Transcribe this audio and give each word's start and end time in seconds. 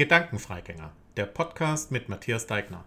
Gedankenfreigänger, 0.00 0.92
der 1.18 1.26
Podcast 1.26 1.90
mit 1.90 2.08
Matthias 2.08 2.46
Deigner. 2.46 2.86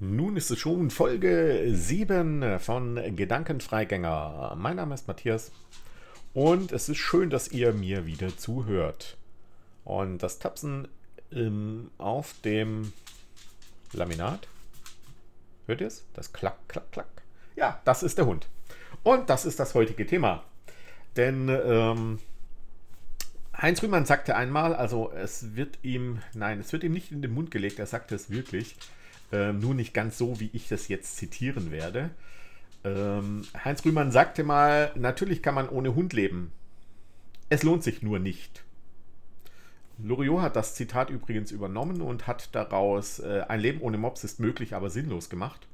Nun 0.00 0.36
ist 0.36 0.50
es 0.50 0.58
schon 0.58 0.90
Folge 0.90 1.68
7 1.68 2.58
von 2.58 3.00
Gedankenfreigänger. 3.14 4.56
Mein 4.58 4.74
Name 4.74 4.96
ist 4.96 5.06
Matthias 5.06 5.52
und 6.34 6.72
es 6.72 6.88
ist 6.88 6.96
schön, 6.96 7.30
dass 7.30 7.52
ihr 7.52 7.72
mir 7.74 8.04
wieder 8.04 8.36
zuhört. 8.36 9.18
Und 9.84 10.18
das 10.18 10.40
Tapsen 10.40 10.88
ähm, 11.30 11.92
auf 11.98 12.34
dem 12.44 12.92
Laminat, 13.92 14.48
hört 15.66 15.80
ihr 15.80 15.86
es? 15.86 16.04
Das 16.14 16.32
Klack, 16.32 16.56
Klack, 16.66 16.90
Klack. 16.90 17.22
Ja, 17.54 17.80
das 17.84 18.02
ist 18.02 18.18
der 18.18 18.26
Hund. 18.26 18.48
Und 19.04 19.30
das 19.30 19.44
ist 19.44 19.60
das 19.60 19.76
heutige 19.76 20.04
Thema. 20.08 20.42
Denn 21.14 21.48
ähm, 21.48 22.18
Heinz 23.62 23.80
Rühmann 23.80 24.04
sagte 24.04 24.34
einmal, 24.34 24.74
also 24.74 25.12
es 25.12 25.54
wird 25.54 25.78
ihm, 25.82 26.18
nein, 26.34 26.58
es 26.58 26.72
wird 26.72 26.82
ihm 26.82 26.92
nicht 26.92 27.12
in 27.12 27.22
den 27.22 27.32
Mund 27.32 27.52
gelegt, 27.52 27.78
er 27.78 27.86
sagte 27.86 28.16
es 28.16 28.28
wirklich, 28.28 28.74
äh, 29.30 29.52
nur 29.52 29.74
nicht 29.74 29.94
ganz 29.94 30.18
so, 30.18 30.40
wie 30.40 30.50
ich 30.52 30.66
das 30.66 30.88
jetzt 30.88 31.16
zitieren 31.16 31.70
werde. 31.70 32.10
Ähm, 32.82 33.46
Heinz 33.64 33.84
Rühmann 33.84 34.10
sagte 34.10 34.42
mal, 34.42 34.90
natürlich 34.96 35.42
kann 35.42 35.54
man 35.54 35.68
ohne 35.68 35.94
Hund 35.94 36.12
leben. 36.12 36.50
Es 37.50 37.62
lohnt 37.62 37.84
sich 37.84 38.02
nur 38.02 38.18
nicht. 38.18 38.64
Loriot 39.98 40.42
hat 40.42 40.56
das 40.56 40.74
Zitat 40.74 41.10
übrigens 41.10 41.52
übernommen 41.52 42.02
und 42.02 42.26
hat 42.26 42.52
daraus 42.56 43.20
äh, 43.20 43.44
ein 43.46 43.60
Leben 43.60 43.80
ohne 43.80 43.96
Mops 43.96 44.24
ist 44.24 44.40
möglich, 44.40 44.74
aber 44.74 44.90
sinnlos 44.90 45.30
gemacht. 45.30 45.68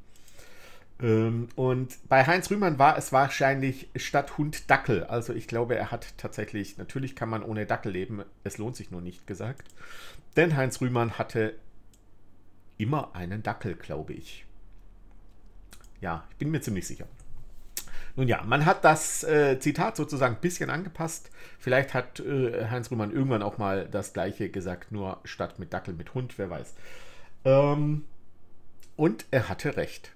Ähm, 1.00 1.48
und 1.54 1.96
bei 2.08 2.26
Heinz 2.26 2.50
Rühmann 2.50 2.78
war 2.78 2.98
es 2.98 3.12
wahrscheinlich 3.12 3.88
statt 3.96 4.36
Hund 4.38 4.70
Dackel. 4.70 5.04
Also 5.04 5.32
ich 5.32 5.46
glaube, 5.46 5.76
er 5.76 5.90
hat 5.90 6.18
tatsächlich, 6.18 6.76
natürlich 6.78 7.14
kann 7.14 7.28
man 7.28 7.42
ohne 7.42 7.66
Dackel 7.66 7.92
leben, 7.92 8.24
es 8.44 8.58
lohnt 8.58 8.76
sich 8.76 8.90
nur 8.90 9.00
nicht 9.00 9.26
gesagt. 9.26 9.68
Denn 10.36 10.56
Heinz 10.56 10.80
Rühmann 10.80 11.18
hatte 11.18 11.54
immer 12.78 13.14
einen 13.14 13.42
Dackel, 13.42 13.74
glaube 13.74 14.12
ich. 14.12 14.44
Ja, 16.00 16.24
ich 16.30 16.36
bin 16.36 16.50
mir 16.50 16.60
ziemlich 16.60 16.86
sicher. 16.86 17.06
Nun 18.16 18.26
ja, 18.26 18.42
man 18.42 18.66
hat 18.66 18.84
das 18.84 19.22
äh, 19.22 19.60
Zitat 19.60 19.96
sozusagen 19.96 20.36
ein 20.36 20.40
bisschen 20.40 20.70
angepasst. 20.70 21.30
Vielleicht 21.58 21.94
hat 21.94 22.18
äh, 22.18 22.66
Heinz 22.68 22.90
Rühmann 22.90 23.12
irgendwann 23.12 23.42
auch 23.42 23.58
mal 23.58 23.88
das 23.88 24.12
gleiche 24.12 24.48
gesagt, 24.48 24.90
nur 24.90 25.20
statt 25.24 25.60
mit 25.60 25.72
Dackel 25.72 25.94
mit 25.94 26.14
Hund, 26.14 26.36
wer 26.36 26.50
weiß. 26.50 26.74
Ähm, 27.44 28.04
und 28.96 29.26
er 29.30 29.48
hatte 29.48 29.76
recht. 29.76 30.12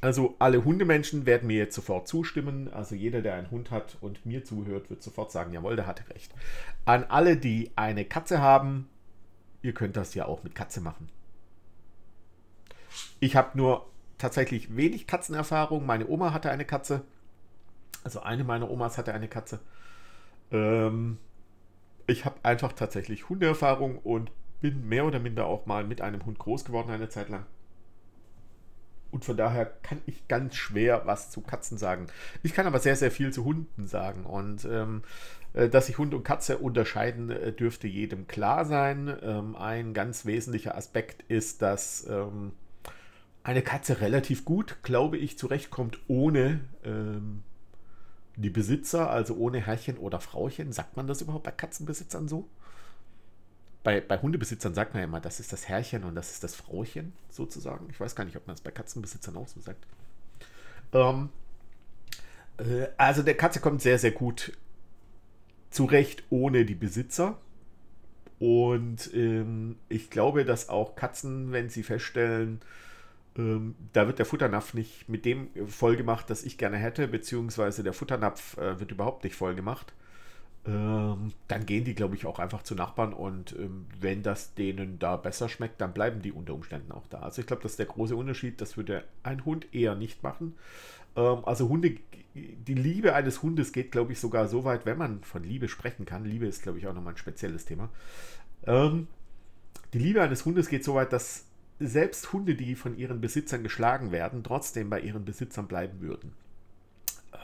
Also 0.00 0.34
alle 0.38 0.64
Hundemenschen 0.64 1.26
werden 1.26 1.46
mir 1.46 1.58
jetzt 1.58 1.74
sofort 1.74 2.08
zustimmen. 2.08 2.72
Also 2.72 2.94
jeder, 2.94 3.20
der 3.20 3.34
einen 3.34 3.50
Hund 3.50 3.70
hat 3.70 3.98
und 4.00 4.24
mir 4.24 4.44
zuhört, 4.44 4.88
wird 4.88 5.02
sofort 5.02 5.30
sagen, 5.30 5.52
jawohl, 5.52 5.76
der 5.76 5.86
hatte 5.86 6.08
recht. 6.10 6.32
An 6.86 7.04
alle, 7.04 7.36
die 7.36 7.70
eine 7.76 8.04
Katze 8.04 8.40
haben, 8.40 8.88
ihr 9.62 9.74
könnt 9.74 9.96
das 9.96 10.14
ja 10.14 10.24
auch 10.24 10.42
mit 10.42 10.54
Katze 10.54 10.80
machen. 10.80 11.10
Ich 13.20 13.36
habe 13.36 13.56
nur 13.58 13.86
tatsächlich 14.16 14.74
wenig 14.74 15.06
Katzenerfahrung. 15.06 15.84
Meine 15.84 16.08
Oma 16.08 16.32
hatte 16.32 16.50
eine 16.50 16.64
Katze. 16.64 17.02
Also 18.02 18.20
eine 18.20 18.44
meiner 18.44 18.70
Omas 18.70 18.96
hatte 18.96 19.12
eine 19.12 19.28
Katze. 19.28 19.60
Ähm, 20.50 21.18
ich 22.06 22.24
habe 22.24 22.36
einfach 22.42 22.72
tatsächlich 22.72 23.28
Hundeerfahrung 23.28 23.98
und 23.98 24.32
bin 24.62 24.88
mehr 24.88 25.04
oder 25.04 25.18
minder 25.18 25.46
auch 25.46 25.66
mal 25.66 25.84
mit 25.84 26.00
einem 26.00 26.24
Hund 26.24 26.38
groß 26.38 26.64
geworden 26.64 26.90
eine 26.90 27.08
Zeit 27.08 27.28
lang. 27.28 27.46
Und 29.10 29.24
von 29.24 29.36
daher 29.36 29.66
kann 29.66 30.00
ich 30.06 30.28
ganz 30.28 30.54
schwer 30.54 31.02
was 31.04 31.30
zu 31.30 31.40
Katzen 31.40 31.78
sagen. 31.78 32.06
Ich 32.42 32.54
kann 32.54 32.66
aber 32.66 32.78
sehr, 32.78 32.96
sehr 32.96 33.10
viel 33.10 33.32
zu 33.32 33.44
Hunden 33.44 33.86
sagen. 33.86 34.24
Und 34.24 34.64
ähm, 34.64 35.02
äh, 35.52 35.68
dass 35.68 35.86
sich 35.86 35.98
Hund 35.98 36.14
und 36.14 36.24
Katze 36.24 36.58
unterscheiden, 36.58 37.30
äh, 37.30 37.52
dürfte 37.52 37.88
jedem 37.88 38.26
klar 38.26 38.64
sein. 38.64 39.14
Ähm, 39.22 39.56
ein 39.56 39.94
ganz 39.94 40.26
wesentlicher 40.26 40.76
Aspekt 40.76 41.24
ist, 41.28 41.62
dass 41.62 42.06
ähm, 42.08 42.52
eine 43.42 43.62
Katze 43.62 44.00
relativ 44.00 44.44
gut, 44.44 44.78
glaube 44.82 45.16
ich, 45.16 45.38
zurechtkommt 45.38 45.98
ohne 46.08 46.60
ähm, 46.84 47.42
die 48.36 48.50
Besitzer, 48.50 49.10
also 49.10 49.34
ohne 49.34 49.64
Herrchen 49.64 49.98
oder 49.98 50.20
Frauchen. 50.20 50.72
Sagt 50.72 50.96
man 50.96 51.06
das 51.06 51.22
überhaupt 51.22 51.44
bei 51.44 51.50
Katzenbesitzern 51.50 52.28
so? 52.28 52.48
Bei, 53.82 54.00
bei 54.00 54.18
Hundebesitzern 54.18 54.74
sagt 54.74 54.94
man 54.94 55.02
ja 55.02 55.08
immer, 55.08 55.20
das 55.20 55.40
ist 55.40 55.52
das 55.52 55.68
Herrchen 55.68 56.04
und 56.04 56.14
das 56.14 56.32
ist 56.32 56.44
das 56.44 56.54
Frauchen 56.54 57.12
sozusagen. 57.30 57.88
Ich 57.90 57.98
weiß 57.98 58.14
gar 58.14 58.24
nicht, 58.24 58.36
ob 58.36 58.46
man 58.46 58.54
das 58.54 58.60
bei 58.60 58.70
Katzenbesitzern 58.70 59.36
auch 59.36 59.48
so 59.48 59.60
sagt. 59.60 59.86
Ähm, 60.92 61.30
äh, 62.58 62.88
also 62.96 63.22
der 63.22 63.36
Katze 63.36 63.60
kommt 63.60 63.80
sehr, 63.80 63.98
sehr 63.98 64.12
gut 64.12 64.52
zurecht 65.70 66.24
ohne 66.30 66.64
die 66.64 66.74
Besitzer. 66.74 67.38
Und 68.38 69.12
ähm, 69.14 69.76
ich 69.88 70.10
glaube, 70.10 70.44
dass 70.44 70.68
auch 70.68 70.96
Katzen, 70.96 71.52
wenn 71.52 71.68
sie 71.68 71.82
feststellen, 71.82 72.60
ähm, 73.36 73.74
da 73.92 74.06
wird 74.06 74.18
der 74.18 74.26
Futternapf 74.26 74.74
nicht 74.74 75.08
mit 75.08 75.24
dem 75.24 75.48
voll 75.68 75.96
gemacht, 75.96 76.30
das 76.30 76.42
ich 76.42 76.58
gerne 76.58 76.78
hätte, 76.78 77.06
beziehungsweise 77.06 77.82
der 77.82 77.92
Futternapf 77.92 78.56
äh, 78.56 78.80
wird 78.80 78.92
überhaupt 78.92 79.24
nicht 79.24 79.36
voll 79.36 79.54
gemacht, 79.54 79.92
ähm, 80.66 81.32
dann 81.48 81.64
gehen 81.64 81.84
die, 81.84 81.94
glaube 81.94 82.16
ich, 82.16 82.26
auch 82.26 82.38
einfach 82.38 82.62
zu 82.62 82.74
Nachbarn 82.74 83.14
und 83.14 83.52
ähm, 83.58 83.86
wenn 83.98 84.22
das 84.22 84.54
denen 84.54 84.98
da 84.98 85.16
besser 85.16 85.48
schmeckt, 85.48 85.80
dann 85.80 85.94
bleiben 85.94 86.20
die 86.20 86.32
unter 86.32 86.52
Umständen 86.54 86.92
auch 86.92 87.06
da. 87.08 87.20
Also 87.20 87.40
ich 87.40 87.46
glaube, 87.46 87.62
das 87.62 87.72
ist 87.72 87.78
der 87.78 87.86
große 87.86 88.14
Unterschied. 88.14 88.60
Das 88.60 88.76
würde 88.76 89.04
ein 89.22 89.44
Hund 89.46 89.74
eher 89.74 89.94
nicht 89.94 90.22
machen. 90.22 90.56
Ähm, 91.16 91.44
also 91.44 91.68
Hunde, 91.68 91.96
die 92.34 92.74
Liebe 92.74 93.14
eines 93.14 93.42
Hundes 93.42 93.72
geht, 93.72 93.90
glaube 93.90 94.12
ich, 94.12 94.20
sogar 94.20 94.48
so 94.48 94.64
weit, 94.64 94.84
wenn 94.84 94.98
man 94.98 95.22
von 95.22 95.42
Liebe 95.42 95.68
sprechen 95.68 96.04
kann. 96.04 96.24
Liebe 96.26 96.46
ist, 96.46 96.62
glaube 96.62 96.78
ich, 96.78 96.86
auch 96.86 96.94
nochmal 96.94 97.14
ein 97.14 97.18
spezielles 97.18 97.64
Thema. 97.64 97.88
Ähm, 98.66 99.08
die 99.94 99.98
Liebe 99.98 100.22
eines 100.22 100.44
Hundes 100.44 100.68
geht 100.68 100.84
so 100.84 100.94
weit, 100.94 101.12
dass 101.12 101.46
selbst 101.78 102.34
Hunde, 102.34 102.54
die 102.54 102.74
von 102.74 102.98
ihren 102.98 103.22
Besitzern 103.22 103.62
geschlagen 103.62 104.12
werden, 104.12 104.44
trotzdem 104.44 104.90
bei 104.90 105.00
ihren 105.00 105.24
Besitzern 105.24 105.66
bleiben 105.66 106.00
würden. 106.00 106.32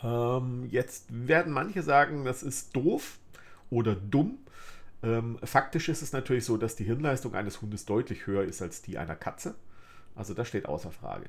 Ähm, 0.03 0.67
jetzt 0.71 1.07
werden 1.11 1.53
manche 1.53 1.83
sagen, 1.83 2.25
das 2.25 2.43
ist 2.43 2.75
doof 2.75 3.19
oder 3.71 3.95
dumm. 3.95 4.39
Ähm, 5.03 5.39
faktisch 5.43 5.89
ist 5.89 6.03
es 6.03 6.13
natürlich 6.13 6.45
so, 6.45 6.57
dass 6.57 6.77
die 6.77 6.85
Hirnleistung 6.85 7.35
eines 7.35 7.61
Hundes 7.63 7.85
deutlich 7.85 8.27
höher 8.27 8.45
ist 8.45 8.63
als 8.63 8.83
die 8.83 8.99
einer 8.99 9.17
Katze. 9.17 9.55
Also 10.15 10.35
das 10.35 10.49
steht 10.49 10.67
außer 10.67 10.91
Frage. 10.91 11.27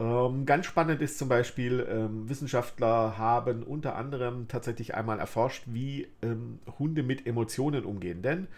Ähm, 0.00 0.46
ganz 0.46 0.66
spannend 0.66 1.02
ist 1.02 1.18
zum 1.18 1.28
Beispiel, 1.28 1.86
ähm, 1.88 2.28
Wissenschaftler 2.28 3.18
haben 3.18 3.62
unter 3.62 3.96
anderem 3.96 4.48
tatsächlich 4.48 4.94
einmal 4.94 5.18
erforscht, 5.18 5.64
wie 5.66 6.08
ähm, 6.22 6.58
Hunde 6.78 7.02
mit 7.02 7.26
Emotionen 7.26 7.84
umgehen. 7.84 8.22
Denn 8.22 8.48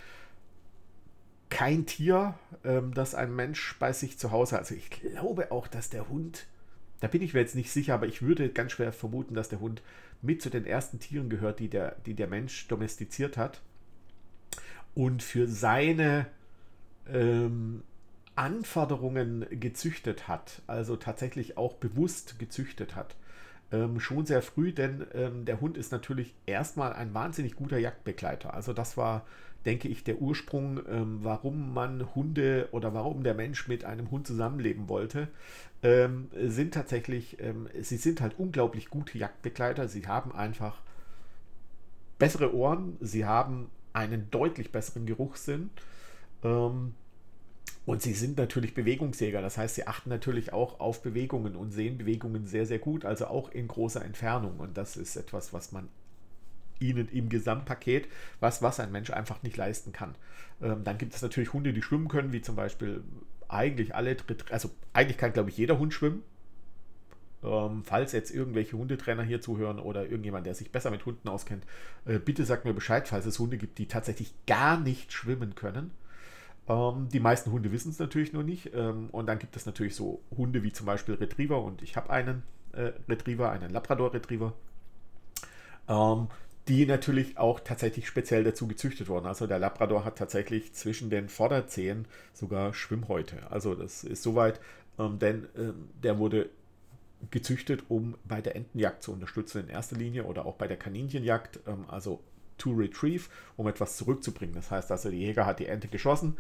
kein 1.51 1.85
Tier, 1.85 2.35
ähm, 2.65 2.95
das 2.95 3.15
ein 3.15 3.35
Mensch 3.35 3.77
bei 3.79 3.93
sich 3.93 4.19
zu 4.19 4.31
Hause 4.31 4.55
hat, 4.55 4.61
also 4.63 4.75
ich 4.75 4.89
glaube 4.89 5.51
auch, 5.51 5.67
dass 5.67 5.91
der 5.91 6.09
Hund 6.09 6.47
da 7.03 7.09
bin 7.09 7.21
ich 7.21 7.35
mir 7.35 7.41
jetzt 7.41 7.57
nicht 7.57 7.73
sicher, 7.73 7.95
aber 7.95 8.07
ich 8.07 8.23
würde 8.23 8.49
ganz 8.49 8.71
schwer 8.71 8.93
vermuten, 8.93 9.35
dass 9.35 9.49
der 9.49 9.59
Hund 9.59 9.83
mit 10.23 10.41
zu 10.41 10.51
den 10.51 10.65
ersten 10.65 11.01
Tieren 11.01 11.29
gehört, 11.29 11.59
die 11.59 11.67
der, 11.67 11.97
die 12.07 12.15
der 12.15 12.29
Mensch 12.29 12.69
domestiziert 12.69 13.37
hat. 13.37 13.61
Und 14.95 15.21
für 15.21 15.49
seine 15.49 16.27
ähm, 17.13 17.83
Anforderungen 18.37 19.45
gezüchtet 19.51 20.29
hat, 20.29 20.63
also 20.69 20.95
tatsächlich 20.95 21.59
auch 21.59 21.75
bewusst 21.75 22.39
gezüchtet 22.39 22.95
hat. 22.95 23.17
Ähm, 23.73 24.01
schon 24.01 24.27
sehr 24.27 24.43
früh, 24.43 24.73
denn 24.73 25.07
ähm, 25.15 25.45
der 25.45 25.61
Hund 25.61 25.77
ist 25.77 25.93
natürlich 25.93 26.35
erstmal 26.47 26.93
ein 26.93 27.15
wahnsinnig 27.15 27.57
guter 27.57 27.79
Jagdbegleiter. 27.79 28.55
Also 28.55 28.73
das 28.73 28.97
war 28.97 29.25
denke 29.65 29.89
ich, 29.89 30.05
der 30.05 30.21
Ursprung, 30.21 30.81
ähm, 30.89 31.19
warum 31.23 31.73
man 31.73 32.15
Hunde 32.15 32.69
oder 32.73 32.95
warum 32.95 33.23
der 33.23 33.35
Mensch 33.35 33.69
mit 33.69 33.85
einem 33.85 34.11
Hund 34.11 34.27
zusammenleben 34.27 34.89
wollte, 34.89 35.29
ähm, 35.83 36.29
sind 36.35 36.75
tatsächlich, 36.75 37.41
ähm, 37.41 37.69
sie 37.81 37.97
sind 37.97 38.21
halt 38.21 38.39
unglaublich 38.39 38.91
gute 38.91 39.19
Jagdbegleiter. 39.19 39.89
Sie 39.89 40.07
haben 40.07 40.33
einfach 40.33 40.81
bessere 42.19 42.55
Ohren, 42.55 42.97
sie 43.01 43.25
haben 43.25 43.69
einen 43.93 44.31
deutlich 44.31 44.73
besseren 44.73 45.07
Geruchssinn. 45.07 45.71
Ähm, 46.45 46.95
und 47.85 48.01
sie 48.01 48.13
sind 48.13 48.39
natürlich 48.39 48.75
Bewegungsjäger, 48.75 49.43
das 49.43 49.59
heißt, 49.59 49.75
sie 49.75 49.87
achten 49.87 50.09
natürlich 50.09 50.53
auch 50.53 50.79
auf 50.79 51.03
Bewegungen 51.03 51.57
und 51.57 51.73
sehen 51.73 51.99
Bewegungen 51.99 52.47
sehr, 52.47 52.65
sehr 52.65 52.79
gut, 52.79 53.05
also 53.05 53.27
auch 53.27 53.51
in 53.51 53.67
großer 53.67 54.05
Entfernung. 54.05 54.61
Und 54.61 54.77
das 54.77 54.97
ist 54.97 55.17
etwas, 55.17 55.53
was 55.53 55.73
man 55.73 55.89
ihnen 56.79 57.09
im 57.09 57.29
Gesamtpaket, 57.29 58.09
was, 58.41 58.63
was 58.63 58.79
ein 58.79 58.93
Mensch 58.93 59.11
einfach 59.11 59.43
nicht 59.43 59.57
leisten 59.57 59.93
kann. 59.93 60.15
Ähm, 60.61 60.85
dann 60.85 60.99
gibt 60.99 61.15
es 61.15 61.23
natürlich 61.23 61.53
Hunde, 61.53 61.73
die 61.73 61.83
schwimmen 61.83 62.09
können, 62.09 62.33
wie 62.33 62.41
zum 62.41 62.55
Beispiel 62.55 63.03
eigentlich 63.49 63.95
alle, 63.95 64.17
also 64.51 64.71
eigentlich 64.93 65.19
kann, 65.19 65.33
glaube 65.33 65.51
ich, 65.51 65.57
jeder 65.57 65.79
Hund 65.79 65.93
schwimmen. 65.93 66.23
Ähm, 67.43 67.83
falls 67.85 68.13
jetzt 68.13 68.33
irgendwelche 68.33 68.77
Hundetrainer 68.77 69.25
hier 69.25 69.41
zuhören 69.41 69.81
oder 69.81 70.05
irgendjemand, 70.05 70.47
der 70.47 70.55
sich 70.55 70.71
besser 70.71 70.93
mit 70.93 71.05
Hunden 71.05 71.29
auskennt, 71.29 71.67
äh, 72.05 72.21
bitte 72.21 72.45
sagt 72.45 72.65
mir 72.65 72.75
Bescheid, 72.75 73.09
falls 73.09 73.27
es 73.27 73.41
Hunde 73.41 73.59
gibt, 73.59 73.79
die 73.79 73.87
tatsächlich 73.87 74.33
gar 74.47 74.79
nicht 74.79 75.13
schwimmen 75.13 75.57
können. 75.57 75.91
Ähm, 76.69 77.09
die 77.13 77.21
meisten 77.21 77.53
Hunde 77.53 77.73
wissen 77.73 77.91
es 77.91 77.99
natürlich 77.99 78.33
nur 78.33 78.43
nicht. 78.43 78.73
Ähm, 78.75 79.09
und 79.11 79.27
dann 79.27 79.39
gibt 79.39 79.57
es 79.57 79.67
natürlich 79.67 79.95
so 79.95 80.23
Hunde 80.37 80.63
wie 80.63 80.73
zum 80.73 80.87
Beispiel 80.87 81.15
Retriever 81.15 81.63
und 81.63 81.83
ich 81.83 81.97
habe 81.97 82.11
einen 82.11 82.43
äh, 82.73 82.93
Retriever, 83.09 83.51
einen 83.51 83.71
Labrador 83.71 84.15
Retriever. 84.15 84.53
Ähm, 85.89 86.29
die 86.69 86.87
natürlich 86.87 87.39
auch 87.39 87.61
tatsächlich 87.61 88.07
speziell 88.07 88.45
dazu 88.45 88.69
gezüchtet 88.69 89.09
wurden. 89.09 89.27
Also 89.27 89.47
der 89.47 89.59
Labrador 89.59 90.05
hat 90.05 90.17
tatsächlich 90.17 90.73
zwischen 90.75 91.11
den 91.11 91.29
Vorderzehen 91.29 92.07
sogar 92.33 92.73
Schwimmhäute. 92.73 93.51
Also 93.51 93.75
das 93.75 94.05
ist 94.05 94.23
soweit, 94.23 94.61
ähm, 94.99 95.19
denn 95.19 95.49
ähm, 95.57 95.89
der 96.03 96.19
wurde 96.19 96.51
gezüchtet, 97.31 97.85
um 97.89 98.17
bei 98.25 98.41
der 98.41 98.57
Entenjagd 98.57 99.03
zu 99.03 99.13
unterstützen 99.13 99.63
in 99.63 99.69
erster 99.69 99.97
Linie 99.97 100.25
oder 100.25 100.47
auch 100.47 100.55
bei 100.55 100.69
der 100.69 100.77
Kaninchenjagd, 100.77 101.61
ähm, 101.67 101.85
also 101.89 102.21
to 102.59 102.73
retrieve, 102.73 103.29
um 103.57 103.67
etwas 103.69 103.97
zurückzubringen. 103.97 104.55
Das 104.55 104.71
heißt 104.71 104.91
also, 104.91 105.11
der 105.11 105.19
Jäger 105.19 105.47
hat 105.47 105.59
die 105.59 105.67
Ente 105.67 105.89
geschossen 105.89 106.37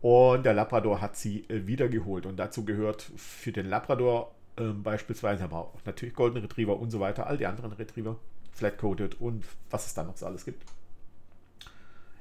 und 0.00 0.44
der 0.44 0.54
Labrador 0.54 1.00
hat 1.00 1.16
sie 1.16 1.44
äh, 1.48 1.66
wiedergeholt. 1.66 2.26
Und 2.26 2.36
dazu 2.36 2.64
gehört 2.64 3.10
für 3.16 3.52
den 3.52 3.66
Labrador 3.66 4.34
äh, 4.56 4.64
beispielsweise, 4.64 5.44
aber 5.44 5.58
auch 5.58 5.84
natürlich 5.84 6.14
Golden 6.14 6.38
Retriever 6.38 6.78
und 6.78 6.90
so 6.90 7.00
weiter, 7.00 7.26
all 7.26 7.38
die 7.38 7.46
anderen 7.46 7.72
Retriever, 7.72 8.16
Flat-Coated 8.52 9.20
und 9.20 9.44
was 9.70 9.86
es 9.86 9.94
da 9.94 10.02
noch 10.02 10.16
so 10.16 10.26
alles 10.26 10.44
gibt. 10.44 10.62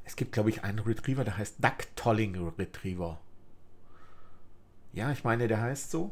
Es 0.05 0.15
gibt, 0.15 0.31
glaube 0.31 0.49
ich, 0.49 0.63
einen 0.63 0.79
Retriever, 0.79 1.23
der 1.23 1.37
heißt 1.37 1.63
Duck 1.63 1.95
Tolling 1.95 2.35
Retriever. 2.57 3.19
Ja, 4.93 5.11
ich 5.11 5.23
meine, 5.23 5.47
der 5.47 5.61
heißt 5.61 5.91
so. 5.91 6.11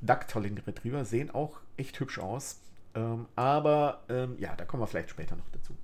Duck 0.00 0.28
Tolling 0.28 0.58
Retriever 0.66 1.04
sehen 1.04 1.30
auch 1.30 1.60
echt 1.76 1.98
hübsch 2.00 2.18
aus. 2.18 2.60
Ähm, 2.94 3.26
aber 3.36 4.02
ähm, 4.08 4.36
ja, 4.38 4.54
da 4.56 4.64
kommen 4.64 4.82
wir 4.82 4.86
vielleicht 4.86 5.10
später 5.10 5.36
noch 5.36 5.48
dazu. 5.52 5.74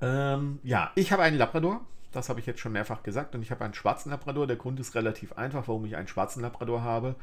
Ähm, 0.00 0.58
ja, 0.62 0.92
ich 0.94 1.12
habe 1.12 1.22
einen 1.22 1.38
Labrador. 1.38 1.80
Das 2.12 2.28
habe 2.28 2.40
ich 2.40 2.46
jetzt 2.46 2.60
schon 2.60 2.72
mehrfach 2.72 3.02
gesagt. 3.02 3.34
Und 3.34 3.42
ich 3.42 3.50
habe 3.50 3.64
einen 3.64 3.74
schwarzen 3.74 4.10
Labrador. 4.10 4.46
Der 4.46 4.56
Grund 4.56 4.78
ist 4.80 4.94
relativ 4.94 5.32
einfach, 5.32 5.66
warum 5.68 5.84
ich 5.84 5.96
einen 5.96 6.08
schwarzen 6.08 6.42
Labrador 6.42 6.82
habe. 6.82 7.16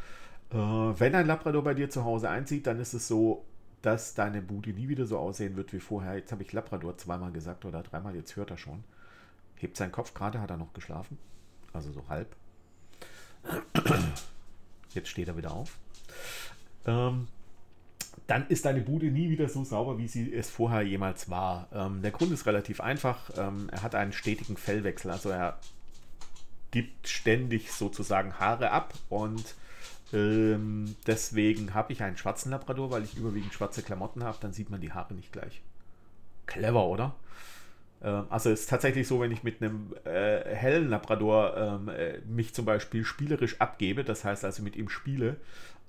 Äh, 0.52 0.56
wenn 0.56 1.16
ein 1.16 1.28
Labrador 1.28 1.64
bei 1.64 1.74
dir 1.74 1.90
zu 1.90 2.04
Hause 2.04 2.30
einzieht, 2.30 2.68
dann 2.68 2.80
ist 2.80 2.94
es 2.94 3.08
so, 3.08 3.46
dass 3.82 4.14
deine 4.14 4.42
Bude 4.42 4.72
nie 4.72 4.90
wieder 4.90 5.06
so 5.06 5.18
aussehen 5.18 5.56
wird 5.56 5.74
wie 5.74 5.80
vorher. 5.80 6.16
Jetzt 6.16 6.32
habe 6.32 6.44
ich 6.44 6.54
Labrador 6.54 6.98
zweimal 6.98 7.32
gesagt 7.32 7.66
oder 7.66 7.84
dreimal, 7.84 8.16
jetzt 8.16 8.36
hört 8.36 8.52
er 8.52 8.58
schon. 8.58 8.84
Hebt 9.56 9.78
seinen 9.78 9.92
Kopf 9.92 10.14
gerade, 10.14 10.42
hat 10.42 10.50
er 10.50 10.58
noch 10.58 10.74
geschlafen. 10.74 11.18
Also 11.74 11.92
so 11.92 12.04
halb. 12.10 12.36
Jetzt 14.94 15.10
steht 15.10 15.28
er 15.28 15.38
wieder 15.38 15.52
auf. 15.52 15.78
Ähm, 16.86 17.28
dann 18.28 18.48
ist 18.48 18.66
deine 18.66 18.82
Bude 18.82 19.08
nie 19.08 19.30
wieder 19.30 19.50
so 19.50 19.64
sauber, 19.64 19.98
wie 19.98 20.08
sie 20.08 20.34
es 20.34 20.50
vorher 20.50 20.82
jemals 20.82 21.30
war. 21.30 21.68
Ähm, 21.74 22.02
der 22.02 22.12
Grund 22.12 22.32
ist 22.32 22.46
relativ 22.46 22.80
einfach. 22.80 23.30
Ähm, 23.38 23.70
er 23.72 23.84
hat 23.84 23.96
einen 23.96 24.14
stetigen 24.14 24.58
Fellwechsel. 24.58 25.12
Also 25.12 25.30
er 25.30 25.60
gibt 26.72 27.08
ständig 27.08 27.72
sozusagen 27.72 28.40
Haare 28.40 28.72
ab 28.72 28.94
und 29.10 29.56
ähm, 30.14 30.96
deswegen 31.08 31.74
habe 31.74 31.94
ich 31.94 32.04
einen 32.04 32.18
schwarzen 32.18 32.52
Labrador, 32.52 32.92
weil 32.92 33.04
ich 33.04 33.18
überwiegend 33.18 33.54
schwarze 33.54 33.82
Klamotten 33.82 34.24
habe. 34.24 34.38
Dann 34.42 34.54
sieht 34.54 34.70
man 34.70 34.82
die 34.82 34.94
Haare 34.94 35.14
nicht 35.14 35.32
gleich. 35.32 35.62
Clever, 36.46 36.86
oder? 36.86 37.16
Ähm, 38.04 38.26
also 38.30 38.50
es 38.50 38.62
ist 38.62 38.70
tatsächlich 38.70 39.08
so, 39.08 39.20
wenn 39.20 39.32
ich 39.32 39.44
mit 39.44 39.62
einem 39.62 39.94
äh, 40.06 40.56
hellen 40.56 40.90
Labrador 40.90 41.56
ähm, 41.56 41.90
äh, 41.90 42.20
mich 42.28 42.54
zum 42.54 42.66
Beispiel 42.66 43.06
spielerisch 43.06 43.60
abgebe, 43.60 44.04
das 44.04 44.26
heißt 44.26 44.44
also 44.44 44.64
mit 44.64 44.76
ihm 44.76 44.90
spiele, 44.90 45.38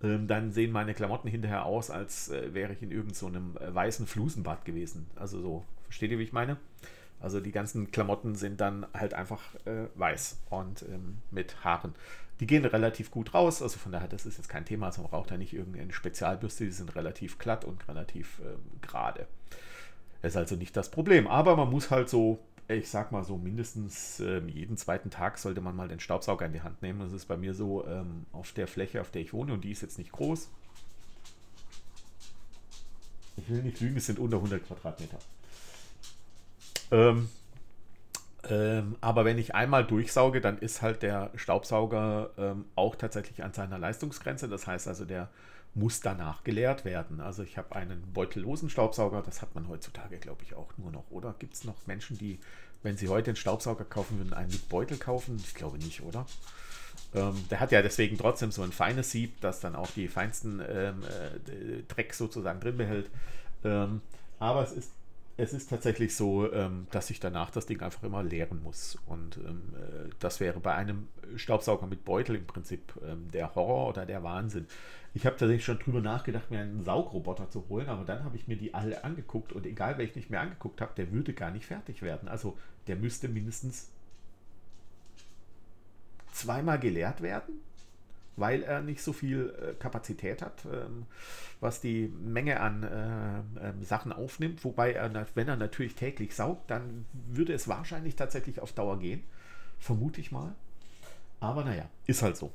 dann 0.02 0.50
sehen 0.52 0.72
meine 0.72 0.94
Klamotten 0.94 1.28
hinterher 1.28 1.64
aus, 1.64 1.90
als 1.90 2.28
äh, 2.30 2.52
wäre 2.54 2.72
ich 2.72 2.82
in 2.82 2.90
irgendeinem 2.90 3.54
so 3.54 3.64
äh, 3.64 3.74
weißen 3.74 4.06
Flusenbad 4.06 4.64
gewesen. 4.64 5.06
Also 5.16 5.40
so, 5.40 5.64
versteht 5.84 6.10
ihr, 6.10 6.18
wie 6.18 6.24
ich 6.24 6.32
meine? 6.32 6.56
Also 7.20 7.40
die 7.40 7.52
ganzen 7.52 7.92
Klamotten 7.92 8.34
sind 8.34 8.60
dann 8.60 8.84
halt 8.94 9.14
einfach 9.14 9.40
äh, 9.64 9.86
weiß 9.94 10.40
und 10.50 10.82
ähm, 10.82 11.18
mit 11.30 11.64
Haaren. 11.64 11.94
Die 12.40 12.46
gehen 12.46 12.64
relativ 12.64 13.12
gut 13.12 13.34
raus, 13.34 13.62
also 13.62 13.78
von 13.78 13.92
daher, 13.92 14.08
das 14.08 14.26
ist 14.26 14.38
jetzt 14.38 14.48
kein 14.48 14.64
Thema, 14.64 14.86
also 14.86 15.02
man 15.02 15.10
braucht 15.12 15.30
da 15.30 15.36
nicht 15.36 15.52
irgendeine 15.52 15.92
Spezialbürste, 15.92 16.64
die 16.64 16.72
sind 16.72 16.96
relativ 16.96 17.38
glatt 17.38 17.64
und 17.64 17.86
relativ 17.88 18.40
ähm, 18.44 18.80
gerade. 18.80 19.28
Das 20.20 20.32
ist 20.32 20.36
also 20.36 20.56
nicht 20.56 20.76
das 20.76 20.90
Problem, 20.90 21.28
aber 21.28 21.56
man 21.56 21.70
muss 21.70 21.92
halt 21.92 22.08
so, 22.08 22.40
ich 22.68 22.88
sag 22.88 23.12
mal 23.12 23.24
so, 23.24 23.36
mindestens 23.36 24.20
ähm, 24.20 24.48
jeden 24.48 24.76
zweiten 24.76 25.10
Tag 25.10 25.38
sollte 25.38 25.60
man 25.60 25.76
mal 25.76 25.88
den 25.88 26.00
Staubsauger 26.00 26.46
in 26.46 26.52
die 26.52 26.62
Hand 26.62 26.82
nehmen. 26.82 27.00
Das 27.00 27.12
ist 27.12 27.26
bei 27.26 27.36
mir 27.36 27.54
so 27.54 27.86
ähm, 27.86 28.26
auf 28.32 28.52
der 28.52 28.66
Fläche, 28.66 29.00
auf 29.00 29.10
der 29.10 29.22
ich 29.22 29.32
wohne 29.32 29.52
und 29.52 29.62
die 29.62 29.72
ist 29.72 29.82
jetzt 29.82 29.98
nicht 29.98 30.12
groß. 30.12 30.48
Ich 33.36 33.48
will 33.48 33.62
nicht 33.62 33.80
lügen, 33.80 33.96
es 33.96 34.06
sind 34.06 34.18
unter 34.18 34.36
100 34.36 34.66
Quadratmeter. 34.66 35.18
Ähm, 36.90 37.28
ähm, 38.48 38.96
aber 39.00 39.24
wenn 39.24 39.38
ich 39.38 39.54
einmal 39.54 39.84
durchsauge, 39.84 40.40
dann 40.40 40.58
ist 40.58 40.82
halt 40.82 41.02
der 41.02 41.30
Staubsauger 41.34 42.30
ähm, 42.36 42.64
auch 42.74 42.96
tatsächlich 42.96 43.42
an 43.42 43.52
seiner 43.52 43.78
Leistungsgrenze. 43.78 44.48
Das 44.48 44.66
heißt 44.66 44.88
also, 44.88 45.04
der 45.04 45.28
muss 45.74 46.00
danach 46.00 46.44
geleert 46.44 46.84
werden. 46.84 47.20
Also 47.20 47.42
ich 47.42 47.56
habe 47.56 47.74
einen 47.74 48.02
beutellosen 48.12 48.68
Staubsauger, 48.68 49.22
das 49.22 49.40
hat 49.40 49.54
man 49.54 49.68
heutzutage, 49.68 50.18
glaube 50.18 50.42
ich, 50.42 50.54
auch 50.54 50.68
nur 50.76 50.90
noch. 50.90 51.10
Oder 51.10 51.34
gibt 51.38 51.54
es 51.54 51.64
noch 51.64 51.86
Menschen, 51.86 52.18
die, 52.18 52.38
wenn 52.82 52.96
sie 52.96 53.08
heute 53.08 53.30
einen 53.30 53.36
Staubsauger 53.36 53.84
kaufen 53.84 54.18
würden, 54.18 54.34
einen 54.34 54.50
mit 54.50 54.68
Beutel 54.68 54.98
kaufen? 54.98 55.36
Ich 55.42 55.54
glaube 55.54 55.78
nicht, 55.78 56.02
oder? 56.02 56.26
Ähm, 57.14 57.34
der 57.50 57.60
hat 57.60 57.72
ja 57.72 57.82
deswegen 57.82 58.18
trotzdem 58.18 58.50
so 58.50 58.62
ein 58.62 58.72
feines 58.72 59.10
Sieb, 59.10 59.40
das 59.40 59.60
dann 59.60 59.74
auch 59.74 59.90
die 59.90 60.08
feinsten 60.08 60.60
ähm, 60.60 61.02
äh, 61.04 61.82
Dreck 61.88 62.12
sozusagen 62.14 62.60
drin 62.60 62.76
behält. 62.76 63.10
Ähm, 63.64 64.02
aber 64.38 64.62
es 64.62 64.72
ist 64.72 64.90
es 65.36 65.52
ist 65.52 65.70
tatsächlich 65.70 66.14
so, 66.14 66.52
ähm, 66.52 66.86
dass 66.90 67.10
ich 67.10 67.18
danach 67.18 67.50
das 67.50 67.66
Ding 67.66 67.80
einfach 67.80 68.02
immer 68.02 68.22
leeren 68.22 68.62
muss. 68.62 68.98
Und 69.06 69.38
ähm, 69.38 69.62
äh, 69.74 70.10
das 70.18 70.40
wäre 70.40 70.60
bei 70.60 70.74
einem 70.74 71.08
Staubsauger 71.36 71.86
mit 71.86 72.04
Beutel 72.04 72.36
im 72.36 72.46
Prinzip 72.46 72.92
ähm, 73.06 73.30
der 73.30 73.54
Horror 73.54 73.88
oder 73.88 74.06
der 74.06 74.22
Wahnsinn. 74.22 74.66
Ich 75.14 75.26
habe 75.26 75.36
tatsächlich 75.36 75.64
schon 75.64 75.78
drüber 75.78 76.00
nachgedacht, 76.00 76.50
mir 76.50 76.60
einen 76.60 76.84
Saugroboter 76.84 77.50
zu 77.50 77.64
holen, 77.68 77.88
aber 77.88 78.04
dann 78.04 78.24
habe 78.24 78.36
ich 78.36 78.48
mir 78.48 78.56
die 78.56 78.74
alle 78.74 79.04
angeguckt 79.04 79.52
und 79.52 79.66
egal, 79.66 79.98
welchen 79.98 80.18
ich 80.18 80.30
mir 80.30 80.40
angeguckt 80.40 80.80
habe, 80.80 80.92
der 80.96 81.12
würde 81.12 81.32
gar 81.32 81.50
nicht 81.50 81.66
fertig 81.66 82.02
werden. 82.02 82.28
Also 82.28 82.56
der 82.86 82.96
müsste 82.96 83.28
mindestens 83.28 83.90
zweimal 86.32 86.78
geleert 86.78 87.22
werden 87.22 87.60
weil 88.36 88.62
er 88.62 88.80
nicht 88.80 89.02
so 89.02 89.12
viel 89.12 89.54
äh, 89.60 89.74
Kapazität 89.74 90.42
hat, 90.42 90.64
ähm, 90.64 91.06
was 91.60 91.80
die 91.80 92.08
Menge 92.08 92.60
an 92.60 92.82
äh, 92.82 93.68
ähm, 93.68 93.82
Sachen 93.82 94.12
aufnimmt. 94.12 94.64
Wobei 94.64 94.92
er, 94.92 95.26
wenn 95.34 95.48
er 95.48 95.56
natürlich 95.56 95.94
täglich 95.94 96.34
saugt, 96.34 96.70
dann 96.70 97.06
würde 97.12 97.52
es 97.52 97.68
wahrscheinlich 97.68 98.16
tatsächlich 98.16 98.60
auf 98.60 98.72
Dauer 98.72 98.98
gehen. 98.98 99.22
Vermute 99.78 100.20
ich 100.20 100.32
mal. 100.32 100.54
Aber 101.40 101.64
naja, 101.64 101.88
ist 102.06 102.22
halt 102.22 102.36
so. 102.36 102.52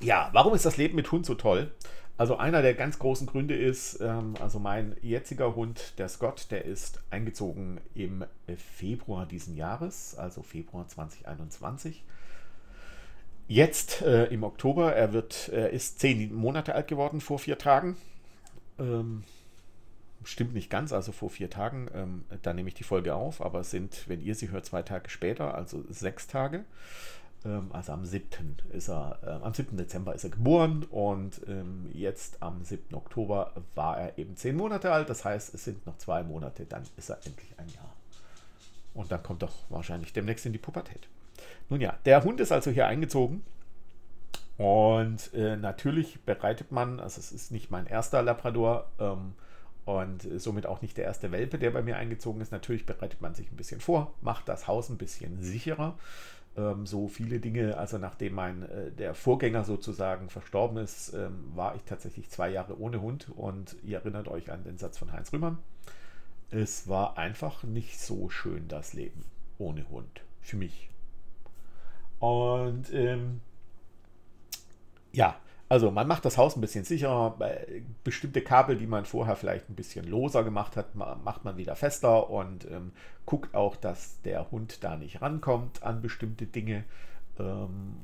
Ja, 0.00 0.30
warum 0.32 0.54
ist 0.54 0.64
das 0.64 0.76
Leben 0.76 0.94
mit 0.94 1.10
Hund 1.10 1.26
so 1.26 1.34
toll? 1.34 1.72
Also 2.16 2.36
einer 2.36 2.62
der 2.62 2.74
ganz 2.74 2.98
großen 2.98 3.26
Gründe 3.26 3.56
ist, 3.56 4.00
ähm, 4.00 4.34
also 4.40 4.58
mein 4.58 4.96
jetziger 5.02 5.54
Hund, 5.54 5.94
der 5.98 6.08
Scott, 6.08 6.50
der 6.50 6.64
ist 6.64 7.00
eingezogen 7.10 7.80
im 7.94 8.24
Februar 8.56 9.26
diesen 9.26 9.54
Jahres, 9.54 10.16
also 10.16 10.42
Februar 10.42 10.88
2021 10.88 12.04
jetzt 13.48 14.02
äh, 14.02 14.26
im 14.26 14.44
Oktober. 14.44 14.94
Er 14.94 15.12
wird, 15.12 15.48
er 15.48 15.70
ist 15.70 15.98
zehn 15.98 16.32
Monate 16.34 16.74
alt 16.74 16.86
geworden 16.86 17.20
vor 17.20 17.38
vier 17.38 17.58
Tagen. 17.58 17.96
Ähm, 18.78 19.24
stimmt 20.22 20.54
nicht 20.54 20.70
ganz, 20.70 20.92
also 20.92 21.10
vor 21.10 21.30
vier 21.30 21.50
Tagen. 21.50 21.88
Ähm, 21.94 22.24
da 22.42 22.52
nehme 22.52 22.68
ich 22.68 22.74
die 22.74 22.84
Folge 22.84 23.14
auf, 23.14 23.40
aber 23.40 23.60
es 23.60 23.70
sind, 23.70 24.08
wenn 24.08 24.20
ihr 24.20 24.34
sie 24.34 24.50
hört, 24.50 24.66
zwei 24.66 24.82
Tage 24.82 25.10
später, 25.10 25.54
also 25.54 25.82
sechs 25.88 26.26
Tage. 26.26 26.64
Ähm, 27.44 27.70
also 27.72 27.92
am 27.92 28.04
7. 28.04 28.56
ist 28.72 28.88
er, 28.88 29.18
äh, 29.22 29.44
am 29.44 29.54
7. 29.54 29.76
Dezember 29.76 30.14
ist 30.14 30.24
er 30.24 30.30
geboren 30.30 30.84
und 30.90 31.40
ähm, 31.48 31.88
jetzt 31.92 32.42
am 32.42 32.64
7. 32.64 32.94
Oktober 32.94 33.52
war 33.74 33.98
er 33.98 34.18
eben 34.18 34.36
zehn 34.36 34.56
Monate 34.56 34.92
alt. 34.92 35.08
Das 35.08 35.24
heißt, 35.24 35.54
es 35.54 35.64
sind 35.64 35.86
noch 35.86 35.96
zwei 35.98 36.22
Monate, 36.22 36.66
dann 36.66 36.82
ist 36.96 37.10
er 37.10 37.16
endlich 37.24 37.54
ein 37.56 37.68
Jahr. 37.68 37.94
Und 38.94 39.12
dann 39.12 39.22
kommt 39.22 39.42
doch 39.42 39.54
wahrscheinlich 39.68 40.12
demnächst 40.12 40.44
in 40.46 40.52
die 40.52 40.58
Pubertät. 40.58 41.08
Nun 41.68 41.80
ja, 41.80 41.98
der 42.04 42.24
Hund 42.24 42.40
ist 42.40 42.52
also 42.52 42.70
hier 42.70 42.86
eingezogen. 42.86 43.42
Und 44.58 45.32
äh, 45.34 45.56
natürlich 45.56 46.20
bereitet 46.22 46.72
man, 46.72 46.98
also 46.98 47.20
es 47.20 47.30
ist 47.30 47.52
nicht 47.52 47.70
mein 47.70 47.86
erster 47.86 48.22
Labrador 48.22 48.90
ähm, 48.98 49.34
und 49.84 50.26
somit 50.40 50.66
auch 50.66 50.82
nicht 50.82 50.96
der 50.96 51.04
erste 51.04 51.30
Welpe, 51.30 51.58
der 51.58 51.70
bei 51.70 51.80
mir 51.80 51.96
eingezogen 51.96 52.40
ist. 52.40 52.50
Natürlich 52.50 52.84
bereitet 52.84 53.20
man 53.20 53.34
sich 53.34 53.50
ein 53.52 53.56
bisschen 53.56 53.80
vor, 53.80 54.12
macht 54.20 54.48
das 54.48 54.66
Haus 54.66 54.88
ein 54.88 54.98
bisschen 54.98 55.40
sicherer. 55.42 55.96
Ähm, 56.56 56.86
so 56.86 57.06
viele 57.06 57.38
Dinge, 57.38 57.78
also 57.78 57.98
nachdem 57.98 58.34
mein 58.34 58.64
äh, 58.64 58.90
der 58.90 59.14
Vorgänger 59.14 59.62
sozusagen 59.62 60.28
verstorben 60.28 60.78
ist, 60.78 61.14
ähm, 61.14 61.52
war 61.54 61.76
ich 61.76 61.84
tatsächlich 61.84 62.28
zwei 62.28 62.50
Jahre 62.50 62.80
ohne 62.80 63.00
Hund 63.00 63.28
und 63.36 63.76
ihr 63.84 63.98
erinnert 63.98 64.26
euch 64.26 64.50
an 64.50 64.64
den 64.64 64.76
Satz 64.76 64.98
von 64.98 65.12
Heinz 65.12 65.32
Rühmann. 65.32 65.58
Es 66.50 66.88
war 66.88 67.16
einfach 67.16 67.62
nicht 67.62 68.00
so 68.00 68.28
schön 68.28 68.66
das 68.66 68.92
Leben 68.92 69.24
ohne 69.58 69.88
Hund. 69.88 70.22
Für 70.40 70.56
mich 70.56 70.90
und 72.20 72.92
ähm, 72.92 73.40
ja, 75.12 75.36
also 75.68 75.90
man 75.90 76.08
macht 76.08 76.24
das 76.24 76.38
Haus 76.38 76.56
ein 76.56 76.60
bisschen 76.60 76.84
sicherer. 76.84 77.38
Bestimmte 78.02 78.40
Kabel, 78.40 78.76
die 78.76 78.86
man 78.86 79.04
vorher 79.04 79.36
vielleicht 79.36 79.68
ein 79.68 79.74
bisschen 79.74 80.06
loser 80.06 80.42
gemacht 80.42 80.76
hat, 80.76 80.94
macht 80.94 81.44
man 81.44 81.56
wieder 81.58 81.76
fester 81.76 82.30
und 82.30 82.64
ähm, 82.70 82.92
guckt 83.26 83.54
auch, 83.54 83.76
dass 83.76 84.22
der 84.22 84.50
Hund 84.50 84.82
da 84.82 84.96
nicht 84.96 85.20
rankommt 85.20 85.82
an 85.82 86.00
bestimmte 86.00 86.46
Dinge. 86.46 86.84
Ähm, 87.38 87.96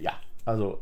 ja, 0.00 0.12
also 0.44 0.80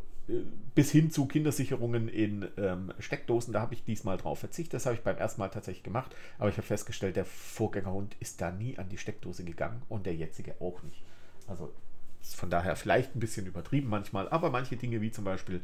bis 0.75 0.91
hin 0.91 1.11
zu 1.11 1.27
Kindersicherungen 1.27 2.09
in 2.09 2.49
ähm, 2.57 2.95
Steckdosen, 2.99 3.53
da 3.53 3.61
habe 3.61 3.75
ich 3.75 3.85
diesmal 3.85 4.17
drauf 4.17 4.39
verzichtet. 4.39 4.75
Das 4.75 4.87
habe 4.87 4.97
ich 4.97 5.03
beim 5.03 5.19
ersten 5.19 5.41
Mal 5.41 5.51
tatsächlich 5.51 5.85
gemacht, 5.85 6.17
aber 6.39 6.49
ich 6.49 6.57
habe 6.57 6.67
festgestellt, 6.67 7.17
der 7.17 7.27
Vorgängerhund 7.27 8.17
ist 8.21 8.41
da 8.41 8.51
nie 8.51 8.79
an 8.79 8.89
die 8.89 8.97
Steckdose 8.97 9.45
gegangen 9.45 9.83
und 9.91 10.07
der 10.07 10.15
jetzige 10.15 10.55
auch 10.61 10.83
nicht. 10.83 11.03
Also 11.47 11.71
von 12.33 12.49
daher 12.49 12.77
vielleicht 12.77 13.15
ein 13.15 13.21
bisschen 13.21 13.47
übertrieben 13.47 13.89
manchmal, 13.89 14.29
aber 14.29 14.51
manche 14.51 14.77
Dinge 14.77 15.01
wie 15.01 15.11
zum 15.11 15.25
Beispiel, 15.25 15.61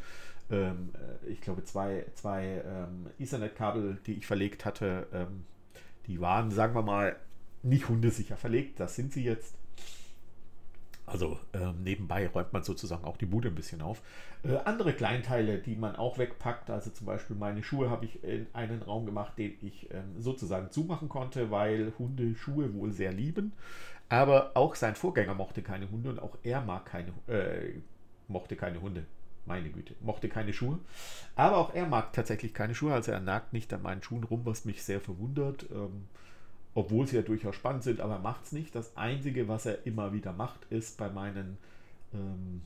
ähm, 0.50 0.90
äh, 0.94 1.30
ich 1.30 1.40
glaube, 1.40 1.64
zwei, 1.64 2.04
zwei 2.14 2.62
ähm, 2.66 3.06
Ethernet-Kabel, 3.18 3.98
die 4.04 4.14
ich 4.14 4.26
verlegt 4.26 4.64
hatte, 4.64 5.06
ähm, 5.12 5.44
die 6.06 6.20
waren, 6.20 6.50
sagen 6.50 6.74
wir 6.74 6.82
mal, 6.82 7.16
nicht 7.62 7.88
hundesicher 7.88 8.36
verlegt. 8.36 8.80
Das 8.80 8.96
sind 8.96 9.12
sie 9.12 9.24
jetzt. 9.24 9.54
Also 11.06 11.40
ähm, 11.54 11.82
nebenbei 11.82 12.28
räumt 12.28 12.52
man 12.52 12.62
sozusagen 12.62 13.04
auch 13.04 13.16
die 13.16 13.26
Bude 13.26 13.48
ein 13.48 13.56
bisschen 13.56 13.82
auf. 13.82 14.00
Äh, 14.44 14.58
andere 14.64 14.92
Kleinteile, 14.92 15.58
die 15.58 15.74
man 15.74 15.96
auch 15.96 16.18
wegpackt, 16.18 16.70
also 16.70 16.90
zum 16.90 17.06
Beispiel 17.06 17.34
meine 17.34 17.64
Schuhe 17.64 17.90
habe 17.90 18.04
ich 18.04 18.22
in 18.22 18.46
einen 18.52 18.80
Raum 18.82 19.06
gemacht, 19.06 19.36
den 19.36 19.54
ich 19.60 19.92
ähm, 19.92 20.20
sozusagen 20.20 20.70
zumachen 20.70 21.08
konnte, 21.08 21.50
weil 21.50 21.92
Hunde 21.98 22.36
Schuhe 22.36 22.72
wohl 22.74 22.92
sehr 22.92 23.12
lieben. 23.12 23.52
Aber 24.10 24.50
auch 24.54 24.74
sein 24.74 24.96
Vorgänger 24.96 25.34
mochte 25.34 25.62
keine 25.62 25.90
Hunde 25.90 26.10
und 26.10 26.18
auch 26.18 26.36
er 26.42 26.60
mag 26.60 26.84
keine, 26.84 27.12
äh, 27.28 27.80
mochte 28.28 28.56
keine 28.56 28.82
Hunde. 28.82 29.06
Meine 29.46 29.70
Güte, 29.70 29.94
mochte 30.00 30.28
keine 30.28 30.52
Schuhe. 30.52 30.78
Aber 31.36 31.56
auch 31.56 31.74
er 31.74 31.86
mag 31.86 32.12
tatsächlich 32.12 32.52
keine 32.52 32.74
Schuhe, 32.74 32.92
also 32.92 33.12
er 33.12 33.20
nagt 33.20 33.52
nicht 33.52 33.72
an 33.72 33.82
meinen 33.82 34.02
Schuhen 34.02 34.24
rum, 34.24 34.42
was 34.44 34.64
mich 34.64 34.82
sehr 34.82 35.00
verwundert. 35.00 35.64
Ähm, 35.70 36.08
obwohl 36.74 37.06
sie 37.06 37.16
ja 37.16 37.22
durchaus 37.22 37.56
spannend 37.56 37.82
sind, 37.82 38.00
aber 38.00 38.18
macht 38.18 38.44
es 38.44 38.52
nicht. 38.52 38.74
Das 38.74 38.96
Einzige, 38.96 39.48
was 39.48 39.66
er 39.66 39.86
immer 39.86 40.12
wieder 40.12 40.32
macht, 40.32 40.66
ist 40.70 40.98
bei 40.98 41.08
meinen 41.08 41.56
ähm, 42.12 42.62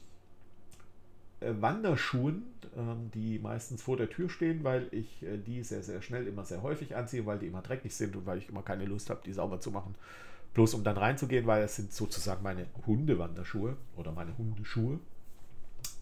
äh, 1.41 1.53
Wanderschuhen, 1.61 2.43
ähm, 2.77 3.11
die 3.15 3.39
meistens 3.39 3.83
vor 3.83 3.97
der 3.97 4.11
Tür 4.11 4.29
stehen, 4.29 4.65
weil 4.65 4.89
ich 4.93 5.23
äh, 5.23 5.39
die 5.39 5.63
sehr, 5.63 5.83
sehr 5.83 6.03
schnell 6.03 6.27
immer 6.27 6.45
sehr 6.45 6.63
häufig 6.63 6.97
anziehe, 6.97 7.25
weil 7.27 7.39
die 7.39 7.47
immer 7.47 7.63
dreckig 7.63 7.95
sind 7.95 8.17
und 8.17 8.27
weil 8.27 8.39
ich 8.39 8.49
immer 8.49 8.63
keine 8.63 8.87
Lust 8.87 9.11
habe, 9.11 9.21
die 9.25 9.33
sauber 9.33 9.61
zu 9.61 9.71
machen. 9.71 9.95
Bloß 10.55 10.75
um 10.75 10.85
dann 10.85 10.97
reinzugehen, 10.97 11.47
weil 11.47 11.65
es 11.65 11.77
sind 11.77 11.93
sozusagen 11.93 12.43
meine 12.43 12.67
Hundewanderschuhe 12.87 13.77
oder 13.97 14.13
meine 14.13 14.37
Hundeschuhe. 14.39 15.01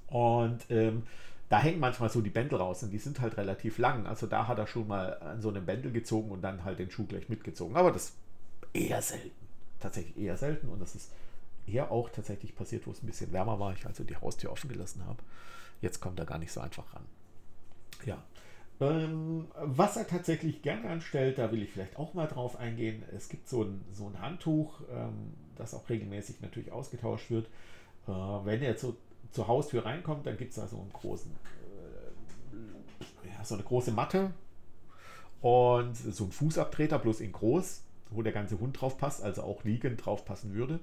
Und 0.09 0.67
ähm, 0.71 1.05
da 1.49 1.59
hängen 1.59 1.81
manchmal 1.81 2.11
so 2.11 2.21
die 2.21 2.31
Bändel 2.31 2.59
raus 2.59 2.83
und 2.83 2.91
die 2.91 2.99
sind 2.99 3.21
halt 3.21 3.37
relativ 3.37 3.79
lang. 3.79 4.07
Also 4.07 4.27
da 4.27 4.47
hat 4.47 4.59
er 4.59 4.67
schon 4.67 4.89
mal 4.89 5.19
an 5.21 5.41
so 5.41 5.49
einem 5.49 5.65
Bändel 5.65 5.93
gezogen 5.93 6.31
und 6.31 6.43
dann 6.43 6.65
halt 6.65 6.79
den 6.79 6.91
Schuh 6.91 7.07
gleich 7.07 7.29
mitgezogen. 7.29 7.77
Aber 7.77 7.93
das 7.93 8.13
eher 8.73 9.01
selten. 9.03 9.31
Tatsächlich 9.81 10.17
eher 10.17 10.37
selten 10.37 10.69
und 10.69 10.81
das 10.81 10.95
ist 10.95 11.11
eher 11.67 11.91
auch 11.91 12.11
tatsächlich 12.11 12.55
passiert, 12.55 12.87
wo 12.87 12.91
es 12.91 13.03
ein 13.03 13.07
bisschen 13.07 13.33
wärmer 13.33 13.59
war, 13.59 13.73
ich 13.73 13.87
also 13.87 14.05
die 14.05 14.17
Haustür 14.17 14.53
offen 14.53 14.69
gelassen 14.69 15.05
habe. 15.07 15.19
Jetzt 15.81 16.01
kommt 16.01 16.19
er 16.19 16.27
gar 16.27 16.39
nicht 16.39 16.53
so 16.53 16.61
einfach 16.61 16.95
ran. 16.95 17.05
Ja. 18.05 18.23
Ähm, 18.81 19.47
was 19.55 19.97
er 19.97 20.07
tatsächlich 20.07 20.63
gerne 20.63 20.89
anstellt, 20.89 21.39
da 21.39 21.53
will 21.53 21.63
ich 21.63 21.71
vielleicht 21.71 21.97
auch 21.97 22.15
mal 22.15 22.27
drauf 22.27 22.57
eingehen. 22.57 23.05
Es 23.15 23.29
gibt 23.29 23.49
so 23.49 23.63
ein, 23.63 23.85
so 23.93 24.07
ein 24.07 24.21
Handtuch, 24.21 24.81
ähm, 24.91 25.35
das 25.57 25.75
auch 25.75 25.89
regelmäßig 25.89 26.41
natürlich 26.41 26.73
ausgetauscht 26.73 27.31
wird. 27.31 27.47
Äh, 28.09 28.11
wenn 28.11 28.63
er 28.63 28.77
so 28.77 28.97
zur 29.31 29.47
Haustür 29.49 29.85
reinkommt, 29.85 30.27
dann 30.27 30.37
gibt 30.37 30.51
es 30.51 30.57
da 30.57 30.67
so 30.67 30.79
einen 30.79 30.93
großen, 30.93 31.31
äh, 32.53 33.29
ja, 33.29 33.45
so 33.45 33.55
eine 33.55 33.65
große 33.65 33.93
Matte 33.93 34.33
und 35.41 35.97
so 35.97 36.25
einen 36.25 36.33
Fußabtreter, 36.33 36.99
bloß 36.99 37.21
in 37.21 37.33
groß, 37.33 37.83
wo 38.11 38.23
der 38.23 38.33
ganze 38.33 38.59
Hund 38.59 38.81
drauf 38.81 38.99
passt, 38.99 39.23
also 39.23 39.43
auch 39.43 39.65
liegend 39.65 40.05
drauf 40.05 40.25
passen 40.25 40.55
würde. 40.55 40.81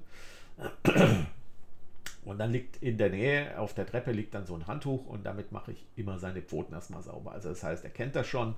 Und 2.23 2.37
dann 2.37 2.51
liegt 2.51 2.77
in 2.83 2.97
der 2.97 3.09
Nähe 3.09 3.57
auf 3.57 3.73
der 3.73 3.85
Treppe 3.85 4.11
liegt 4.11 4.33
dann 4.33 4.45
so 4.45 4.55
ein 4.55 4.67
Handtuch 4.67 5.07
und 5.07 5.25
damit 5.25 5.51
mache 5.51 5.71
ich 5.71 5.85
immer 5.95 6.19
seine 6.19 6.41
Pfoten 6.41 6.73
erstmal 6.73 7.01
sauber. 7.01 7.31
Also 7.31 7.49
das 7.49 7.63
heißt, 7.63 7.83
er 7.83 7.89
kennt 7.89 8.15
das 8.15 8.27
schon. 8.27 8.55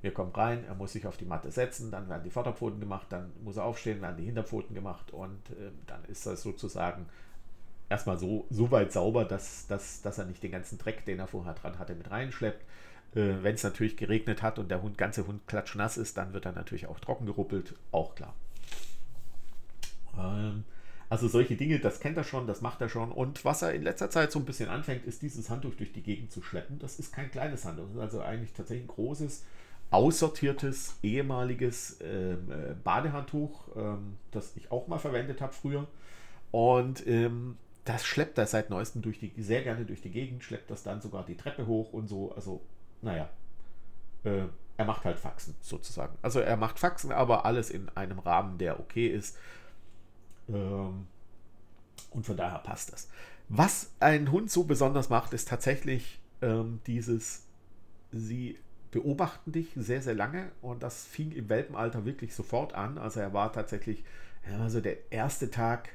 Wir 0.00 0.12
kommen 0.12 0.32
rein, 0.32 0.64
er 0.64 0.74
muss 0.74 0.92
sich 0.92 1.06
auf 1.06 1.16
die 1.16 1.24
Matte 1.24 1.50
setzen, 1.50 1.90
dann 1.90 2.08
werden 2.08 2.22
die 2.22 2.30
Vorderpfoten 2.30 2.78
gemacht, 2.78 3.08
dann 3.10 3.32
muss 3.42 3.56
er 3.56 3.64
aufstehen, 3.64 4.00
werden 4.00 4.16
die 4.16 4.24
Hinterpfoten 4.24 4.74
gemacht 4.74 5.10
und 5.10 5.50
äh, 5.50 5.72
dann 5.86 6.04
ist 6.04 6.24
das 6.24 6.42
sozusagen 6.42 7.06
erstmal 7.88 8.16
so, 8.16 8.46
so 8.48 8.70
weit 8.70 8.92
sauber, 8.92 9.24
dass, 9.24 9.66
dass, 9.66 10.02
dass 10.02 10.18
er 10.18 10.26
nicht 10.26 10.42
den 10.42 10.52
ganzen 10.52 10.78
Dreck, 10.78 11.04
den 11.04 11.18
er 11.18 11.26
vorher 11.26 11.54
dran 11.54 11.78
hatte, 11.78 11.94
mit 11.94 12.10
reinschleppt. 12.10 12.62
Äh, 13.14 13.42
Wenn 13.42 13.54
es 13.54 13.64
natürlich 13.64 13.96
geregnet 13.96 14.42
hat 14.42 14.58
und 14.58 14.70
der 14.70 14.82
Hund, 14.82 14.98
ganze 14.98 15.26
Hund 15.26 15.46
klatschnass 15.46 15.96
ist, 15.96 16.16
dann 16.16 16.32
wird 16.32 16.46
er 16.46 16.52
natürlich 16.52 16.86
auch 16.86 17.00
trocken 17.00 17.26
geruppelt, 17.26 17.74
auch 17.90 18.14
klar. 18.14 18.34
Ähm, 20.16 20.64
also 21.10 21.26
solche 21.26 21.56
Dinge, 21.56 21.78
das 21.78 22.00
kennt 22.00 22.16
er 22.16 22.24
schon, 22.24 22.46
das 22.46 22.60
macht 22.60 22.80
er 22.80 22.88
schon. 22.88 23.10
Und 23.12 23.44
was 23.44 23.62
er 23.62 23.72
in 23.72 23.82
letzter 23.82 24.10
Zeit 24.10 24.30
so 24.30 24.38
ein 24.38 24.44
bisschen 24.44 24.68
anfängt, 24.68 25.06
ist 25.06 25.22
dieses 25.22 25.48
Handtuch 25.48 25.74
durch 25.74 25.92
die 25.92 26.02
Gegend 26.02 26.32
zu 26.32 26.42
schleppen. 26.42 26.78
Das 26.78 26.98
ist 26.98 27.12
kein 27.12 27.30
kleines 27.30 27.64
Handtuch, 27.64 27.86
das 27.86 27.94
ist 27.94 28.00
also 28.00 28.20
eigentlich 28.20 28.52
tatsächlich 28.52 28.84
ein 28.84 28.94
großes, 28.94 29.44
aussortiertes, 29.90 30.96
ehemaliges 31.02 31.98
ähm, 32.02 32.50
äh, 32.50 32.74
Badehandtuch, 32.84 33.68
ähm, 33.74 34.16
das 34.32 34.52
ich 34.56 34.70
auch 34.70 34.86
mal 34.86 34.98
verwendet 34.98 35.40
habe 35.40 35.52
früher. 35.54 35.86
Und 36.50 37.06
ähm, 37.06 37.56
das 37.84 38.04
schleppt 38.04 38.36
er 38.36 38.46
seit 38.46 38.68
neuestem 38.68 39.00
durch 39.00 39.18
die, 39.18 39.32
sehr 39.38 39.62
gerne 39.62 39.86
durch 39.86 40.02
die 40.02 40.10
Gegend, 40.10 40.44
schleppt 40.44 40.70
das 40.70 40.82
dann 40.82 41.00
sogar 41.00 41.24
die 41.24 41.36
Treppe 41.36 41.66
hoch 41.66 41.92
und 41.94 42.06
so. 42.06 42.32
Also, 42.34 42.60
naja, 43.00 43.30
äh, 44.24 44.42
er 44.76 44.84
macht 44.84 45.04
halt 45.04 45.18
Faxen 45.18 45.54
sozusagen. 45.60 46.16
Also 46.20 46.40
er 46.40 46.56
macht 46.56 46.78
Faxen, 46.78 47.10
aber 47.10 47.46
alles 47.46 47.70
in 47.70 47.88
einem 47.94 48.18
Rahmen, 48.18 48.58
der 48.58 48.78
okay 48.78 49.08
ist. 49.08 49.36
Ähm, 50.48 51.06
und 52.10 52.26
von 52.26 52.36
daher 52.36 52.58
passt 52.58 52.92
das. 52.92 53.08
Was 53.48 53.92
ein 54.00 54.30
Hund 54.30 54.50
so 54.50 54.64
besonders 54.64 55.08
macht, 55.08 55.32
ist 55.32 55.48
tatsächlich 55.48 56.20
ähm, 56.42 56.80
dieses, 56.86 57.44
sie 58.12 58.58
beobachten 58.90 59.52
dich 59.52 59.68
sehr, 59.76 60.02
sehr 60.02 60.14
lange 60.14 60.50
und 60.62 60.82
das 60.82 61.04
fing 61.04 61.32
im 61.32 61.48
Welpenalter 61.48 62.04
wirklich 62.04 62.34
sofort 62.34 62.74
an. 62.74 62.98
Also 62.98 63.20
er 63.20 63.32
war 63.32 63.52
tatsächlich, 63.52 64.04
also 64.60 64.80
der 64.80 65.12
erste 65.12 65.50
Tag 65.50 65.90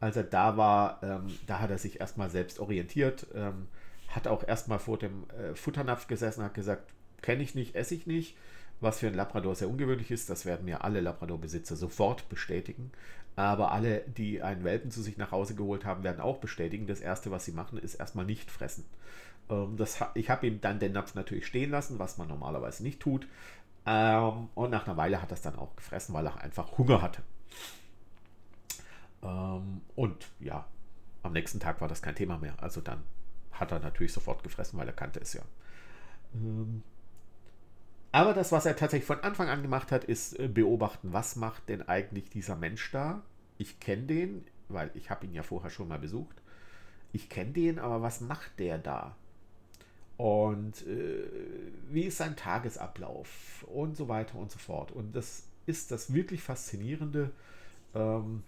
als 0.00 0.16
er 0.16 0.24
da 0.24 0.56
war, 0.56 1.00
ähm, 1.02 1.26
da 1.46 1.60
hat 1.60 1.70
er 1.70 1.78
sich 1.78 2.00
erstmal 2.00 2.30
selbst 2.30 2.60
orientiert, 2.60 3.26
ähm, 3.34 3.66
hat 4.08 4.28
auch 4.28 4.46
erstmal 4.46 4.78
vor 4.78 4.98
dem 4.98 5.24
äh, 5.30 5.54
Futternapf 5.54 6.06
gesessen, 6.06 6.44
hat 6.44 6.54
gesagt, 6.54 6.92
kenne 7.20 7.42
ich 7.42 7.54
nicht, 7.54 7.74
esse 7.74 7.94
ich 7.94 8.06
nicht, 8.06 8.36
was 8.80 9.00
für 9.00 9.08
ein 9.08 9.14
Labrador 9.14 9.56
sehr 9.56 9.68
ungewöhnlich 9.68 10.10
ist, 10.10 10.30
das 10.30 10.46
werden 10.46 10.64
mir 10.64 10.84
alle 10.84 11.00
Labrador-Besitzer 11.00 11.74
sofort 11.74 12.28
bestätigen. 12.28 12.92
Aber 13.38 13.70
alle, 13.70 14.00
die 14.00 14.42
einen 14.42 14.64
Welpen 14.64 14.90
zu 14.90 15.00
sich 15.00 15.16
nach 15.16 15.30
Hause 15.30 15.54
geholt 15.54 15.84
haben, 15.84 16.02
werden 16.02 16.20
auch 16.20 16.38
bestätigen. 16.38 16.88
Das 16.88 16.98
Erste, 16.98 17.30
was 17.30 17.44
sie 17.44 17.52
machen, 17.52 17.78
ist 17.78 17.94
erstmal 17.94 18.24
nicht 18.24 18.50
fressen. 18.50 18.84
Ähm, 19.48 19.76
das, 19.76 20.04
ich 20.14 20.28
habe 20.28 20.48
ihm 20.48 20.60
dann 20.60 20.80
den 20.80 20.90
Napf 20.90 21.14
natürlich 21.14 21.46
stehen 21.46 21.70
lassen, 21.70 22.00
was 22.00 22.18
man 22.18 22.26
normalerweise 22.26 22.82
nicht 22.82 22.98
tut. 22.98 23.28
Ähm, 23.86 24.48
und 24.56 24.70
nach 24.70 24.88
einer 24.88 24.96
Weile 24.96 25.22
hat 25.22 25.30
er 25.30 25.34
es 25.34 25.42
dann 25.42 25.54
auch 25.54 25.76
gefressen, 25.76 26.16
weil 26.16 26.26
er 26.26 26.40
einfach 26.40 26.78
Hunger 26.78 27.00
hatte. 27.00 27.22
Ähm, 29.22 29.82
und 29.94 30.26
ja, 30.40 30.66
am 31.22 31.32
nächsten 31.32 31.60
Tag 31.60 31.80
war 31.80 31.86
das 31.86 32.02
kein 32.02 32.16
Thema 32.16 32.38
mehr. 32.38 32.54
Also 32.60 32.80
dann 32.80 33.04
hat 33.52 33.70
er 33.70 33.78
natürlich 33.78 34.12
sofort 34.12 34.42
gefressen, 34.42 34.80
weil 34.80 34.88
er 34.88 34.94
kannte 34.94 35.20
es 35.20 35.34
ja. 35.34 35.42
Aber 38.10 38.32
das, 38.32 38.52
was 38.52 38.66
er 38.66 38.76
tatsächlich 38.76 39.06
von 39.06 39.20
Anfang 39.20 39.48
an 39.48 39.62
gemacht 39.62 39.92
hat, 39.92 40.04
ist 40.04 40.38
äh, 40.38 40.48
beobachten, 40.48 41.12
was 41.12 41.36
macht 41.36 41.68
denn 41.68 41.86
eigentlich 41.88 42.30
dieser 42.30 42.56
Mensch 42.56 42.90
da? 42.90 43.22
Ich 43.58 43.80
kenne 43.80 44.04
den, 44.04 44.44
weil 44.68 44.90
ich 44.94 45.10
habe 45.10 45.26
ihn 45.26 45.34
ja 45.34 45.42
vorher 45.42 45.70
schon 45.70 45.88
mal 45.88 45.98
besucht. 45.98 46.40
Ich 47.12 47.28
kenne 47.28 47.52
den, 47.52 47.78
aber 47.78 48.02
was 48.02 48.20
macht 48.20 48.58
der 48.58 48.78
da? 48.78 49.16
Und 50.16 50.86
äh, 50.86 51.24
wie 51.90 52.04
ist 52.04 52.18
sein 52.18 52.36
Tagesablauf? 52.36 53.64
Und 53.68 53.96
so 53.96 54.08
weiter 54.08 54.36
und 54.36 54.50
so 54.50 54.58
fort. 54.58 54.90
Und 54.90 55.14
das 55.14 55.44
ist 55.66 55.90
das 55.90 56.12
wirklich 56.12 56.42
Faszinierende. 56.42 57.30
Ähm, 57.94 58.42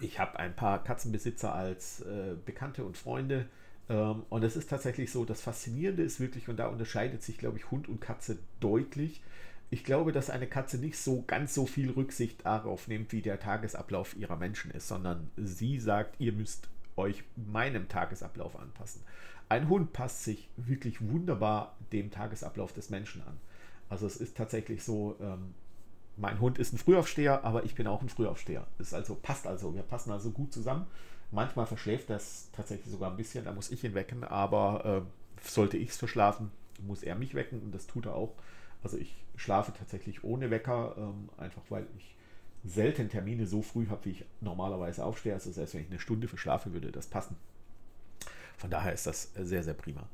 ich 0.00 0.18
habe 0.18 0.38
ein 0.38 0.56
paar 0.56 0.82
Katzenbesitzer 0.82 1.54
als 1.54 2.00
äh, 2.00 2.36
Bekannte 2.44 2.84
und 2.84 2.96
Freunde. 2.96 3.46
Ähm, 3.92 4.22
und 4.30 4.42
es 4.42 4.56
ist 4.56 4.70
tatsächlich 4.70 5.12
so, 5.12 5.24
das 5.24 5.42
Faszinierende 5.42 6.02
ist 6.02 6.18
wirklich, 6.18 6.48
und 6.48 6.56
da 6.56 6.68
unterscheidet 6.68 7.22
sich, 7.22 7.36
glaube 7.36 7.58
ich, 7.58 7.70
Hund 7.70 7.88
und 7.88 8.00
Katze 8.00 8.38
deutlich. 8.58 9.22
Ich 9.70 9.84
glaube, 9.84 10.12
dass 10.12 10.30
eine 10.30 10.46
Katze 10.46 10.78
nicht 10.78 10.98
so 10.98 11.24
ganz 11.26 11.54
so 11.54 11.66
viel 11.66 11.90
Rücksicht 11.90 12.44
darauf 12.44 12.88
nimmt, 12.88 13.12
wie 13.12 13.22
der 13.22 13.38
Tagesablauf 13.38 14.16
ihrer 14.16 14.36
Menschen 14.36 14.70
ist, 14.70 14.88
sondern 14.88 15.30
sie 15.36 15.78
sagt, 15.78 16.20
ihr 16.20 16.32
müsst 16.32 16.68
euch 16.96 17.22
meinem 17.36 17.88
Tagesablauf 17.88 18.58
anpassen. 18.58 19.02
Ein 19.48 19.68
Hund 19.68 19.92
passt 19.92 20.24
sich 20.24 20.48
wirklich 20.56 21.00
wunderbar 21.06 21.76
dem 21.92 22.10
Tagesablauf 22.10 22.72
des 22.72 22.90
Menschen 22.90 23.22
an. 23.22 23.38
Also 23.90 24.06
es 24.06 24.16
ist 24.16 24.36
tatsächlich 24.36 24.84
so, 24.84 25.16
ähm, 25.20 25.54
mein 26.16 26.40
Hund 26.40 26.58
ist 26.58 26.72
ein 26.72 26.78
Frühaufsteher, 26.78 27.44
aber 27.44 27.64
ich 27.64 27.74
bin 27.74 27.86
auch 27.86 28.02
ein 28.02 28.08
Frühaufsteher. 28.08 28.66
Ist 28.78 28.94
also, 28.94 29.14
passt 29.14 29.46
also. 29.46 29.74
Wir 29.74 29.82
passen 29.82 30.12
also 30.12 30.30
gut 30.30 30.52
zusammen. 30.52 30.86
Manchmal 31.32 31.66
verschläft 31.66 32.10
das 32.10 32.50
tatsächlich 32.52 32.92
sogar 32.92 33.10
ein 33.10 33.16
bisschen, 33.16 33.44
da 33.44 33.52
muss 33.52 33.70
ich 33.70 33.82
ihn 33.82 33.94
wecken, 33.94 34.22
aber 34.22 35.04
äh, 35.06 35.48
sollte 35.48 35.78
ich 35.78 35.90
es 35.90 35.96
verschlafen, 35.96 36.52
muss 36.78 37.02
er 37.02 37.14
mich 37.14 37.34
wecken 37.34 37.60
und 37.62 37.74
das 37.74 37.86
tut 37.86 38.06
er 38.06 38.14
auch. 38.14 38.34
Also 38.82 38.98
ich 38.98 39.16
schlafe 39.36 39.72
tatsächlich 39.72 40.24
ohne 40.24 40.50
Wecker, 40.50 40.94
ähm, 40.98 41.30
einfach 41.38 41.62
weil 41.70 41.86
ich 41.96 42.14
selten 42.64 43.08
Termine 43.08 43.46
so 43.46 43.62
früh 43.62 43.88
habe, 43.88 44.04
wie 44.04 44.10
ich 44.10 44.24
normalerweise 44.40 45.04
aufstehe. 45.04 45.32
Also 45.32 45.50
selbst 45.50 45.74
wenn 45.74 45.82
ich 45.82 45.90
eine 45.90 45.98
Stunde 45.98 46.28
verschlafe, 46.28 46.72
würde 46.72 46.92
das 46.92 47.06
passen. 47.06 47.36
Von 48.58 48.70
daher 48.70 48.92
ist 48.92 49.06
das 49.06 49.32
sehr, 49.34 49.62
sehr 49.62 49.74
prima. 49.74 50.08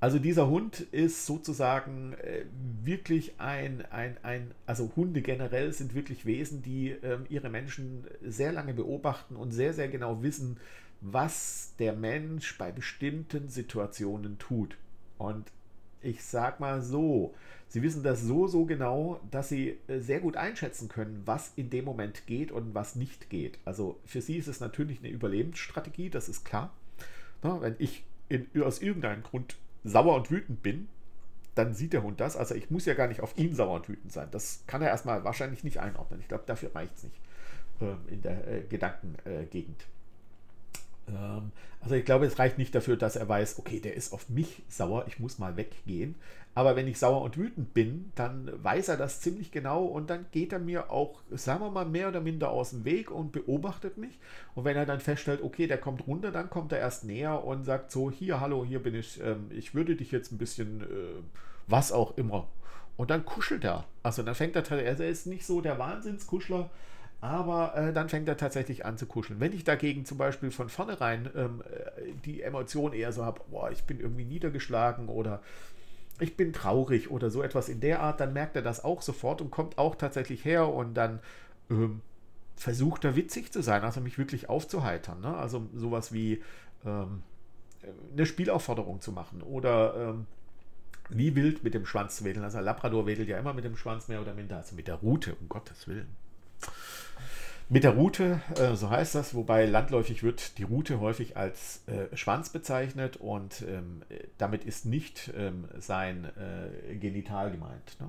Also 0.00 0.18
dieser 0.18 0.48
Hund 0.48 0.80
ist 0.92 1.26
sozusagen 1.26 2.14
äh, 2.14 2.46
wirklich 2.82 3.34
ein, 3.38 3.84
ein, 3.90 4.16
ein, 4.22 4.50
also 4.64 4.90
Hunde 4.96 5.20
generell 5.20 5.74
sind 5.74 5.94
wirklich 5.94 6.24
Wesen, 6.24 6.62
die 6.62 6.90
ähm, 7.02 7.26
ihre 7.28 7.50
Menschen 7.50 8.06
sehr 8.22 8.50
lange 8.50 8.72
beobachten 8.72 9.36
und 9.36 9.52
sehr, 9.52 9.74
sehr 9.74 9.88
genau 9.88 10.22
wissen, 10.22 10.56
was 11.02 11.74
der 11.78 11.92
Mensch 11.92 12.56
bei 12.56 12.72
bestimmten 12.72 13.50
Situationen 13.50 14.38
tut. 14.38 14.78
Und 15.18 15.52
ich 16.00 16.24
sag 16.24 16.60
mal 16.60 16.80
so, 16.80 17.34
sie 17.68 17.82
wissen 17.82 18.02
das 18.02 18.22
so, 18.22 18.46
so 18.46 18.64
genau, 18.64 19.20
dass 19.30 19.50
sie 19.50 19.76
äh, 19.86 19.98
sehr 19.98 20.20
gut 20.20 20.34
einschätzen 20.38 20.88
können, 20.88 21.20
was 21.26 21.52
in 21.56 21.68
dem 21.68 21.84
Moment 21.84 22.26
geht 22.26 22.52
und 22.52 22.74
was 22.74 22.96
nicht 22.96 23.28
geht. 23.28 23.58
Also 23.66 24.00
für 24.06 24.22
sie 24.22 24.38
ist 24.38 24.48
es 24.48 24.60
natürlich 24.60 25.00
eine 25.00 25.10
Überlebensstrategie, 25.10 26.08
das 26.08 26.30
ist 26.30 26.46
klar. 26.46 26.72
Na, 27.42 27.60
wenn 27.60 27.76
ich 27.78 28.02
in, 28.30 28.46
aus 28.62 28.80
irgendeinem 28.80 29.22
Grund 29.22 29.56
sauer 29.84 30.16
und 30.16 30.30
wütend 30.30 30.62
bin, 30.62 30.88
dann 31.54 31.74
sieht 31.74 31.92
der 31.92 32.02
Hund 32.02 32.20
das. 32.20 32.36
Also 32.36 32.54
ich 32.54 32.70
muss 32.70 32.86
ja 32.86 32.94
gar 32.94 33.08
nicht 33.08 33.20
auf 33.20 33.36
ihn 33.36 33.54
sauer 33.54 33.74
und 33.74 33.88
wütend 33.88 34.12
sein. 34.12 34.28
Das 34.30 34.62
kann 34.66 34.82
er 34.82 34.88
erstmal 34.88 35.24
wahrscheinlich 35.24 35.64
nicht 35.64 35.78
einordnen. 35.78 36.20
Ich 36.20 36.28
glaube, 36.28 36.44
dafür 36.46 36.74
reicht 36.74 36.96
es 36.96 37.04
nicht 37.04 37.20
äh, 37.80 38.12
in 38.12 38.22
der 38.22 38.46
äh, 38.46 38.62
Gedankengegend. 38.62 39.84
Ähm, 41.08 41.52
also 41.80 41.94
ich 41.94 42.04
glaube, 42.04 42.26
es 42.26 42.38
reicht 42.38 42.58
nicht 42.58 42.74
dafür, 42.74 42.96
dass 42.96 43.16
er 43.16 43.28
weiß, 43.28 43.58
okay, 43.58 43.80
der 43.80 43.94
ist 43.94 44.12
auf 44.12 44.28
mich 44.28 44.62
sauer, 44.68 45.06
ich 45.06 45.18
muss 45.18 45.38
mal 45.38 45.56
weggehen. 45.56 46.14
Aber 46.54 46.74
wenn 46.74 46.88
ich 46.88 46.98
sauer 46.98 47.22
und 47.22 47.36
wütend 47.36 47.74
bin, 47.74 48.10
dann 48.16 48.50
weiß 48.62 48.88
er 48.88 48.96
das 48.96 49.20
ziemlich 49.20 49.52
genau 49.52 49.84
und 49.84 50.10
dann 50.10 50.26
geht 50.32 50.52
er 50.52 50.58
mir 50.58 50.90
auch, 50.90 51.22
sagen 51.30 51.64
wir 51.64 51.70
mal, 51.70 51.84
mehr 51.84 52.08
oder 52.08 52.20
minder 52.20 52.50
aus 52.50 52.70
dem 52.70 52.84
Weg 52.84 53.10
und 53.10 53.30
beobachtet 53.30 53.98
mich. 53.98 54.18
Und 54.54 54.64
wenn 54.64 54.76
er 54.76 54.84
dann 54.84 54.98
feststellt, 54.98 55.42
okay, 55.42 55.68
der 55.68 55.78
kommt 55.78 56.06
runter, 56.08 56.32
dann 56.32 56.50
kommt 56.50 56.72
er 56.72 56.78
erst 56.80 57.04
näher 57.04 57.44
und 57.44 57.64
sagt 57.64 57.92
so, 57.92 58.10
hier, 58.10 58.40
hallo, 58.40 58.64
hier 58.64 58.82
bin 58.82 58.96
ich, 58.96 59.22
ähm, 59.22 59.46
ich 59.50 59.74
würde 59.74 59.94
dich 59.94 60.10
jetzt 60.10 60.32
ein 60.32 60.38
bisschen, 60.38 60.80
äh, 60.80 60.84
was 61.68 61.92
auch 61.92 62.18
immer. 62.18 62.48
Und 62.96 63.10
dann 63.10 63.24
kuschelt 63.24 63.64
er. 63.64 63.84
Also 64.02 64.22
dann 64.24 64.34
fängt 64.34 64.56
er, 64.56 64.70
er 64.70 64.98
ist 65.08 65.26
nicht 65.26 65.46
so 65.46 65.60
der 65.60 65.78
Wahnsinnskuschler, 65.78 66.68
aber 67.20 67.76
äh, 67.76 67.92
dann 67.92 68.08
fängt 68.08 68.28
er 68.28 68.36
tatsächlich 68.36 68.84
an 68.84 68.98
zu 68.98 69.06
kuscheln. 69.06 69.40
Wenn 69.40 69.52
ich 69.52 69.64
dagegen 69.64 70.04
zum 70.04 70.18
Beispiel 70.18 70.50
von 70.50 70.68
vornherein 70.68 71.30
ähm, 71.36 71.62
äh, 71.70 72.12
die 72.24 72.42
Emotion 72.42 72.92
eher 72.92 73.12
so 73.12 73.24
habe, 73.24 73.40
boah, 73.50 73.70
ich 73.70 73.84
bin 73.84 74.00
irgendwie 74.00 74.24
niedergeschlagen 74.24 75.08
oder 75.08 75.40
ich 76.20 76.36
bin 76.36 76.52
traurig 76.52 77.10
oder 77.10 77.30
so 77.30 77.42
etwas 77.42 77.68
in 77.68 77.80
der 77.80 78.00
Art, 78.00 78.20
dann 78.20 78.32
merkt 78.32 78.56
er 78.56 78.62
das 78.62 78.84
auch 78.84 79.02
sofort 79.02 79.40
und 79.40 79.50
kommt 79.50 79.78
auch 79.78 79.96
tatsächlich 79.96 80.44
her 80.44 80.68
und 80.68 80.94
dann 80.94 81.20
ähm, 81.70 82.00
versucht 82.56 83.04
er 83.04 83.16
witzig 83.16 83.52
zu 83.52 83.62
sein, 83.62 83.82
also 83.82 84.00
mich 84.00 84.18
wirklich 84.18 84.48
aufzuheitern. 84.48 85.20
Ne? 85.20 85.36
Also 85.36 85.66
sowas 85.74 86.12
wie 86.12 86.42
ähm, 86.84 87.22
eine 88.12 88.26
Spielaufforderung 88.26 89.00
zu 89.00 89.12
machen 89.12 89.42
oder 89.42 89.94
ähm, 89.96 90.26
wie 91.08 91.34
wild 91.34 91.64
mit 91.64 91.74
dem 91.74 91.86
Schwanz 91.86 92.16
zu 92.16 92.24
wedeln. 92.24 92.44
Also 92.44 92.60
Labrador 92.60 93.06
wedelt 93.06 93.28
ja 93.28 93.38
immer 93.38 93.54
mit 93.54 93.64
dem 93.64 93.76
Schwanz 93.76 94.08
mehr 94.08 94.20
oder 94.20 94.34
minder, 94.34 94.58
also 94.58 94.76
mit 94.76 94.88
der 94.88 94.96
Rute, 94.96 95.34
um 95.40 95.48
Gottes 95.48 95.88
Willen. 95.88 96.08
Mit 97.72 97.84
der 97.84 97.92
Route, 97.92 98.40
äh, 98.56 98.74
so 98.74 98.90
heißt 98.90 99.14
das, 99.14 99.32
wobei 99.32 99.64
landläufig 99.64 100.24
wird 100.24 100.58
die 100.58 100.64
Route 100.64 100.98
häufig 100.98 101.36
als 101.36 101.84
äh, 101.86 102.16
Schwanz 102.16 102.48
bezeichnet 102.48 103.16
und 103.18 103.62
ähm, 103.62 104.02
damit 104.38 104.64
ist 104.64 104.86
nicht 104.86 105.32
ähm, 105.36 105.66
sein 105.78 106.24
äh, 106.24 106.96
Genital 106.96 107.52
gemeint. 107.52 107.96
Ne? 108.00 108.08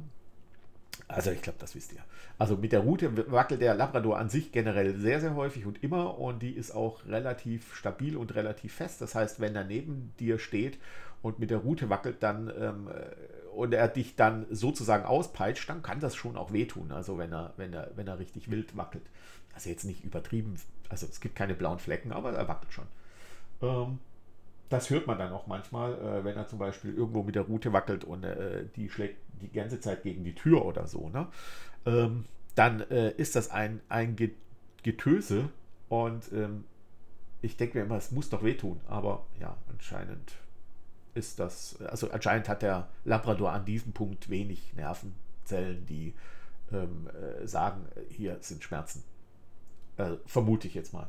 Also 1.08 1.30
ich 1.30 1.44
glaube, 1.44 1.60
das 1.60 1.76
wisst 1.76 1.94
ihr. 1.94 2.00
Also 2.40 2.58
mit 2.58 2.72
der 2.72 2.80
Route 2.80 3.32
wackelt 3.32 3.62
der 3.62 3.76
Labrador 3.76 4.18
an 4.18 4.30
sich 4.30 4.52
generell 4.52 4.98
sehr, 4.98 5.22
sehr 5.22 5.36
häufig 5.36 5.68
und 5.68 5.84
immer 5.84 6.18
und 6.18 6.42
die 6.42 6.54
ist 6.54 6.72
auch 6.72 7.06
relativ 7.06 7.76
stabil 7.76 8.18
und 8.18 8.34
relativ 8.34 8.74
fest. 8.74 9.00
Das 9.00 9.14
heißt, 9.14 9.40
wenn 9.42 9.56
er 9.56 9.64
neben 9.64 10.12
dir 10.20 10.40
steht 10.40 10.80
und 11.22 11.38
mit 11.38 11.52
der 11.52 11.60
Route 11.60 11.88
wackelt, 11.88 12.24
dann 12.24 12.52
ähm, 12.60 12.90
und 13.54 13.74
er 13.74 13.88
dich 13.88 14.16
dann 14.16 14.48
sozusagen 14.50 15.06
auspeitscht, 15.06 15.70
dann 15.70 15.84
kann 15.84 16.00
das 16.00 16.16
schon 16.16 16.36
auch 16.36 16.52
wehtun. 16.52 16.92
Also 16.92 17.20
wenn 17.20 17.32
er, 17.32 17.54
wenn 17.58 17.74
er, 17.74 17.92
wenn 17.96 18.08
er 18.08 18.18
richtig 18.18 18.50
wild 18.50 18.76
wackelt. 18.76 19.04
Also 19.54 19.70
jetzt 19.70 19.84
nicht 19.84 20.04
übertrieben, 20.04 20.56
also 20.90 21.08
es 21.08 21.20
gibt 21.20 21.36
keine 21.36 21.54
blauen 21.54 21.80
Flecken, 21.80 22.12
aber 22.12 22.34
er 22.34 22.48
wackelt 22.48 22.74
schon. 22.74 22.88
Ähm, 23.62 24.00
das 24.70 24.90
hört 24.90 25.06
man 25.06 25.18
dann 25.18 25.34
auch 25.34 25.48
manchmal, 25.48 25.94
äh, 25.94 26.24
wenn 26.24 26.38
er 26.38 26.48
zum 26.48 26.60
Beispiel 26.60 26.94
irgendwo 26.94 27.24
mit 27.24 27.36
der 27.36 27.44
Route 27.44 27.74
wackelt 27.74 28.04
und 28.04 28.24
äh, 28.24 28.66
die 28.76 28.90
schlägt 28.90 29.18
die 29.42 29.52
ganze 29.52 29.80
Zeit 29.80 30.04
gegen 30.04 30.24
die 30.24 30.34
Tür 30.34 30.66
oder 30.66 30.88
so. 30.88 31.10
Ne? 31.10 31.28
Ähm, 31.86 32.26
dann 32.56 32.82
äh, 32.90 33.12
ist 33.12 33.36
das 33.36 33.52
ein, 33.52 33.82
ein 33.90 34.16
Getöse 34.84 35.50
und 35.90 36.32
ähm, 36.32 36.64
ich 37.42 37.58
denke 37.58 37.80
mir 37.80 37.86
immer, 37.86 37.98
es 37.98 38.12
muss 38.12 38.30
doch 38.30 38.44
wehtun, 38.44 38.80
aber 38.88 39.26
ja, 39.40 39.58
anscheinend 39.70 40.34
ist 41.14 41.40
das, 41.40 41.82
also 41.82 42.10
anscheinend 42.12 42.48
hat 42.48 42.62
der 42.62 42.88
Labrador 43.04 43.52
an 43.52 43.66
diesem 43.66 43.92
Punkt 43.92 44.30
wenig 44.30 44.74
Nervenzellen, 44.76 45.86
die 45.86 46.14
ähm, 46.72 47.10
äh, 47.10 47.46
sagen, 47.46 47.88
hier 48.10 48.38
sind 48.40 48.64
Schmerzen. 48.64 49.04
Äh, 50.02 50.18
vermute 50.26 50.68
ich 50.68 50.74
jetzt 50.74 50.94
mal. 50.94 51.08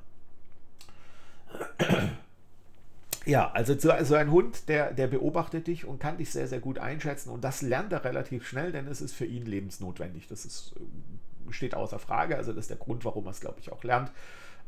Ja, 3.25 3.53
also 3.53 3.79
so 3.79 3.91
also 3.91 4.17
ein 4.17 4.31
Hund, 4.31 4.69
der, 4.69 4.93
der 4.93 5.07
beobachtet 5.07 5.69
dich 5.69 5.85
und 5.85 6.01
kann 6.01 6.19
dich 6.19 6.31
sehr, 6.31 6.49
sehr 6.49 6.59
gut 6.59 6.79
einschätzen 6.79 7.31
und 7.31 7.45
das 7.45 7.63
lernt 7.63 7.93
er 7.93 8.05
relativ 8.05 8.47
schnell, 8.47 8.73
denn 8.73 8.89
es 8.89 9.01
ist 9.01 9.15
für 9.15 9.27
ihn 9.27 9.47
lebensnotwendig. 9.47 10.27
Das 10.27 10.45
ist, 10.45 10.75
äh, 10.77 11.53
steht 11.53 11.75
außer 11.75 11.99
Frage, 11.99 12.37
also 12.37 12.53
das 12.53 12.65
ist 12.65 12.71
der 12.71 12.79
Grund, 12.79 13.05
warum 13.05 13.27
er 13.27 13.31
es, 13.31 13.41
glaube 13.41 13.61
ich, 13.61 13.71
auch 13.71 13.85
lernt. 13.85 14.11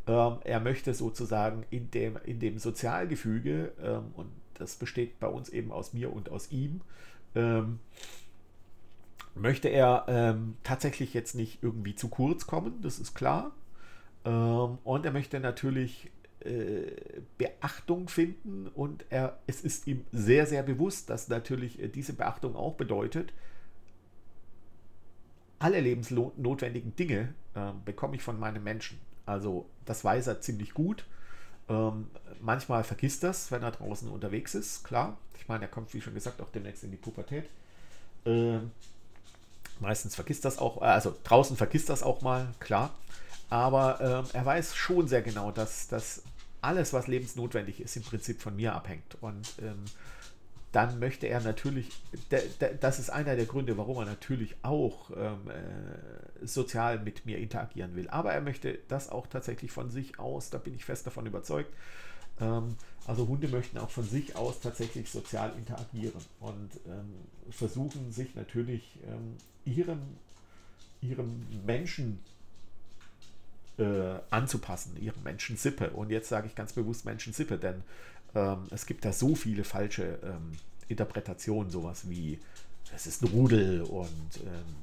Ähm, 0.06 0.36
er 0.44 0.60
möchte 0.60 0.94
sozusagen 0.94 1.64
in 1.70 1.90
dem, 1.90 2.16
in 2.24 2.38
dem 2.38 2.58
Sozialgefüge, 2.58 3.72
ähm, 3.82 4.12
und 4.14 4.28
das 4.54 4.76
besteht 4.76 5.18
bei 5.18 5.28
uns 5.28 5.48
eben 5.48 5.72
aus 5.72 5.92
mir 5.92 6.12
und 6.12 6.30
aus 6.30 6.52
ihm, 6.52 6.80
ähm, 7.34 7.80
möchte 9.34 9.68
er 9.68 10.04
ähm, 10.06 10.56
tatsächlich 10.62 11.12
jetzt 11.12 11.34
nicht 11.34 11.60
irgendwie 11.62 11.96
zu 11.96 12.08
kurz 12.08 12.46
kommen, 12.46 12.80
das 12.82 13.00
ist 13.00 13.14
klar. 13.14 13.50
Ähm, 14.24 14.78
und 14.84 15.04
er 15.04 15.12
möchte 15.12 15.40
natürlich 15.40 16.10
äh, 16.40 16.92
Beachtung 17.38 18.08
finden 18.08 18.68
und 18.68 19.04
er, 19.10 19.38
es 19.46 19.62
ist 19.62 19.86
ihm 19.86 20.04
sehr, 20.12 20.46
sehr 20.46 20.62
bewusst, 20.62 21.10
dass 21.10 21.28
natürlich 21.28 21.80
äh, 21.80 21.88
diese 21.88 22.12
Beachtung 22.12 22.56
auch 22.56 22.74
bedeutet, 22.74 23.32
alle 25.58 25.80
lebensnotwendigen 25.80 26.94
Dinge 26.96 27.34
äh, 27.54 27.70
bekomme 27.84 28.16
ich 28.16 28.22
von 28.22 28.38
meinem 28.38 28.62
Menschen. 28.62 29.00
Also 29.24 29.66
das 29.86 30.04
weiß 30.04 30.26
er 30.26 30.40
ziemlich 30.40 30.74
gut. 30.74 31.06
Ähm, 31.68 32.08
manchmal 32.40 32.84
vergisst 32.84 33.22
das, 33.22 33.50
wenn 33.50 33.62
er 33.62 33.70
draußen 33.70 34.10
unterwegs 34.10 34.54
ist, 34.54 34.84
klar. 34.84 35.16
Ich 35.38 35.48
meine, 35.48 35.64
er 35.64 35.68
kommt, 35.68 35.94
wie 35.94 36.00
schon 36.00 36.14
gesagt, 36.14 36.42
auch 36.42 36.50
demnächst 36.50 36.84
in 36.84 36.90
die 36.90 36.98
Pubertät. 36.98 37.48
Ähm, 38.26 38.70
meistens 39.80 40.14
vergisst 40.14 40.44
das 40.44 40.58
auch, 40.58 40.82
also 40.82 41.14
draußen 41.24 41.56
vergisst 41.56 41.88
das 41.88 42.02
auch 42.02 42.20
mal, 42.20 42.48
klar. 42.60 42.94
Aber 43.50 44.00
ähm, 44.00 44.30
er 44.32 44.44
weiß 44.44 44.74
schon 44.74 45.08
sehr 45.08 45.22
genau, 45.22 45.50
dass, 45.50 45.88
dass 45.88 46.22
alles, 46.60 46.92
was 46.92 47.06
lebensnotwendig 47.06 47.80
ist, 47.80 47.96
im 47.96 48.02
Prinzip 48.02 48.40
von 48.40 48.56
mir 48.56 48.74
abhängt. 48.74 49.16
Und 49.20 49.54
ähm, 49.62 49.84
dann 50.72 50.98
möchte 50.98 51.28
er 51.28 51.40
natürlich, 51.40 51.88
das 52.80 52.98
ist 52.98 53.10
einer 53.10 53.36
der 53.36 53.46
Gründe, 53.46 53.78
warum 53.78 53.98
er 53.98 54.06
natürlich 54.06 54.56
auch 54.62 55.10
ähm, 55.10 55.48
äh, 55.48 56.44
sozial 56.46 56.98
mit 56.98 57.26
mir 57.26 57.38
interagieren 57.38 57.94
will. 57.94 58.08
Aber 58.08 58.32
er 58.32 58.40
möchte 58.40 58.80
das 58.88 59.08
auch 59.08 59.28
tatsächlich 59.28 59.70
von 59.70 59.90
sich 59.90 60.18
aus, 60.18 60.50
da 60.50 60.58
bin 60.58 60.74
ich 60.74 60.84
fest 60.84 61.06
davon 61.06 61.26
überzeugt. 61.26 61.72
Ähm, 62.40 62.74
also 63.06 63.28
Hunde 63.28 63.46
möchten 63.46 63.78
auch 63.78 63.90
von 63.90 64.02
sich 64.02 64.34
aus 64.34 64.58
tatsächlich 64.60 65.10
sozial 65.10 65.52
interagieren 65.56 66.20
und 66.40 66.70
ähm, 66.86 67.14
versuchen 67.50 68.10
sich 68.10 68.34
natürlich 68.34 68.98
ähm, 69.06 69.36
ihrem, 69.64 70.00
ihrem 71.02 71.46
Menschen 71.64 72.18
äh, 73.78 74.18
anzupassen, 74.30 74.96
ihrem 75.00 75.22
Menschensippe. 75.22 75.90
Und 75.90 76.10
jetzt 76.10 76.28
sage 76.28 76.46
ich 76.46 76.54
ganz 76.54 76.72
bewusst 76.72 77.04
Menschensippe, 77.04 77.58
denn 77.58 77.82
ähm, 78.34 78.66
es 78.70 78.86
gibt 78.86 79.04
da 79.04 79.12
so 79.12 79.34
viele 79.34 79.64
falsche 79.64 80.18
ähm, 80.22 80.52
Interpretationen, 80.88 81.70
sowas 81.70 82.08
wie 82.08 82.38
es 82.94 83.06
ist 83.06 83.22
ein 83.22 83.28
Rudel 83.28 83.82
und 83.82 84.40
ähm, 84.44 84.76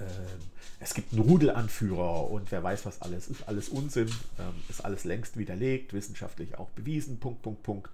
ähm, 0.00 0.40
es 0.78 0.94
gibt 0.94 1.12
einen 1.12 1.22
Rudelanführer 1.22 2.30
und 2.30 2.52
wer 2.52 2.62
weiß 2.62 2.84
was 2.84 3.00
alles. 3.00 3.28
Ist 3.28 3.48
alles 3.48 3.68
Unsinn, 3.68 4.08
ähm, 4.38 4.54
ist 4.68 4.84
alles 4.84 5.04
längst 5.04 5.38
widerlegt, 5.38 5.94
wissenschaftlich 5.94 6.58
auch 6.58 6.68
bewiesen, 6.70 7.18
Punkt, 7.18 7.42
Punkt, 7.42 7.62
Punkt. 7.62 7.90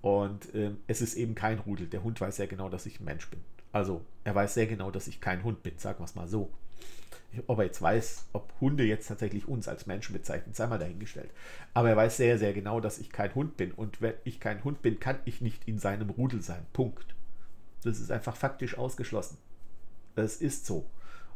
Und 0.00 0.48
ähm, 0.54 0.78
es 0.86 1.02
ist 1.02 1.14
eben 1.14 1.34
kein 1.34 1.58
Rudel. 1.60 1.86
Der 1.86 2.02
Hund 2.02 2.20
weiß 2.20 2.36
sehr 2.36 2.46
genau, 2.46 2.68
dass 2.68 2.86
ich 2.86 3.00
ein 3.00 3.04
Mensch 3.04 3.28
bin. 3.28 3.40
Also 3.70 4.02
er 4.24 4.34
weiß 4.34 4.54
sehr 4.54 4.66
genau, 4.66 4.90
dass 4.90 5.06
ich 5.06 5.20
kein 5.20 5.44
Hund 5.44 5.62
bin, 5.62 5.78
sagen 5.78 6.00
wir 6.00 6.04
es 6.04 6.14
mal 6.14 6.28
so. 6.28 6.50
Ob 7.46 7.58
er 7.58 7.64
jetzt 7.64 7.80
weiß, 7.80 8.26
ob 8.34 8.52
Hunde 8.60 8.84
jetzt 8.84 9.08
tatsächlich 9.08 9.48
uns 9.48 9.66
als 9.66 9.86
Menschen 9.86 10.12
bezeichnen, 10.12 10.52
sei 10.52 10.66
mal 10.66 10.78
dahingestellt. 10.78 11.30
Aber 11.72 11.88
er 11.88 11.96
weiß 11.96 12.18
sehr, 12.18 12.38
sehr 12.38 12.52
genau, 12.52 12.80
dass 12.80 12.98
ich 12.98 13.10
kein 13.10 13.34
Hund 13.34 13.56
bin. 13.56 13.72
Und 13.72 14.02
wenn 14.02 14.14
ich 14.24 14.38
kein 14.38 14.62
Hund 14.64 14.82
bin, 14.82 15.00
kann 15.00 15.18
ich 15.24 15.40
nicht 15.40 15.66
in 15.66 15.78
seinem 15.78 16.10
Rudel 16.10 16.42
sein. 16.42 16.66
Punkt. 16.74 17.14
Das 17.84 18.00
ist 18.00 18.12
einfach 18.12 18.36
faktisch 18.36 18.76
ausgeschlossen. 18.76 19.38
Das 20.14 20.36
ist 20.36 20.66
so. 20.66 20.86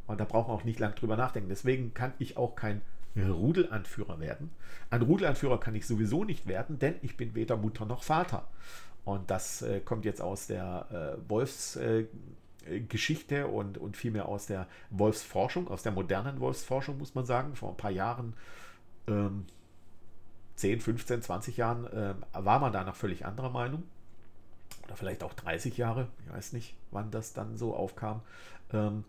Und 0.06 0.20
da 0.20 0.24
brauchen 0.24 0.50
wir 0.50 0.54
auch 0.54 0.64
nicht 0.64 0.78
lang 0.78 0.94
drüber 0.94 1.16
nachdenken. 1.16 1.48
Deswegen 1.48 1.94
kann 1.94 2.12
ich 2.18 2.36
auch 2.36 2.54
kein 2.56 2.82
Rudelanführer 3.16 4.20
werden. 4.20 4.50
Ein 4.90 5.02
Rudelanführer 5.02 5.58
kann 5.58 5.74
ich 5.74 5.86
sowieso 5.86 6.24
nicht 6.24 6.46
werden, 6.46 6.78
denn 6.78 6.96
ich 7.02 7.16
bin 7.16 7.34
weder 7.34 7.56
Mutter 7.56 7.86
noch 7.86 8.02
Vater. 8.02 8.46
Und 9.04 9.30
das 9.30 9.62
äh, 9.62 9.80
kommt 9.80 10.04
jetzt 10.04 10.20
aus 10.20 10.46
der 10.48 11.16
äh, 11.24 11.30
Wolfsgeschichte 11.30 12.08
äh, 12.10 12.45
und, 13.48 13.78
und 13.78 13.96
vielmehr 13.96 14.26
aus 14.26 14.46
der 14.46 14.66
Wolfsforschung, 14.90 15.68
aus 15.68 15.82
der 15.82 15.92
modernen 15.92 16.40
Wolfsforschung, 16.40 16.98
muss 16.98 17.14
man 17.14 17.26
sagen. 17.26 17.56
Vor 17.56 17.70
ein 17.70 17.76
paar 17.76 17.90
Jahren, 17.90 18.34
ähm, 19.06 19.46
10, 20.56 20.80
15, 20.80 21.22
20 21.22 21.56
Jahren, 21.56 21.86
äh, 21.86 22.14
war 22.32 22.58
man 22.58 22.72
da 22.72 22.84
noch 22.84 22.96
völlig 22.96 23.26
anderer 23.26 23.50
Meinung. 23.50 23.82
Oder 24.84 24.96
vielleicht 24.96 25.22
auch 25.22 25.34
30 25.34 25.76
Jahre, 25.76 26.08
ich 26.24 26.32
weiß 26.32 26.52
nicht, 26.52 26.74
wann 26.90 27.10
das 27.10 27.32
dann 27.32 27.56
so 27.56 27.74
aufkam. 27.74 28.22
Ähm, 28.72 29.04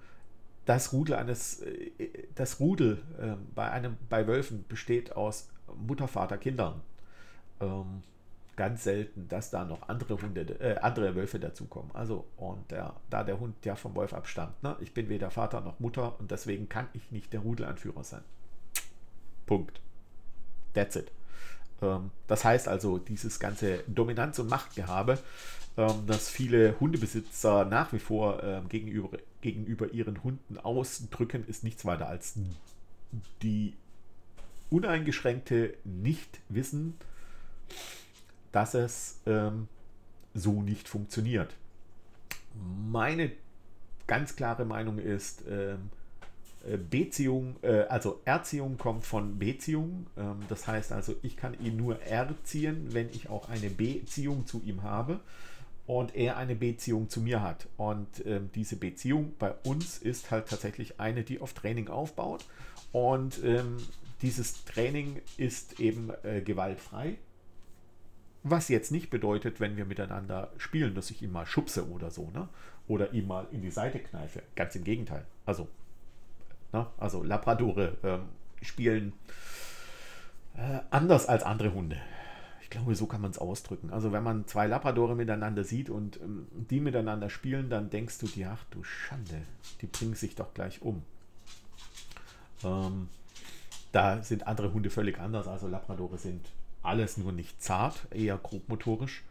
das 0.66 0.92
Rudel 0.92 1.16
eines, 1.16 1.62
äh, 1.62 1.92
das 2.36 2.60
Rudel 2.60 3.02
äh, 3.20 3.36
bei 3.56 3.72
einem, 3.72 3.98
bei 4.10 4.28
Wölfen 4.28 4.66
besteht 4.68 5.16
aus 5.16 5.50
Mutter, 5.76 6.08
Vater, 6.08 6.38
Kindern. 6.38 6.82
Ähm, 7.62 8.04
ganz 8.58 8.84
selten, 8.84 9.30
dass 9.30 9.52
da 9.52 9.64
noch 9.64 9.88
andere 9.88 10.22
Hunde, 10.22 10.42
äh, 10.60 10.78
andere 10.80 11.16
Wölfe 11.16 11.40
dazukommen. 11.40 11.92
Also, 11.94 12.26
und 12.36 12.70
der, 12.72 12.94
da 13.10 13.24
der 13.24 13.40
Hund 13.40 13.56
ja 13.64 13.76
vom 13.76 13.96
Wolf 13.96 14.14
abstammt, 14.14 14.62
ne? 14.64 14.76
ich 14.82 14.94
bin 14.94 15.08
weder 15.08 15.32
Vater 15.32 15.62
noch 15.62 15.80
Mutter 15.80 16.20
und 16.20 16.32
deswegen 16.32 16.68
kann 16.68 16.88
ich 16.94 17.12
nicht 17.12 17.32
der 17.32 17.40
Rudelanführer 17.42 18.04
sein. 18.04 18.24
Punkt. 19.46 19.80
That's 20.74 20.96
it. 20.96 21.12
Ähm, 21.82 22.12
das 22.28 22.44
heißt 22.44 22.68
also, 22.68 22.98
dieses 22.98 23.40
ganze 23.40 23.84
Dominanz- 23.88 24.40
und 24.40 24.50
Machtgehabe, 24.50 25.20
ähm, 25.78 26.04
das 26.08 26.30
viele 26.30 26.80
Hundebesitzer 26.80 27.64
nach 27.64 27.94
wie 27.94 28.00
vor 28.00 28.44
ähm, 28.44 28.68
gegenüber, 28.70 29.18
gegenüber 29.42 29.94
ihren 29.94 30.24
Hunden 30.24 30.58
ausdrücken, 30.58 31.46
ist 31.48 31.64
nichts 31.64 31.86
weiter 31.86 32.08
als 32.08 32.34
die 33.44 33.74
uneingeschränkte 34.70 35.76
Nichtwissen, 35.86 36.96
dass 38.52 38.74
es 38.74 39.20
ähm, 39.26 39.68
so 40.34 40.62
nicht 40.62 40.88
funktioniert. 40.88 41.54
Meine 42.90 43.32
ganz 44.08 44.36
klare 44.36 44.66
Meinung 44.66 44.98
ist, 45.00 45.44
ähm, 45.50 45.90
äh, 46.68 46.78
Beziehung, 46.78 47.56
äh, 47.62 47.82
also 47.84 48.22
Erziehung 48.26 48.78
kommt 48.78 49.06
von 49.06 49.38
Beziehung. 49.40 50.08
Ähm, 50.18 50.40
das 50.50 50.68
heißt 50.68 50.92
also, 50.92 51.16
ich 51.22 51.38
kann 51.38 51.60
ihn 51.60 51.78
nur 51.78 52.02
erziehen, 52.02 52.88
wenn 52.92 53.10
ich 53.10 53.30
auch 53.30 53.50
eine 53.50 53.70
Beziehung 53.70 54.46
zu 54.46 54.62
ihm 54.66 54.84
habe 54.84 55.20
und 55.86 56.16
er 56.16 56.38
eine 56.38 56.56
Beziehung 56.56 57.10
zu 57.10 57.22
mir 57.22 57.42
hat. 57.42 57.68
Und 57.78 58.26
ähm, 58.26 58.50
diese 58.56 58.76
Beziehung 58.76 59.34
bei 59.40 59.54
uns 59.64 59.98
ist 59.98 60.32
halt 60.32 60.50
tatsächlich 60.50 61.00
eine, 61.00 61.24
die 61.24 61.40
auf 61.40 61.54
Training 61.54 61.88
aufbaut. 61.88 62.46
Und 62.92 63.44
ähm, 63.44 63.78
dieses 64.22 64.66
Training 64.66 65.22
ist 65.38 65.80
eben 65.80 66.12
äh, 66.24 66.42
gewaltfrei. 66.42 67.18
Was 68.50 68.70
jetzt 68.70 68.92
nicht 68.92 69.10
bedeutet, 69.10 69.60
wenn 69.60 69.78
wir 69.78 69.86
miteinander 69.86 70.52
spielen, 70.58 70.96
dass 70.96 71.12
ich 71.12 71.22
ihn 71.22 71.32
mal 71.32 71.46
schubse 71.46 71.90
oder 71.90 72.12
so, 72.12 72.30
ne? 72.32 72.48
Oder 72.88 73.14
ihm 73.14 73.28
mal 73.28 73.48
in 73.52 73.62
die 73.62 73.72
Seite 73.72 74.00
kneife. 74.00 74.42
Ganz 74.56 74.76
im 74.76 74.84
Gegenteil. 74.84 75.26
Also 75.46 75.68
Ne? 76.74 76.86
Also 76.98 77.24
Labradore 77.24 77.98
ähm, 78.04 78.22
spielen 78.62 79.14
äh, 80.56 80.80
anders 80.90 81.28
als 81.28 81.44
andere 81.44 81.74
Hunde. 81.74 81.98
Ich 82.62 82.70
glaube, 82.70 82.94
so 82.96 83.06
kann 83.06 83.22
man 83.22 83.32
es 83.32 83.38
ausdrücken. 83.38 83.92
Also 83.92 84.12
wenn 84.12 84.24
man 84.24 84.46
zwei 84.46 84.68
Labradore 84.68 85.16
miteinander 85.16 85.64
sieht 85.64 85.90
und 85.90 86.20
ähm, 86.22 86.48
die 86.52 86.82
miteinander 86.82 87.30
spielen, 87.30 87.70
dann 87.70 87.90
denkst 87.90 88.20
du 88.20 88.28
dir, 88.28 88.52
ach 88.54 88.64
du 88.72 88.84
Schande, 88.84 89.42
die 89.82 89.88
bringen 89.88 90.16
sich 90.16 90.36
doch 90.36 90.54
gleich 90.54 90.82
um. 90.82 91.04
Ähm, 92.64 93.08
da 93.94 94.22
sind 94.22 94.48
andere 94.48 94.74
Hunde 94.74 94.90
völlig 94.90 95.18
anders. 95.20 95.48
Also 95.48 95.68
Labradore 95.68 96.18
sind 96.18 96.50
alles 96.88 97.18
nur 97.18 97.32
nicht 97.32 97.62
zart, 97.62 98.08
eher 98.12 98.38
grobmotorisch. 98.38 99.24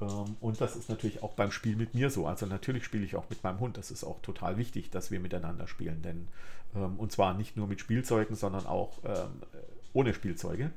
Ähm, 0.00 0.36
und 0.40 0.60
das 0.60 0.76
ist 0.76 0.88
natürlich 0.88 1.22
auch 1.22 1.32
beim 1.32 1.50
Spiel 1.50 1.76
mit 1.76 1.94
mir 1.94 2.10
so. 2.10 2.26
Also 2.26 2.46
natürlich 2.46 2.84
spiele 2.84 3.04
ich 3.04 3.16
auch 3.16 3.28
mit 3.30 3.42
meinem 3.42 3.60
Hund. 3.60 3.76
Das 3.76 3.90
ist 3.90 4.04
auch 4.04 4.20
total 4.22 4.56
wichtig, 4.56 4.90
dass 4.90 5.10
wir 5.10 5.20
miteinander 5.20 5.66
spielen. 5.66 6.02
Denn 6.02 6.28
ähm, 6.74 6.96
und 6.98 7.12
zwar 7.12 7.34
nicht 7.34 7.56
nur 7.56 7.66
mit 7.66 7.80
Spielzeugen, 7.80 8.36
sondern 8.36 8.66
auch 8.66 8.98
ähm, 9.04 9.42
ohne 9.92 10.14
Spielzeuge. 10.14 10.70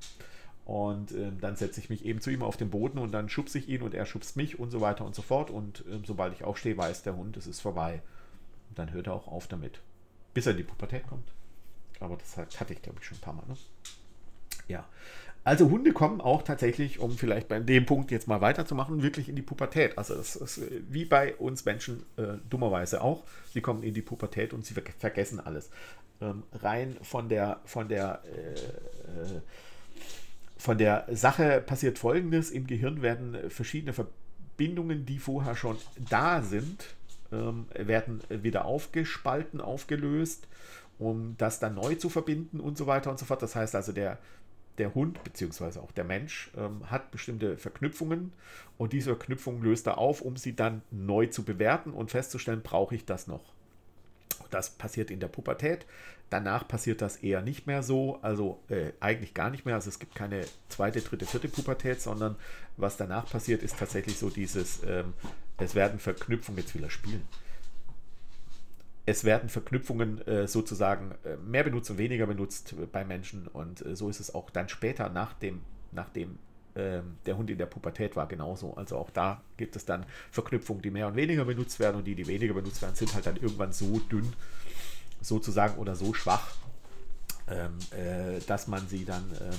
Und 0.66 1.14
dann 1.40 1.56
setze 1.56 1.80
ich 1.80 1.90
mich 1.90 2.04
eben 2.04 2.20
zu 2.20 2.30
ihm 2.30 2.44
auf 2.44 2.58
den 2.58 2.70
Boden 2.70 2.98
und 2.98 3.14
dann 3.14 3.30
schubse 3.30 3.58
ich 3.58 3.70
ihn 3.70 3.82
und 3.84 3.94
er 3.94 4.06
schubst 4.06 4.36
mich 4.36 4.60
und 4.60 4.70
so 4.70 4.82
weiter 4.82 5.06
und 5.06 5.16
so 5.16 5.22
fort. 5.22 5.50
Und 5.50 5.86
sobald 6.06 6.34
ich 6.34 6.44
aufstehe, 6.44 6.76
weiß 6.76 7.04
der 7.04 7.16
Hund, 7.16 7.38
es 7.38 7.48
ist 7.48 7.62
vorbei. 7.62 8.02
Und 8.68 8.78
dann 8.78 8.92
hört 8.92 9.08
er 9.08 9.14
auch 9.14 9.30
auf 9.30 9.48
damit. 9.48 9.80
Bis 10.34 10.46
er 10.46 10.52
in 10.52 10.58
die 10.58 10.64
Pubertät 10.64 11.08
kommt. 11.08 11.32
Aber 12.02 12.18
das 12.18 12.36
hatte 12.36 12.74
ich, 12.74 12.82
glaube 12.82 13.00
ich, 13.00 13.06
schon 13.08 13.18
ein 13.18 13.22
paar 13.22 13.34
Mal. 13.34 13.46
Ne? 13.48 13.56
Ja. 14.68 14.86
Also 15.48 15.70
Hunde 15.70 15.94
kommen 15.94 16.20
auch 16.20 16.42
tatsächlich, 16.42 17.00
um 17.00 17.12
vielleicht 17.12 17.48
bei 17.48 17.58
dem 17.62 17.86
Punkt 17.86 18.12
jetzt 18.12 18.28
mal 18.28 18.42
weiterzumachen, 18.42 19.02
wirklich 19.02 19.30
in 19.30 19.38
die 19.38 19.42
Pubertät. 19.42 19.98
Also 19.98 20.14
es 20.16 20.36
ist 20.36 20.60
wie 20.90 21.06
bei 21.06 21.36
uns 21.36 21.64
Menschen 21.64 22.04
äh, 22.18 22.34
dummerweise 22.50 23.02
auch. 23.02 23.24
Sie 23.54 23.62
kommen 23.62 23.82
in 23.82 23.94
die 23.94 24.02
Pubertät 24.02 24.52
und 24.52 24.66
sie 24.66 24.74
ver 24.74 24.84
vergessen 25.00 25.40
alles. 25.40 25.70
Ähm, 26.20 26.44
rein 26.52 26.98
von 27.02 27.30
der 27.30 27.62
von 27.64 27.88
der 27.88 28.24
äh, 28.26 29.40
von 30.58 30.78
der 30.78 31.06
Sache 31.14 31.64
passiert 31.66 31.98
Folgendes: 31.98 32.52
Im 32.52 32.68
Gehirn 32.68 33.02
werden 33.02 33.50
verschiedene 33.50 33.94
Verbindungen, 33.94 35.06
die 35.06 35.18
vorher 35.18 35.56
schon 35.56 35.78
da 36.10 36.42
sind, 36.42 36.88
ähm, 37.32 37.68
werden 37.74 38.22
wieder 38.28 38.66
aufgespalten, 38.66 39.62
aufgelöst, 39.62 40.46
um 41.00 41.36
das 41.38 41.62
dann 41.62 41.76
neu 41.76 41.96
zu 41.96 42.10
verbinden 42.10 42.60
und 42.60 42.78
so 42.78 42.86
weiter 42.86 43.10
und 43.10 43.18
so 43.18 43.24
fort. 43.24 43.42
Das 43.42 43.56
heißt 43.56 43.76
also 43.76 43.94
der 43.94 44.20
der 44.78 44.94
Hund 44.94 45.24
bzw. 45.24 45.80
auch 45.80 45.92
der 45.92 46.04
Mensch 46.04 46.52
ähm, 46.58 46.90
hat 46.90 47.12
bestimmte 47.12 47.58
Verknüpfungen 47.58 48.32
und 48.78 48.94
diese 48.94 49.16
Verknüpfungen 49.16 49.64
löst 49.64 49.88
er 49.88 49.98
auf, 49.98 50.22
um 50.22 50.38
sie 50.38 50.56
dann 50.56 50.82
neu 50.92 51.28
zu 51.28 51.44
bewerten 51.44 51.92
und 51.92 52.12
festzustellen, 52.12 52.62
brauche 52.62 52.96
ich 52.96 53.06
das 53.06 53.28
noch. 53.28 53.54
Das 54.52 54.70
passiert 54.70 55.12
in 55.12 55.20
der 55.20 55.28
Pubertät. 55.28 55.86
Danach 56.30 56.68
passiert 56.68 57.02
das 57.02 57.18
eher 57.18 57.42
nicht 57.42 57.68
mehr 57.68 57.84
so, 57.84 58.20
also 58.22 58.60
äh, 58.70 58.92
eigentlich 59.00 59.34
gar 59.34 59.50
nicht 59.50 59.66
mehr. 59.66 59.76
Also 59.76 59.90
es 59.90 60.00
gibt 60.00 60.14
keine 60.14 60.46
zweite, 60.70 61.02
dritte, 61.02 61.26
vierte 61.26 61.48
Pubertät, 61.48 62.02
sondern 62.02 62.36
was 62.76 62.98
danach 62.98 63.30
passiert, 63.30 63.64
ist 63.64 63.80
tatsächlich 63.80 64.18
so 64.18 64.30
dieses, 64.30 64.82
ähm, 64.86 65.14
es 65.58 65.74
werden 65.74 66.00
Verknüpfungen, 66.00 66.62
jetzt 66.62 66.76
will 66.76 66.84
er 66.84 66.90
spielen, 66.90 67.26
es 69.08 69.24
werden 69.24 69.48
Verknüpfungen 69.48 70.22
äh, 70.28 70.48
sozusagen 70.50 71.16
äh, 71.24 71.38
mehr 71.38 71.64
benutzt 71.64 71.90
und 71.90 71.98
weniger 71.98 72.28
benutzt 72.28 72.76
bei 72.92 73.06
Menschen. 73.06 73.48
Und 73.48 73.84
äh, 73.84 73.96
so 73.96 74.10
ist 74.10 74.20
es 74.20 74.36
auch 74.36 74.50
dann 74.50 74.68
später, 74.68 75.10
nachdem, 75.10 75.62
nachdem 75.94 76.38
ähm, 76.76 77.16
der 77.26 77.38
Hund 77.38 77.50
in 77.50 77.58
der 77.58 77.68
Pubertät 77.68 78.18
war, 78.18 78.28
genauso. 78.28 78.76
Also 78.76 78.98
auch 78.98 79.10
da 79.10 79.42
gibt 79.56 79.78
es 79.78 79.86
dann 79.86 80.06
Verknüpfungen, 80.30 80.82
die 80.82 80.92
mehr 80.92 81.08
und 81.08 81.16
weniger 81.16 81.46
benutzt 81.46 81.80
werden. 81.80 81.96
Und 81.96 82.04
die, 82.04 82.16
die 82.16 82.28
weniger 82.28 82.54
benutzt 82.54 82.82
werden, 82.82 82.96
sind 82.96 83.14
halt 83.16 83.26
dann 83.26 83.38
irgendwann 83.38 83.72
so 83.72 83.98
dünn, 84.12 84.34
sozusagen, 85.22 85.78
oder 85.78 85.96
so 85.96 86.14
schwach, 86.14 86.58
ähm, 87.48 87.78
äh, 87.92 88.42
dass 88.46 88.68
man 88.68 88.90
sie 88.90 89.06
dann. 89.06 89.24
Ähm, 89.40 89.58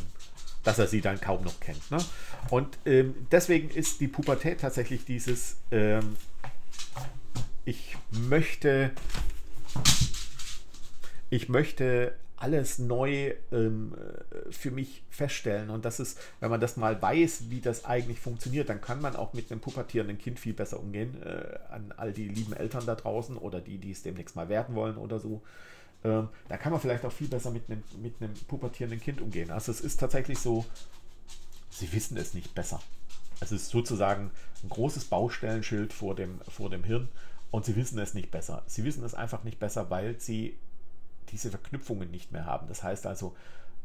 dass 0.65 0.79
er 0.79 0.89
sie 0.89 1.01
dann 1.01 1.19
kaum 1.19 1.45
noch 1.45 1.61
kennt. 1.61 1.91
Ne? 1.91 1.99
Und 2.51 2.77
ähm, 2.85 3.15
deswegen 3.31 3.71
ist 3.71 4.01
die 4.01 4.09
Pubertät 4.09 4.61
tatsächlich 4.61 5.07
dieses, 5.07 5.57
ähm, 5.71 6.17
ich 7.65 7.97
möchte 8.11 8.91
ich 11.31 11.49
möchte 11.49 12.15
alles 12.41 12.79
neu 12.79 13.35
ähm, 13.53 13.95
äh, 13.95 14.53
für 14.53 14.71
mich 14.71 15.03
feststellen. 15.11 15.71
Und 15.71 15.85
das 15.85 15.99
ist, 16.01 16.19
wenn 16.41 16.51
man 16.51 16.61
das 16.61 16.77
mal 16.77 17.01
weiß, 17.01 17.51
wie 17.51 17.61
das 17.61 17.85
eigentlich 17.85 18.21
funktioniert, 18.21 18.69
dann 18.69 18.81
kann 18.81 19.01
man 19.01 19.17
auch 19.17 19.33
mit 19.33 19.51
einem 19.51 19.61
pubertierenden 19.61 20.19
Kind 20.19 20.39
viel 20.39 20.55
besser 20.55 20.79
umgehen. 20.79 21.21
Äh, 21.23 21.59
an 21.71 21.93
all 21.97 22.13
die 22.13 22.29
lieben 22.29 22.53
Eltern 22.53 22.87
da 22.87 22.95
draußen 22.95 23.37
oder 23.37 23.61
die, 23.61 23.79
die 23.79 23.91
es 23.91 24.03
demnächst 24.03 24.37
mal 24.37 24.49
werden 24.49 24.75
wollen 24.75 24.97
oder 24.97 25.19
so. 25.19 25.43
Ähm, 26.05 26.29
da 26.49 26.57
kann 26.57 26.71
man 26.71 26.81
vielleicht 26.81 27.05
auch 27.05 27.13
viel 27.13 27.29
besser 27.29 27.51
mit 27.51 27.65
einem, 27.69 27.83
mit 28.01 28.15
einem 28.21 28.35
pubertierenden 28.47 29.01
Kind 29.01 29.21
umgehen. 29.21 29.51
Also 29.51 29.73
es 29.73 29.81
ist 29.81 29.99
tatsächlich 29.99 30.39
so, 30.39 30.65
sie 31.71 31.93
wissen 31.93 32.17
es 32.17 32.35
nicht 32.35 32.55
besser. 32.55 32.81
Es 33.41 33.51
ist 33.51 33.69
sozusagen 33.69 34.31
ein 34.63 34.69
großes 34.69 35.07
Baustellenschild 35.07 35.93
vor 35.93 36.15
dem, 36.15 36.41
vor 36.49 36.71
dem 36.71 36.85
Hirn 36.85 37.09
und 37.51 37.65
sie 37.65 37.77
wissen 37.77 37.99
es 37.99 38.15
nicht 38.15 38.31
besser. 38.31 38.63
Sie 38.67 38.85
wissen 38.85 39.05
es 39.05 39.15
einfach 39.15 39.45
nicht 39.45 39.59
besser, 39.59 39.91
weil 39.91 40.21
sie 40.21 40.57
diese 41.31 41.51
Verknüpfungen 41.51 42.11
nicht 42.11 42.33
mehr 42.33 42.47
haben. 42.47 42.69
Das 42.69 42.83
heißt 42.83 43.07
also, 43.07 43.37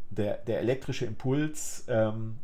der, 0.10 0.38
der 0.38 0.60
elektrische 0.60 1.06
Impuls 1.06 1.86
ähm, 1.88 2.38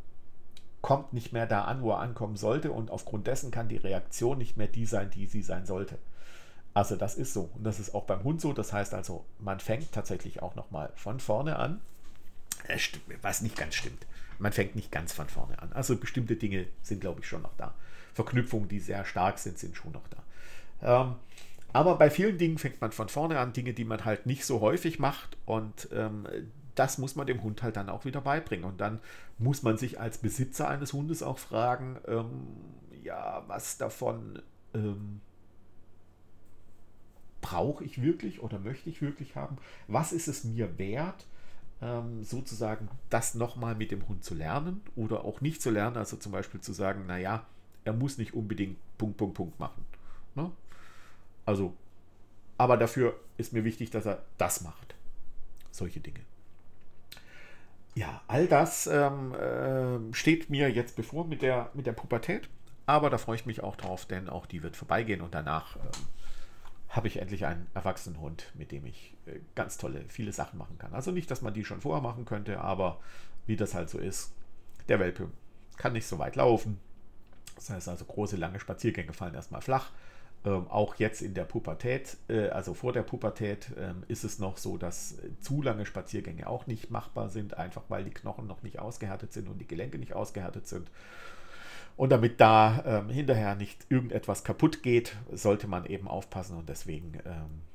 kommt 0.82 1.14
nicht 1.14 1.34
mehr 1.34 1.46
da 1.46 1.66
an, 1.66 1.82
wo 1.82 1.92
er 1.92 2.00
ankommen 2.00 2.38
sollte 2.38 2.72
und 2.72 2.90
aufgrund 2.90 3.28
dessen 3.28 3.52
kann 3.52 3.68
die 3.68 3.78
Reaktion 3.78 4.38
nicht 4.38 4.58
mehr 4.58 4.68
die 4.68 4.86
sein, 4.86 5.10
die 5.10 5.26
sie 5.26 5.42
sein 5.42 5.66
sollte. 5.66 5.98
Also 6.74 6.96
das 6.96 7.16
ist 7.16 7.34
so 7.34 7.50
und 7.56 7.64
das 7.64 7.80
ist 7.80 7.94
auch 7.94 8.06
beim 8.06 8.24
Hund 8.24 8.40
so. 8.40 8.54
Das 8.54 8.72
heißt 8.72 8.94
also, 8.94 9.26
man 9.40 9.60
fängt 9.60 9.92
tatsächlich 9.92 10.42
auch 10.42 10.56
nochmal 10.56 10.92
von 10.96 11.20
vorne 11.20 11.58
an, 11.58 11.82
was 13.22 13.42
nicht 13.42 13.58
ganz 13.58 13.76
stimmt. 13.76 14.06
Man 14.38 14.54
fängt 14.54 14.76
nicht 14.76 14.92
ganz 14.92 15.12
von 15.12 15.28
vorne 15.28 15.62
an. 15.62 15.74
Also 15.74 15.98
bestimmte 15.98 16.36
Dinge 16.38 16.68
sind, 16.82 17.02
glaube 17.02 17.20
ich, 17.20 17.28
schon 17.28 17.42
noch 17.42 17.56
da. 17.58 17.74
Verknüpfungen, 18.14 18.70
die 18.70 18.80
sehr 18.80 19.04
stark 19.04 19.40
sind, 19.40 19.60
sind 19.60 19.76
schon 19.76 19.92
noch 19.92 20.08
da. 20.10 20.24
Ähm, 20.82 21.16
aber 21.72 21.98
bei 21.98 22.10
vielen 22.10 22.38
Dingen 22.38 22.58
fängt 22.58 22.82
man 22.82 22.92
von 22.92 23.10
vorne 23.10 23.40
an, 23.40 23.54
Dinge, 23.54 23.74
die 23.74 23.86
man 23.86 24.06
halt 24.06 24.26
nicht 24.26 24.46
so 24.46 24.60
häufig 24.62 25.00
macht 25.00 25.38
und 25.46 25.88
ähm, 25.94 26.28
das 26.80 26.98
muss 26.98 27.16
man 27.16 27.28
dem 27.28 27.44
Hund 27.44 27.62
halt 27.62 27.76
dann 27.76 27.90
auch 27.90 28.06
wieder 28.06 28.22
beibringen. 28.22 28.66
Und 28.66 28.80
dann 28.80 29.00
muss 29.38 29.64
man 29.64 29.78
sich 29.78 30.00
als 30.00 30.18
Besitzer 30.18 30.70
eines 30.70 30.94
Hundes 30.94 31.22
auch 31.22 31.38
fragen, 31.38 31.98
ähm, 32.08 32.48
ja, 33.04 33.44
was 33.48 33.78
davon 33.78 34.42
ähm, 34.74 35.20
brauche 37.42 37.84
ich 37.84 38.02
wirklich 38.02 38.42
oder 38.42 38.60
möchte 38.60 38.90
ich 38.90 39.02
wirklich 39.02 39.36
haben? 39.36 39.58
Was 39.88 40.14
ist 40.14 40.28
es 40.28 40.46
mir 40.46 40.78
wert, 40.78 41.26
ähm, 41.82 42.24
sozusagen 42.24 42.88
das 43.10 43.36
nochmal 43.36 43.76
mit 43.76 43.92
dem 43.92 44.08
Hund 44.08 44.24
zu 44.24 44.34
lernen 44.34 44.82
oder 44.96 45.26
auch 45.26 45.42
nicht 45.42 45.62
zu 45.62 45.72
lernen? 45.72 45.98
Also 45.98 46.16
zum 46.16 46.32
Beispiel 46.32 46.62
zu 46.62 46.72
sagen, 46.72 47.06
naja, 47.08 47.46
er 47.84 47.94
muss 47.94 48.18
nicht 48.18 48.34
unbedingt 48.34 48.78
Punkt, 48.98 49.18
Punkt, 49.18 49.36
Punkt 49.36 49.60
machen. 49.60 49.84
Ne? 50.36 50.52
Also, 51.50 51.74
aber 52.60 52.78
dafür 52.78 53.20
ist 53.38 53.54
mir 53.54 53.64
wichtig, 53.64 53.90
dass 53.90 54.06
er 54.06 54.24
das 54.38 54.62
macht. 54.62 54.94
Solche 55.72 56.00
Dinge. 56.00 56.20
Ja, 57.96 58.22
all 58.28 58.46
das 58.46 58.86
ähm, 58.86 59.34
äh, 59.34 60.14
steht 60.14 60.52
mir 60.52 60.70
jetzt 60.70 60.96
bevor 60.96 61.26
mit 61.26 61.42
der, 61.42 61.72
mit 61.74 61.88
der 61.88 61.94
Pubertät. 61.94 62.50
Aber 62.86 63.10
da 63.10 63.18
freue 63.18 63.36
ich 63.36 63.48
mich 63.48 63.64
auch 63.64 63.76
drauf, 63.76 64.06
denn 64.06 64.30
auch 64.30 64.46
die 64.46 64.62
wird 64.62 64.78
vorbeigehen 64.78 65.22
und 65.22 65.34
danach 65.34 65.76
ähm, 65.78 66.06
habe 66.90 67.08
ich 67.08 67.18
endlich 67.18 67.48
einen 67.48 67.66
erwachsenen 67.74 68.20
Hund, 68.22 68.52
mit 68.54 68.72
dem 68.72 68.86
ich 68.86 69.16
äh, 69.26 69.40
ganz 69.56 69.80
tolle, 69.80 70.06
viele 70.08 70.34
Sachen 70.34 70.60
machen 70.60 70.78
kann. 70.78 70.94
Also 70.94 71.10
nicht, 71.10 71.32
dass 71.32 71.42
man 71.42 71.56
die 71.56 71.66
schon 71.66 71.82
vorher 71.82 72.04
machen 72.04 72.26
könnte, 72.26 72.62
aber 72.62 73.00
wie 73.48 73.56
das 73.56 73.74
halt 73.74 73.90
so 73.90 73.98
ist, 73.98 74.34
der 74.88 75.00
Welpe 75.00 75.32
kann 75.78 75.94
nicht 75.94 76.06
so 76.06 76.20
weit 76.20 76.36
laufen. 76.36 76.80
Das 77.56 77.72
heißt 77.72 77.90
also, 77.90 78.06
große, 78.06 78.38
lange 78.38 78.60
Spaziergänge 78.60 79.14
fallen 79.14 79.34
erstmal 79.34 79.62
flach. 79.62 79.90
Ähm, 80.46 80.68
auch 80.70 80.96
jetzt 80.96 81.22
in 81.22 81.34
der 81.34 81.44
Pubertät, 81.44 82.16
äh, 82.30 82.48
also 82.48 82.74
vor 82.74 82.94
der 82.94 83.04
Pubertät, 83.04 83.72
ähm, 83.78 84.04
ist 84.08 84.24
es 84.24 84.40
noch 84.40 84.58
so, 84.58 84.78
dass 84.78 85.20
äh, 85.20 85.38
zu 85.42 85.62
lange 85.62 85.86
Spaziergänge 85.86 86.48
auch 86.48 86.66
nicht 86.66 86.90
machbar 86.90 87.28
sind, 87.28 87.58
einfach 87.58 87.84
weil 87.90 88.06
die 88.06 88.14
Knochen 88.14 88.48
noch 88.48 88.64
nicht 88.64 88.80
ausgehärtet 88.80 89.34
sind 89.34 89.50
und 89.50 89.60
die 89.60 89.68
Gelenke 89.68 89.98
nicht 89.98 90.14
ausgehärtet 90.14 90.66
sind. 90.66 90.90
Und 91.98 92.12
damit 92.14 92.40
da 92.40 92.84
ähm, 92.86 93.10
hinterher 93.10 93.56
nicht 93.56 93.86
irgendetwas 93.90 94.46
kaputt 94.46 94.82
geht, 94.82 95.18
sollte 95.34 95.68
man 95.68 95.86
eben 95.86 96.08
aufpassen 96.08 96.58
und 96.58 96.70
deswegen 96.70 97.16
ähm, 97.26 97.26
äh, 97.26 97.69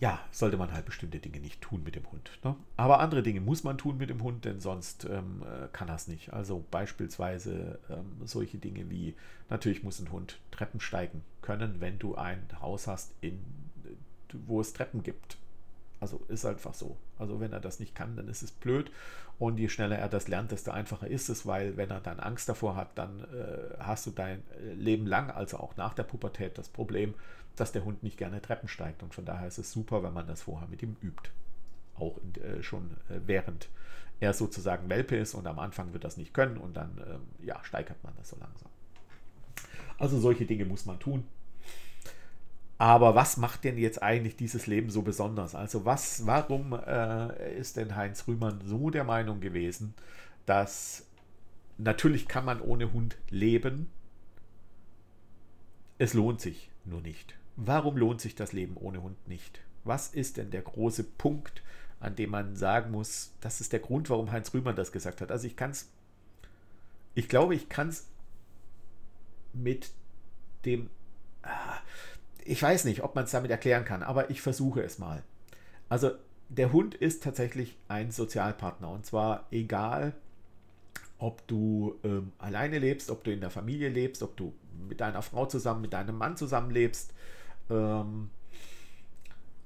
ja, 0.00 0.20
sollte 0.30 0.56
man 0.56 0.72
halt 0.72 0.84
bestimmte 0.84 1.18
Dinge 1.18 1.40
nicht 1.40 1.60
tun 1.60 1.82
mit 1.84 1.94
dem 1.94 2.10
Hund. 2.10 2.30
Ne? 2.42 2.56
Aber 2.76 3.00
andere 3.00 3.22
Dinge 3.22 3.40
muss 3.40 3.64
man 3.64 3.78
tun 3.78 3.98
mit 3.98 4.10
dem 4.10 4.22
Hund, 4.22 4.44
denn 4.44 4.60
sonst 4.60 5.04
ähm, 5.04 5.42
äh, 5.42 5.68
kann 5.72 5.88
er 5.88 5.96
es 5.96 6.08
nicht. 6.08 6.32
Also 6.32 6.64
beispielsweise 6.70 7.78
ähm, 7.88 8.26
solche 8.26 8.58
Dinge 8.58 8.90
wie, 8.90 9.14
natürlich 9.48 9.82
muss 9.82 10.00
ein 10.00 10.10
Hund 10.12 10.38
Treppen 10.50 10.80
steigen 10.80 11.22
können, 11.42 11.80
wenn 11.80 11.98
du 11.98 12.14
ein 12.14 12.46
Haus 12.60 12.86
hast, 12.86 13.12
in, 13.20 13.38
wo 14.46 14.60
es 14.60 14.72
Treppen 14.72 15.02
gibt. 15.02 15.38
Also 16.00 16.20
ist 16.28 16.44
einfach 16.44 16.74
so. 16.74 16.96
Also 17.18 17.40
wenn 17.40 17.52
er 17.52 17.60
das 17.60 17.80
nicht 17.80 17.94
kann, 17.94 18.16
dann 18.16 18.28
ist 18.28 18.42
es 18.42 18.50
blöd. 18.50 18.90
Und 19.38 19.58
je 19.58 19.68
schneller 19.68 19.96
er 19.98 20.08
das 20.08 20.28
lernt, 20.28 20.52
desto 20.52 20.70
einfacher 20.70 21.08
ist 21.08 21.28
es, 21.28 21.46
weil 21.46 21.76
wenn 21.76 21.90
er 21.90 22.00
dann 22.00 22.20
Angst 22.20 22.48
davor 22.48 22.76
hat, 22.76 22.96
dann 22.96 23.20
äh, 23.20 23.76
hast 23.80 24.06
du 24.06 24.10
dein 24.10 24.42
äh, 24.60 24.74
Leben 24.74 25.06
lang, 25.06 25.30
also 25.30 25.56
auch 25.58 25.76
nach 25.76 25.94
der 25.94 26.04
Pubertät, 26.04 26.56
das 26.56 26.68
Problem, 26.68 27.14
dass 27.56 27.72
der 27.72 27.84
Hund 27.84 28.02
nicht 28.02 28.18
gerne 28.18 28.42
Treppen 28.42 28.68
steigt. 28.68 29.02
Und 29.02 29.14
von 29.14 29.24
daher 29.24 29.46
ist 29.46 29.58
es 29.58 29.72
super, 29.72 30.02
wenn 30.02 30.12
man 30.12 30.26
das 30.26 30.42
vorher 30.42 30.68
mit 30.68 30.82
ihm 30.82 30.96
übt. 31.02 31.30
Auch 31.96 32.18
in, 32.18 32.42
äh, 32.42 32.62
schon 32.62 32.90
äh, 33.08 33.20
während 33.26 33.68
er 34.20 34.32
sozusagen 34.32 34.88
Welpe 34.88 35.16
ist 35.16 35.34
und 35.34 35.46
am 35.46 35.58
Anfang 35.58 35.92
wird 35.92 36.04
das 36.04 36.16
nicht 36.16 36.34
können 36.34 36.56
und 36.56 36.76
dann 36.76 37.02
ähm, 37.06 37.46
ja, 37.46 37.62
steigert 37.64 38.02
man 38.02 38.14
das 38.16 38.30
so 38.30 38.36
langsam. 38.38 38.70
Also 39.98 40.18
solche 40.18 40.46
Dinge 40.46 40.64
muss 40.64 40.86
man 40.86 40.98
tun. 40.98 41.24
Aber 42.78 43.14
was 43.14 43.36
macht 43.36 43.64
denn 43.64 43.78
jetzt 43.78 44.02
eigentlich 44.02 44.36
dieses 44.36 44.66
Leben 44.66 44.90
so 44.90 45.02
besonders? 45.02 45.54
Also 45.54 45.84
was, 45.84 46.26
warum 46.26 46.72
äh, 46.72 47.56
ist 47.56 47.76
denn 47.76 47.94
Heinz 47.94 48.26
Rühmann 48.26 48.60
so 48.64 48.90
der 48.90 49.04
Meinung 49.04 49.40
gewesen, 49.40 49.94
dass 50.46 51.06
natürlich 51.78 52.26
kann 52.26 52.44
man 52.44 52.60
ohne 52.60 52.92
Hund 52.92 53.16
leben, 53.30 53.90
es 55.98 56.14
lohnt 56.14 56.40
sich 56.40 56.70
nur 56.84 57.00
nicht. 57.00 57.36
Warum 57.56 57.96
lohnt 57.96 58.20
sich 58.20 58.34
das 58.34 58.52
Leben 58.52 58.76
ohne 58.76 59.02
Hund 59.02 59.28
nicht? 59.28 59.60
Was 59.84 60.08
ist 60.08 60.36
denn 60.36 60.50
der 60.50 60.62
große 60.62 61.04
Punkt, 61.04 61.62
an 62.00 62.16
dem 62.16 62.30
man 62.30 62.56
sagen 62.56 62.90
muss, 62.90 63.32
das 63.40 63.60
ist 63.60 63.72
der 63.72 63.80
Grund, 63.80 64.10
warum 64.10 64.32
Heinz 64.32 64.52
Rühmann 64.52 64.76
das 64.76 64.92
gesagt 64.92 65.20
hat? 65.20 65.30
Also 65.30 65.46
ich 65.46 65.56
kann 65.56 65.70
es, 65.70 65.90
ich 67.14 67.28
glaube, 67.28 67.54
ich 67.54 67.68
kann 67.68 67.88
es 67.88 68.08
mit 69.52 69.90
dem, 70.64 70.90
ah, 71.42 71.78
ich 72.44 72.62
weiß 72.62 72.84
nicht, 72.86 73.02
ob 73.02 73.14
man 73.14 73.24
es 73.24 73.30
damit 73.30 73.50
erklären 73.50 73.84
kann, 73.84 74.02
aber 74.02 74.30
ich 74.30 74.42
versuche 74.42 74.82
es 74.82 74.98
mal. 74.98 75.22
Also 75.88 76.12
der 76.48 76.72
Hund 76.72 76.94
ist 76.94 77.22
tatsächlich 77.22 77.76
ein 77.88 78.10
Sozialpartner 78.10 78.90
und 78.90 79.06
zwar 79.06 79.46
egal, 79.50 80.14
ob 81.18 81.46
du 81.46 81.98
ähm, 82.04 82.32
alleine 82.38 82.78
lebst, 82.78 83.10
ob 83.10 83.24
du 83.24 83.32
in 83.32 83.40
der 83.40 83.50
Familie 83.50 83.88
lebst, 83.88 84.22
ob 84.22 84.36
du 84.36 84.52
mit 84.88 85.00
deiner 85.00 85.22
Frau 85.22 85.46
zusammen, 85.46 85.80
mit 85.80 85.92
deinem 85.92 86.18
Mann 86.18 86.36
zusammenlebst, 86.36 87.14
ähm, 87.70 88.30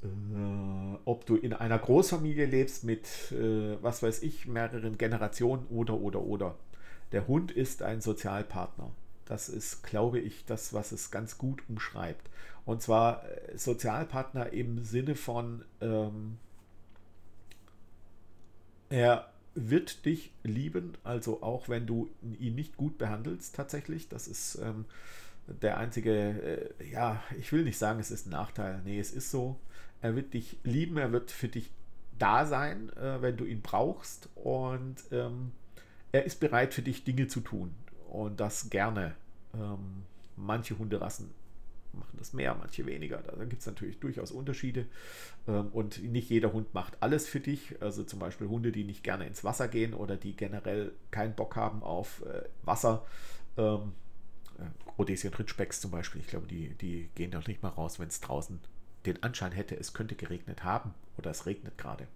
äh, 0.03 0.99
ob 1.05 1.27
du 1.27 1.37
in 1.37 1.53
einer 1.53 1.79
Großfamilie 1.79 2.47
lebst 2.47 2.85
mit, 2.85 3.33
äh, 3.33 3.83
was 3.83 4.03
weiß 4.03 4.23
ich, 4.23 4.47
mehreren 4.47 4.99
Generationen 4.99 5.67
oder, 5.69 5.95
oder, 5.95 6.23
oder. 6.23 6.55
Der 7.13 7.27
Hund 7.27 7.51
ist 7.51 7.83
ein 7.83 8.01
Sozialpartner. 8.01 8.91
Das 9.25 9.49
ist, 9.49 9.83
glaube 9.83 10.21
ich, 10.21 10.45
das, 10.45 10.73
was 10.73 10.93
es 10.93 11.11
ganz 11.11 11.37
gut 11.39 11.63
umschreibt. 11.69 12.31
Und 12.65 12.83
zwar 12.83 13.25
äh, 13.25 13.59
Sozialpartner 13.59 14.53
im 14.53 14.85
Sinne 14.85 15.15
von, 15.15 15.65
ähm, 15.81 16.39
er 18.89 19.31
wird 19.55 20.05
dich 20.05 20.33
lieben, 20.45 20.93
also 21.03 21.43
auch 21.43 21.69
wenn 21.69 21.87
du 21.87 22.09
ihn 22.39 22.55
nicht 22.55 22.77
gut 22.77 22.99
behandelst 22.99 23.55
tatsächlich. 23.55 24.09
Das 24.09 24.29
ist 24.29 24.57
ähm, 24.63 24.85
der 25.63 25.79
einzige, 25.79 26.13
äh, 26.81 26.91
ja, 26.91 27.23
ich 27.39 27.53
will 27.53 27.65
nicht 27.65 27.79
sagen, 27.79 28.01
es 28.01 28.11
ist 28.11 28.27
ein 28.27 28.31
Nachteil. 28.31 28.81
Nee, 28.85 28.99
es 28.99 29.13
ist 29.13 29.31
so. 29.31 29.59
Er 30.01 30.15
wird 30.15 30.35
dich 30.35 30.59
lieben, 30.63 30.97
er 30.97 31.13
wird 31.13 31.31
für 31.31 31.49
dich 31.49 31.71
da 32.19 32.47
sein, 32.47 32.91
äh, 32.97 33.21
wenn 33.23 33.37
du 33.37 33.45
ihn 33.45 33.63
brauchst. 33.63 34.29
Und 34.35 34.97
ähm, 35.11 35.53
er 36.13 36.25
ist 36.25 36.41
bereit 36.41 36.75
für 36.75 36.83
dich 36.83 37.05
Dinge 37.05 37.29
zu 37.29 37.41
tun 37.41 37.75
und 38.09 38.41
das 38.41 38.71
gerne. 38.71 39.15
Ähm, 39.55 40.05
manche 40.37 40.79
Hunderassen 40.79 41.31
machen 41.93 42.17
das 42.19 42.33
mehr, 42.33 42.55
manche 42.55 42.87
weniger. 42.87 43.19
Da 43.19 43.45
gibt 43.45 43.61
es 43.61 43.67
natürlich 43.67 43.99
durchaus 43.99 44.31
Unterschiede. 44.31 44.87
Ähm, 45.47 45.69
und 45.73 46.03
nicht 46.03 46.31
jeder 46.31 46.53
Hund 46.53 46.75
macht 46.75 47.03
alles 47.03 47.27
für 47.27 47.41
dich. 47.41 47.81
Also 47.81 48.05
zum 48.05 48.19
Beispiel 48.19 48.49
Hunde, 48.49 48.73
die 48.73 48.85
nicht 48.85 49.03
gerne 49.03 49.27
ins 49.27 49.45
Wasser 49.45 49.69
gehen 49.69 49.95
oder 49.95 50.17
die 50.17 50.37
generell 50.37 50.93
keinen 51.11 51.35
Bock 51.35 51.57
haben 51.57 51.83
auf 51.83 52.23
äh, 52.27 52.43
Wasser. 52.63 53.05
Rhodesian 54.99 55.35
Ritschbecks 55.35 55.81
zum 55.81 55.91
Beispiel, 55.91 56.21
ich 56.21 56.27
glaube, 56.27 56.47
die, 56.47 56.71
die 56.75 57.09
gehen 57.15 57.31
doch 57.31 57.47
nicht 57.47 57.63
mal 57.63 57.69
raus, 57.69 57.99
wenn 57.99 58.09
es 58.09 58.21
draußen 58.21 58.59
den 59.07 59.23
Anschein 59.23 59.53
hätte, 59.53 59.77
es 59.77 59.93
könnte 59.93 60.15
geregnet 60.15 60.65
haben 60.65 60.95
oder 61.17 61.31
es 61.31 61.47
regnet 61.47 61.79
gerade. 61.79 62.07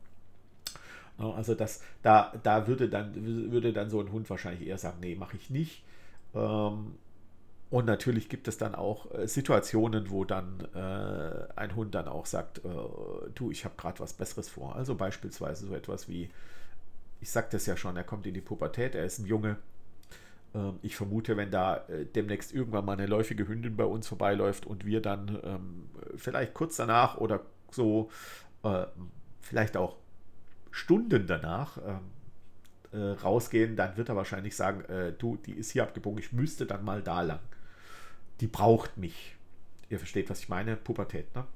Also 1.19 1.55
das, 1.55 1.83
da, 2.03 2.33
da 2.43 2.67
würde, 2.67 2.89
dann, 2.89 3.15
würde 3.53 3.73
dann 3.73 3.91
so 3.91 4.01
ein 4.01 4.11
Hund 4.11 4.29
wahrscheinlich 4.31 4.67
eher 4.67 4.79
sagen, 4.79 4.99
nee, 5.01 5.15
mache 5.15 5.37
ich 5.37 5.51
nicht. 5.51 5.85
Ähm, 6.35 6.95
und 7.71 7.87
natürlich 7.87 8.29
gibt 8.29 8.49
es 8.49 8.59
dann 8.59 8.75
auch 8.75 9.13
äh, 9.15 9.27
Situationen, 9.29 10.11
wo 10.11 10.25
dann 10.25 10.61
äh, 10.75 11.59
ein 11.59 11.75
Hund 11.77 11.95
dann 11.95 12.09
auch 12.09 12.27
sagt, 12.27 12.59
äh, 12.59 12.69
du, 13.35 13.51
ich 13.51 13.65
habe 13.65 13.75
gerade 13.77 14.01
was 14.01 14.15
Besseres 14.15 14.49
vor. 14.49 14.75
Also 14.75 14.95
beispielsweise 14.95 15.67
so 15.67 15.75
etwas 15.75 16.09
wie, 16.09 16.31
ich 17.21 17.31
sagte 17.31 17.57
es 17.57 17.67
ja 17.67 17.77
schon, 17.77 17.97
er 17.97 18.05
kommt 18.05 18.27
in 18.27 18.35
die 18.35 18.41
Pubertät, 18.41 18.95
er 18.95 19.05
ist 19.05 19.19
ein 19.19 19.27
Junge. 19.27 19.57
Ähm, 20.55 20.79
ich 20.83 20.97
vermute, 20.97 21.37
wenn 21.37 21.51
da 21.51 21.79
äh, 21.89 22.05
demnächst 22.05 22.53
irgendwann 22.53 22.85
mal 22.85 22.95
eine 22.95 23.07
läufige 23.07 23.49
Hündin 23.49 23.77
bei 23.77 23.85
uns 23.85 24.07
vorbeiläuft 24.09 24.67
und 24.67 24.85
wir 24.85 25.01
dann 25.01 25.39
ähm, 25.45 25.89
vielleicht 26.17 26.55
kurz 26.55 26.77
danach 26.77 27.17
oder 27.17 27.41
so, 27.71 28.11
äh, 28.63 28.87
vielleicht 29.41 29.77
auch 29.77 29.97
Stunden 30.71 31.27
danach, 31.27 31.79
ähm, 31.79 32.01
äh, 32.93 33.13
rausgehen, 33.23 33.77
dann 33.77 33.97
wird 33.97 34.09
er 34.09 34.17
wahrscheinlich 34.17 34.55
sagen, 34.55 34.85
äh, 34.85 35.13
du, 35.13 35.37
die 35.37 35.53
ist 35.53 35.71
hier 35.71 35.83
abgebogen, 35.83 36.19
ich 36.19 36.33
müsste 36.33 36.67
dann 36.67 36.85
mal 36.85 37.03
da 37.03 37.23
lang. 37.23 37.41
Die 38.41 38.47
braucht 38.47 38.97
mich. 38.97 39.37
Ihr 39.89 39.99
versteht, 39.99 40.29
was 40.31 40.41
ich 40.41 40.49
meine? 40.49 40.77
Pubertät, 40.77 41.35
ne? 41.35 41.47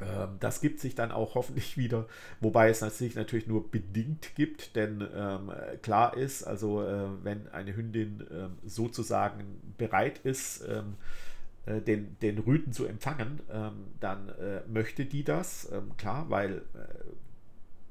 Ähm, 0.00 0.36
das 0.40 0.60
gibt 0.60 0.80
sich 0.80 0.94
dann 0.94 1.10
auch 1.10 1.34
hoffentlich 1.34 1.76
wieder, 1.76 2.06
wobei 2.40 2.68
es 2.70 2.80
sich 2.80 3.14
natürlich 3.14 3.46
nur 3.46 3.70
bedingt 3.70 4.34
gibt, 4.34 4.76
denn 4.76 5.06
ähm, 5.14 5.50
klar 5.82 6.16
ist, 6.16 6.44
also 6.44 6.82
äh, 6.82 7.08
wenn 7.22 7.48
eine 7.48 7.74
Hündin 7.74 8.20
äh, 8.20 8.48
sozusagen 8.68 9.44
bereit 9.76 10.20
ist, 10.24 10.64
ähm, 10.68 10.94
äh, 11.66 11.80
den, 11.80 12.16
den 12.20 12.38
Rüten 12.38 12.72
zu 12.72 12.86
empfangen, 12.86 13.40
ähm, 13.52 13.72
dann 14.00 14.28
äh, 14.28 14.60
möchte 14.68 15.04
die 15.04 15.24
das, 15.24 15.68
ähm, 15.72 15.96
klar, 15.96 16.30
weil 16.30 16.58
äh, 16.58 16.60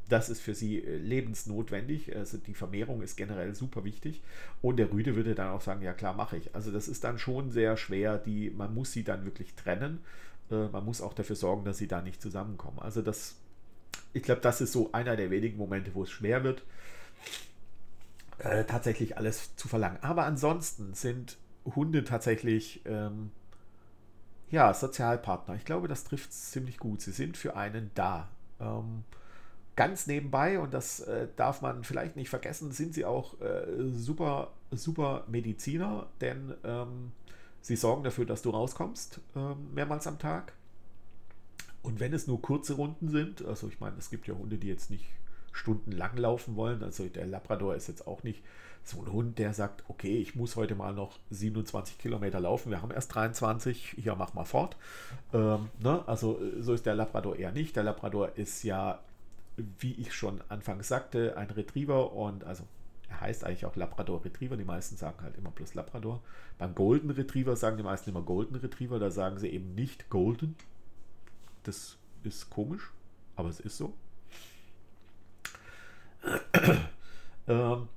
das 0.09 0.29
ist 0.29 0.41
für 0.41 0.55
sie 0.55 0.79
äh, 0.79 0.97
lebensnotwendig. 0.97 2.15
Also 2.15 2.37
die 2.37 2.53
Vermehrung 2.53 3.01
ist 3.01 3.17
generell 3.17 3.53
super 3.53 3.83
wichtig. 3.83 4.21
Und 4.61 4.77
der 4.77 4.91
Rüde 4.91 5.15
würde 5.15 5.35
dann 5.35 5.49
auch 5.49 5.61
sagen, 5.61 5.81
ja 5.81 5.93
klar, 5.93 6.13
mache 6.13 6.37
ich. 6.37 6.55
Also 6.55 6.71
das 6.71 6.87
ist 6.87 7.03
dann 7.03 7.19
schon 7.19 7.51
sehr 7.51 7.77
schwer. 7.77 8.17
Die, 8.17 8.49
man 8.49 8.73
muss 8.73 8.91
sie 8.93 9.03
dann 9.03 9.25
wirklich 9.25 9.53
trennen. 9.55 9.99
Äh, 10.51 10.67
man 10.67 10.85
muss 10.85 11.01
auch 11.01 11.13
dafür 11.13 11.35
sorgen, 11.35 11.65
dass 11.65 11.77
sie 11.77 11.87
da 11.87 12.01
nicht 12.01 12.21
zusammenkommen. 12.21 12.79
Also 12.79 13.01
das 13.01 13.35
ich 14.13 14.23
glaube, 14.23 14.41
das 14.41 14.61
ist 14.61 14.71
so 14.71 14.91
einer 14.91 15.15
der 15.15 15.29
wenigen 15.29 15.57
Momente, 15.57 15.93
wo 15.93 16.03
es 16.03 16.09
schwer 16.09 16.43
wird, 16.43 16.63
äh, 18.39 18.63
tatsächlich 18.65 19.17
alles 19.17 19.55
zu 19.55 19.67
verlangen. 19.67 19.99
Aber 20.01 20.25
ansonsten 20.25 20.93
sind 20.93 21.37
Hunde 21.65 22.03
tatsächlich 22.03 22.81
ähm, 22.85 23.31
ja, 24.49 24.73
Sozialpartner. 24.73 25.55
Ich 25.55 25.65
glaube, 25.65 25.87
das 25.87 26.03
trifft 26.03 26.31
ziemlich 26.33 26.77
gut. 26.77 27.01
Sie 27.01 27.11
sind 27.11 27.35
für 27.37 27.55
einen 27.55 27.91
da. 27.95 28.29
Ähm, 28.59 29.03
ganz 29.75 30.07
nebenbei, 30.07 30.59
und 30.59 30.73
das 30.73 31.01
äh, 31.01 31.27
darf 31.35 31.61
man 31.61 31.83
vielleicht 31.83 32.15
nicht 32.15 32.29
vergessen, 32.29 32.71
sind 32.71 32.93
sie 32.93 33.05
auch 33.05 33.39
äh, 33.41 33.65
super, 33.91 34.53
super 34.71 35.25
Mediziner, 35.27 36.07
denn 36.21 36.53
ähm, 36.63 37.11
sie 37.61 37.75
sorgen 37.75 38.03
dafür, 38.03 38.25
dass 38.25 38.41
du 38.41 38.49
rauskommst, 38.49 39.19
ähm, 39.35 39.73
mehrmals 39.73 40.07
am 40.07 40.19
Tag. 40.19 40.53
Und 41.83 41.99
wenn 41.99 42.13
es 42.13 42.27
nur 42.27 42.41
kurze 42.41 42.73
Runden 42.73 43.09
sind, 43.09 43.45
also 43.45 43.67
ich 43.67 43.79
meine, 43.79 43.97
es 43.97 44.09
gibt 44.09 44.27
ja 44.27 44.33
Hunde, 44.35 44.57
die 44.57 44.67
jetzt 44.67 44.89
nicht 44.89 45.05
stundenlang 45.51 46.17
laufen 46.17 46.55
wollen, 46.55 46.83
also 46.83 47.05
der 47.07 47.25
Labrador 47.25 47.75
ist 47.75 47.87
jetzt 47.87 48.07
auch 48.07 48.23
nicht 48.23 48.43
so 48.83 49.01
ein 49.01 49.11
Hund, 49.11 49.37
der 49.37 49.53
sagt, 49.53 49.83
okay, 49.89 50.17
ich 50.17 50.35
muss 50.35 50.55
heute 50.55 50.75
mal 50.75 50.93
noch 50.93 51.19
27 51.29 51.97
Kilometer 51.97 52.39
laufen, 52.39 52.71
wir 52.71 52.81
haben 52.81 52.91
erst 52.91 53.13
23, 53.15 53.95
hier 53.97 54.15
mach 54.15 54.33
mal 54.33 54.45
fort. 54.45 54.77
Ähm, 55.33 55.69
ne? 55.79 56.03
Also 56.07 56.39
so 56.59 56.73
ist 56.73 56.85
der 56.85 56.95
Labrador 56.95 57.35
eher 57.35 57.51
nicht. 57.51 57.75
Der 57.75 57.83
Labrador 57.83 58.37
ist 58.37 58.63
ja, 58.63 58.99
wie 59.79 59.93
ich 59.93 60.13
schon 60.13 60.41
anfangs 60.49 60.87
sagte, 60.87 61.35
ein 61.37 61.49
Retriever 61.49 62.13
und 62.13 62.43
also 62.43 62.63
er 63.09 63.21
heißt 63.21 63.43
eigentlich 63.43 63.65
auch 63.65 63.75
Labrador 63.75 64.23
Retriever. 64.23 64.57
Die 64.57 64.63
meisten 64.63 64.97
sagen 64.97 65.21
halt 65.21 65.37
immer 65.37 65.51
plus 65.51 65.73
Labrador. 65.73 66.21
Beim 66.57 66.75
Golden 66.75 67.09
Retriever 67.09 67.55
sagen 67.55 67.77
die 67.77 67.83
meisten 67.83 68.09
immer 68.09 68.21
Golden 68.21 68.55
Retriever, 68.55 68.99
da 68.99 69.11
sagen 69.11 69.39
sie 69.39 69.49
eben 69.49 69.75
nicht 69.75 70.09
Golden. 70.09 70.55
Das 71.63 71.97
ist 72.23 72.49
komisch, 72.49 72.91
aber 73.35 73.49
es 73.49 73.59
ist 73.59 73.77
so. 73.77 73.93
ähm, 77.47 77.87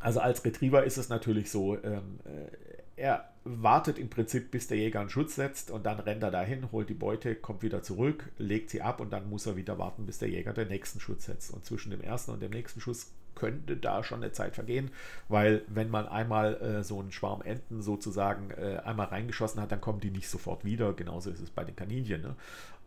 also 0.00 0.20
als 0.20 0.44
Retriever 0.44 0.84
ist 0.84 0.96
es 0.96 1.08
natürlich 1.08 1.50
so, 1.50 1.76
ähm, 1.82 2.20
äh, 2.24 2.50
er 2.96 3.32
wartet 3.44 3.98
im 3.98 4.10
Prinzip, 4.10 4.50
bis 4.50 4.66
der 4.66 4.76
Jäger 4.76 5.00
einen 5.00 5.10
Schutz 5.10 5.36
setzt 5.36 5.70
und 5.70 5.86
dann 5.86 6.00
rennt 6.00 6.22
er 6.22 6.30
dahin, 6.30 6.70
holt 6.72 6.88
die 6.88 6.94
Beute, 6.94 7.34
kommt 7.34 7.62
wieder 7.62 7.82
zurück, 7.82 8.30
legt 8.38 8.70
sie 8.70 8.82
ab 8.82 9.00
und 9.00 9.10
dann 9.12 9.30
muss 9.30 9.46
er 9.46 9.56
wieder 9.56 9.78
warten, 9.78 10.04
bis 10.04 10.18
der 10.18 10.28
Jäger 10.28 10.52
den 10.52 10.68
nächsten 10.68 11.00
Schutz 11.00 11.26
setzt. 11.26 11.52
Und 11.52 11.64
zwischen 11.64 11.90
dem 11.90 12.00
ersten 12.00 12.32
und 12.32 12.40
dem 12.40 12.50
nächsten 12.50 12.80
Schuss 12.80 13.12
könnte 13.38 13.76
da 13.76 14.02
schon 14.04 14.22
eine 14.22 14.32
Zeit 14.32 14.54
vergehen, 14.54 14.90
weil 15.28 15.62
wenn 15.68 15.90
man 15.90 16.06
einmal 16.06 16.56
äh, 16.56 16.84
so 16.84 17.00
einen 17.00 17.12
Schwarm 17.12 17.40
Enten 17.42 17.80
sozusagen 17.80 18.50
äh, 18.50 18.80
einmal 18.84 19.06
reingeschossen 19.06 19.62
hat, 19.62 19.72
dann 19.72 19.80
kommen 19.80 20.00
die 20.00 20.10
nicht 20.10 20.28
sofort 20.28 20.64
wieder. 20.64 20.92
Genauso 20.92 21.30
ist 21.30 21.40
es 21.40 21.50
bei 21.50 21.64
den 21.64 21.76
Kaninchen. 21.76 22.22
Ne? 22.22 22.34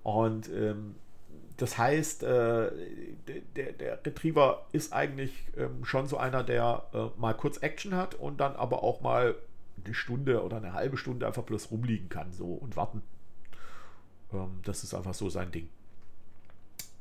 Und 0.03 0.49
ähm, 0.49 0.95
das 1.57 1.77
heißt, 1.77 2.23
äh, 2.23 2.71
der, 3.55 3.71
der, 3.73 4.05
Retriever 4.05 4.65
ist 4.71 4.93
eigentlich 4.93 5.31
ähm, 5.57 5.85
schon 5.85 6.07
so 6.07 6.17
einer, 6.17 6.43
der 6.43 6.83
äh, 6.93 7.19
mal 7.19 7.33
kurz 7.33 7.57
Action 7.57 7.95
hat 7.95 8.15
und 8.15 8.39
dann 8.39 8.55
aber 8.55 8.83
auch 8.83 9.01
mal 9.01 9.35
eine 9.83 9.93
Stunde 9.93 10.43
oder 10.43 10.57
eine 10.57 10.73
halbe 10.73 10.97
Stunde 10.97 11.27
einfach 11.27 11.43
bloß 11.43 11.71
rumliegen 11.71 12.09
kann 12.09 12.33
so 12.33 12.45
und 12.45 12.75
warten. 12.75 13.01
Ähm, 14.33 14.59
das 14.63 14.83
ist 14.83 14.93
einfach 14.93 15.13
so 15.13 15.29
sein 15.29 15.51
Ding. 15.51 15.69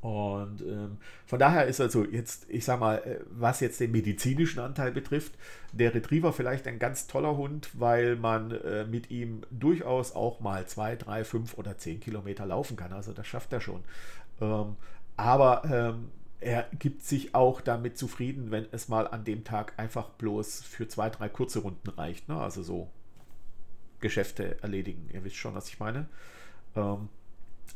Und 0.01 0.61
ähm, 0.61 0.97
von 1.27 1.37
daher 1.37 1.65
ist 1.65 1.79
also 1.79 2.03
jetzt, 2.03 2.47
ich 2.49 2.65
sag 2.65 2.79
mal, 2.79 2.97
äh, 2.97 3.19
was 3.29 3.59
jetzt 3.59 3.79
den 3.79 3.91
medizinischen 3.91 4.59
Anteil 4.59 4.91
betrifft, 4.91 5.33
der 5.73 5.93
Retriever 5.93 6.33
vielleicht 6.33 6.67
ein 6.67 6.79
ganz 6.79 7.05
toller 7.05 7.37
Hund, 7.37 7.69
weil 7.73 8.15
man 8.15 8.49
äh, 8.49 8.85
mit 8.85 9.11
ihm 9.11 9.41
durchaus 9.51 10.15
auch 10.15 10.39
mal 10.39 10.65
zwei, 10.65 10.95
drei, 10.95 11.23
fünf 11.23 11.55
oder 11.55 11.77
zehn 11.77 11.99
Kilometer 11.99 12.47
laufen 12.47 12.77
kann. 12.77 12.93
Also 12.93 13.13
das 13.13 13.27
schafft 13.27 13.53
er 13.53 13.61
schon. 13.61 13.83
Ähm, 14.41 14.75
aber 15.17 15.65
ähm, 15.65 16.09
er 16.39 16.67
gibt 16.79 17.03
sich 17.03 17.35
auch 17.35 17.61
damit 17.61 17.99
zufrieden, 17.99 18.49
wenn 18.49 18.65
es 18.71 18.89
mal 18.89 19.07
an 19.07 19.23
dem 19.23 19.43
Tag 19.43 19.73
einfach 19.77 20.09
bloß 20.09 20.63
für 20.63 20.87
zwei, 20.87 21.11
drei 21.11 21.29
kurze 21.29 21.59
Runden 21.59 21.89
reicht. 21.89 22.27
Ne? 22.27 22.41
Also 22.41 22.63
so 22.63 22.89
Geschäfte 23.99 24.59
erledigen. 24.63 25.07
Ihr 25.13 25.23
wisst 25.23 25.35
schon, 25.35 25.53
was 25.53 25.69
ich 25.69 25.79
meine. 25.79 26.07
Ähm, 26.75 27.09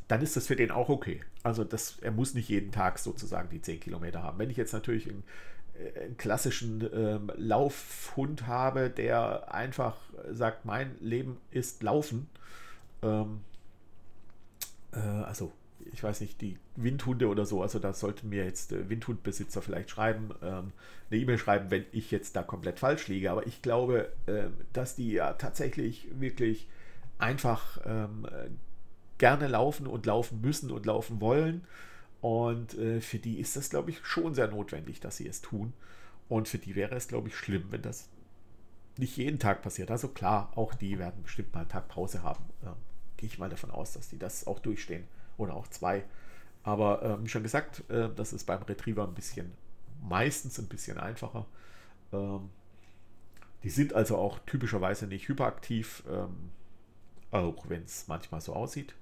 dann 0.08 0.22
ist 0.22 0.36
das 0.36 0.48
für 0.48 0.56
den 0.56 0.72
auch 0.72 0.90
okay. 0.90 1.22
Also 1.44 1.64
das, 1.64 1.98
er 2.02 2.12
muss 2.12 2.34
nicht 2.34 2.50
jeden 2.50 2.72
Tag 2.72 3.00
sozusagen 3.00 3.50
die 3.50 3.62
10 3.62 3.80
Kilometer 3.80 4.24
haben. 4.24 4.38
Wenn 4.40 4.50
ich 4.50 4.58
jetzt 4.58 4.74
natürlich 4.74 5.10
einen, 5.10 5.24
äh, 5.74 6.02
einen 6.02 6.18
klassischen 6.18 6.88
ähm, 6.94 7.32
Laufhund 7.36 8.48
habe, 8.48 8.90
der 8.90 9.54
einfach 9.54 9.98
sagt, 10.32 10.66
mein 10.66 10.96
Leben 11.00 11.38
ist 11.52 11.82
Laufen, 11.84 12.28
ähm, 13.02 13.42
äh, 14.94 15.00
also 15.00 15.52
ich 15.92 16.04
weiß 16.04 16.22
nicht, 16.22 16.42
die 16.42 16.58
Windhunde 16.76 17.28
oder 17.28 17.46
so, 17.46 17.62
also 17.62 17.80
da 17.80 17.94
sollten 17.94 18.30
mir 18.30 18.44
jetzt 18.44 18.72
äh, 18.72 18.90
Windhundbesitzer 18.90 19.62
vielleicht 19.62 19.90
schreiben, 19.90 20.32
ähm, 20.42 20.72
eine 21.10 21.20
E-Mail 21.20 21.38
schreiben, 21.38 21.72
wenn 21.72 21.86
ich 21.92 22.12
jetzt 22.12 22.36
da 22.36 22.44
komplett 22.44 22.80
falsch 22.80 23.08
liege. 23.08 23.32
Aber 23.32 23.46
ich 23.48 23.62
glaube, 23.62 24.12
äh, 24.26 24.46
dass 24.74 24.96
die 24.96 25.12
ja 25.12 25.34
tatsächlich 25.34 26.08
wirklich 26.20 26.68
einfach 27.18 27.80
ähm, 27.86 28.28
gerne 29.18 29.48
laufen 29.48 29.88
und 29.88 30.06
laufen 30.06 30.42
müssen 30.42 30.72
und 30.72 30.86
laufen 30.86 31.22
wollen. 31.22 31.64
Und 32.22 32.78
äh, 32.78 33.02
für 33.02 33.20
die 33.20 33.40
ist 33.40 33.56
das, 33.56 33.70
glaube 33.70 33.92
ich, 33.92 34.06
schon 34.06 34.34
sehr 34.34 34.48
notwendig, 34.48 35.00
dass 35.00 35.18
sie 35.18 35.28
es 35.28 35.42
tun. 35.42 35.74
Und 36.28 36.48
für 36.48 36.58
die 36.58 36.76
wäre 36.76 36.96
es, 36.96 37.08
glaube 37.08 37.28
ich, 37.28 37.38
schlimm, 37.38 37.66
wenn 37.70 37.82
das 37.82 38.10
nicht 38.98 39.18
jeden 39.18 39.40
Tag 39.40 39.62
passiert. 39.62 39.92
Also 39.92 40.08
klar, 40.08 40.52
auch 40.56 40.74
die 40.74 40.98
werden 40.98 41.24
bestimmt 41.24 41.54
mal 41.54 41.62
einen 41.62 41.70
Tag 41.70 41.88
Pause 41.88 42.24
haben. 42.24 42.44
Ähm, 42.64 42.74
Gehe 43.18 43.30
ich 43.30 43.40
mal 43.40 43.50
davon 43.50 43.72
aus, 43.72 43.94
dass 43.94 44.10
die 44.10 44.20
das 44.20 44.48
auch 44.48 44.60
durchstehen. 44.60 45.06
Oder 45.38 45.54
auch 45.54 45.68
zwei. 45.68 46.04
Aber 46.64 47.04
ähm, 47.04 47.24
wie 47.24 47.30
schon 47.30 47.44
gesagt, 47.44 47.90
äh, 47.90 48.10
das 48.16 48.34
ist 48.34 48.46
beim 48.46 48.64
Retriever 48.64 49.08
ein 49.08 49.14
bisschen, 49.14 49.52
meistens 50.02 50.58
ein 50.60 50.68
bisschen 50.68 50.98
einfacher. 50.98 51.46
Ähm, 52.12 52.50
die 53.64 53.70
sind 53.70 53.94
also 53.94 54.18
auch 54.18 54.40
typischerweise 54.46 55.08
nicht 55.08 55.28
hyperaktiv, 55.28 56.04
ähm, 56.10 56.52
auch 57.32 57.70
wenn 57.70 57.84
es 57.84 58.08
manchmal 58.08 58.42
so 58.42 58.54
aussieht. 58.54 58.96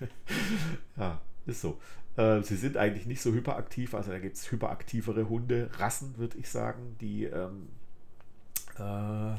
ja, 0.96 1.20
ist 1.46 1.60
so. 1.60 1.80
Äh, 2.16 2.42
sie 2.42 2.56
sind 2.56 2.76
eigentlich 2.76 3.06
nicht 3.06 3.20
so 3.20 3.32
hyperaktiv, 3.32 3.94
also 3.94 4.10
da 4.10 4.18
gibt 4.18 4.36
es 4.36 4.50
hyperaktivere 4.50 5.28
Hunde, 5.28 5.70
Rassen, 5.78 6.16
würde 6.18 6.38
ich 6.38 6.48
sagen, 6.48 6.96
die 7.00 7.24
ähm, 7.24 7.68
äh, 8.78 9.36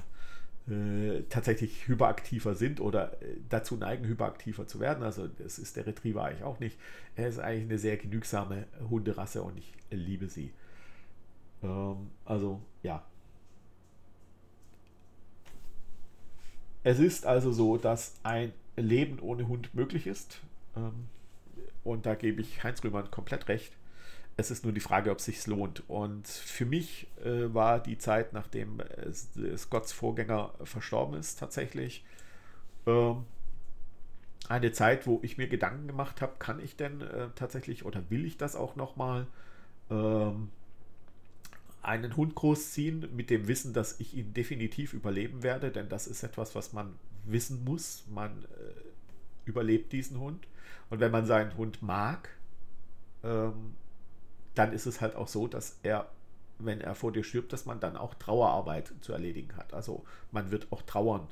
äh, 0.70 1.24
tatsächlich 1.30 1.88
hyperaktiver 1.88 2.54
sind 2.54 2.80
oder 2.80 3.14
äh, 3.24 3.38
dazu 3.50 3.76
neigen, 3.76 4.06
hyperaktiver 4.06 4.68
zu 4.68 4.80
werden. 4.80 5.04
Also 5.04 5.28
das 5.28 5.58
ist 5.58 5.76
der 5.76 5.88
Retriever 5.88 6.24
eigentlich 6.24 6.44
auch 6.44 6.60
nicht. 6.60 6.78
Er 7.16 7.28
ist 7.28 7.40
eigentlich 7.40 7.70
eine 7.70 7.80
sehr 7.80 7.98
genügsame 7.98 8.66
Hunderasse 8.90 9.42
und 9.42 9.58
ich 9.58 9.74
liebe 9.90 10.30
sie. 10.30 10.52
Ähm, 11.64 12.12
also 12.26 12.62
ja. 12.84 13.04
Es 16.84 17.00
ist 17.00 17.26
also 17.26 17.52
so, 17.52 17.78
dass 17.78 18.14
ein 18.24 18.54
Leben 18.76 19.20
ohne 19.20 19.48
Hund 19.48 19.74
möglich 19.74 20.08
ist. 20.08 20.40
Ähm, 20.76 21.08
und 21.84 22.06
da 22.06 22.16
gebe 22.16 22.42
ich 22.42 22.64
Heinz 22.64 22.84
Rühmann 22.84 23.12
komplett 23.12 23.48
recht. 23.48 23.74
Es 24.38 24.52
ist 24.52 24.64
nur 24.64 24.74
die 24.74 24.80
Frage, 24.80 25.12
ob 25.12 25.20
es 25.20 25.26
sich 25.26 25.46
lohnt. 25.48 25.84
Und 25.90 26.28
für 26.28 26.66
mich 26.66 27.08
äh, 27.24 27.54
war 27.54 27.82
die 27.82 27.98
Zeit, 27.98 28.34
nachdem 28.34 28.80
äh, 28.80 29.58
Scotts 29.58 29.92
Vorgänger 29.92 30.54
verstorben 30.64 31.20
ist, 31.20 31.40
tatsächlich 31.40 32.06
ähm, 32.86 33.26
eine 34.48 34.72
Zeit, 34.72 35.06
wo 35.06 35.20
ich 35.24 35.38
mir 35.38 35.48
Gedanken 35.48 35.88
gemacht 35.88 36.22
habe, 36.22 36.34
kann 36.40 36.60
ich 36.60 36.76
denn 36.76 37.02
äh, 37.02 37.30
tatsächlich 37.36 37.86
oder 37.86 38.10
will 38.10 38.26
ich 38.26 38.38
das 38.38 38.56
auch 38.56 38.76
nochmal 38.76 39.28
ähm, 39.92 40.50
einen 41.82 42.16
Hund 42.16 42.36
großziehen 42.36 43.16
mit 43.16 43.30
dem 43.30 43.48
Wissen, 43.48 43.74
dass 43.74 44.00
ich 44.00 44.16
ihn 44.16 44.34
definitiv 44.34 44.94
überleben 44.94 45.44
werde, 45.44 45.72
denn 45.72 45.90
das 45.90 46.08
ist 46.08 46.24
etwas, 46.24 46.56
was 46.56 46.74
man 46.74 46.96
wissen 47.26 47.64
muss. 47.64 48.04
Man 48.10 48.44
äh, 48.44 48.89
überlebt 49.50 49.92
diesen 49.92 50.20
Hund. 50.20 50.48
Und 50.90 51.00
wenn 51.00 51.12
man 51.12 51.26
seinen 51.26 51.56
Hund 51.58 51.82
mag, 51.82 52.30
ähm, 53.24 53.76
dann 54.56 54.74
ist 54.74 54.86
es 54.86 55.02
halt 55.02 55.16
auch 55.16 55.28
so, 55.28 55.48
dass 55.48 55.80
er, 55.84 56.10
wenn 56.58 56.82
er 56.82 56.96
vor 56.96 57.12
dir 57.12 57.24
stirbt, 57.24 57.54
dass 57.54 57.66
man 57.66 57.80
dann 57.80 57.98
auch 57.98 58.14
Trauerarbeit 58.16 58.94
zu 59.02 59.14
erledigen 59.14 59.56
hat. 59.56 59.74
Also 59.74 60.04
man 60.32 60.52
wird 60.52 60.72
auch 60.72 60.82
trauern. 60.82 61.28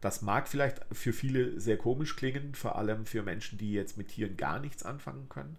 Das 0.00 0.22
mag 0.22 0.48
vielleicht 0.48 0.80
für 0.90 1.12
viele 1.12 1.60
sehr 1.60 1.76
komisch 1.76 2.16
klingen, 2.16 2.54
vor 2.54 2.76
allem 2.76 3.06
für 3.06 3.22
Menschen, 3.22 3.58
die 3.58 3.72
jetzt 3.72 3.96
mit 3.96 4.08
Tieren 4.08 4.36
gar 4.36 4.58
nichts 4.58 4.82
anfangen 4.82 5.28
können. 5.28 5.56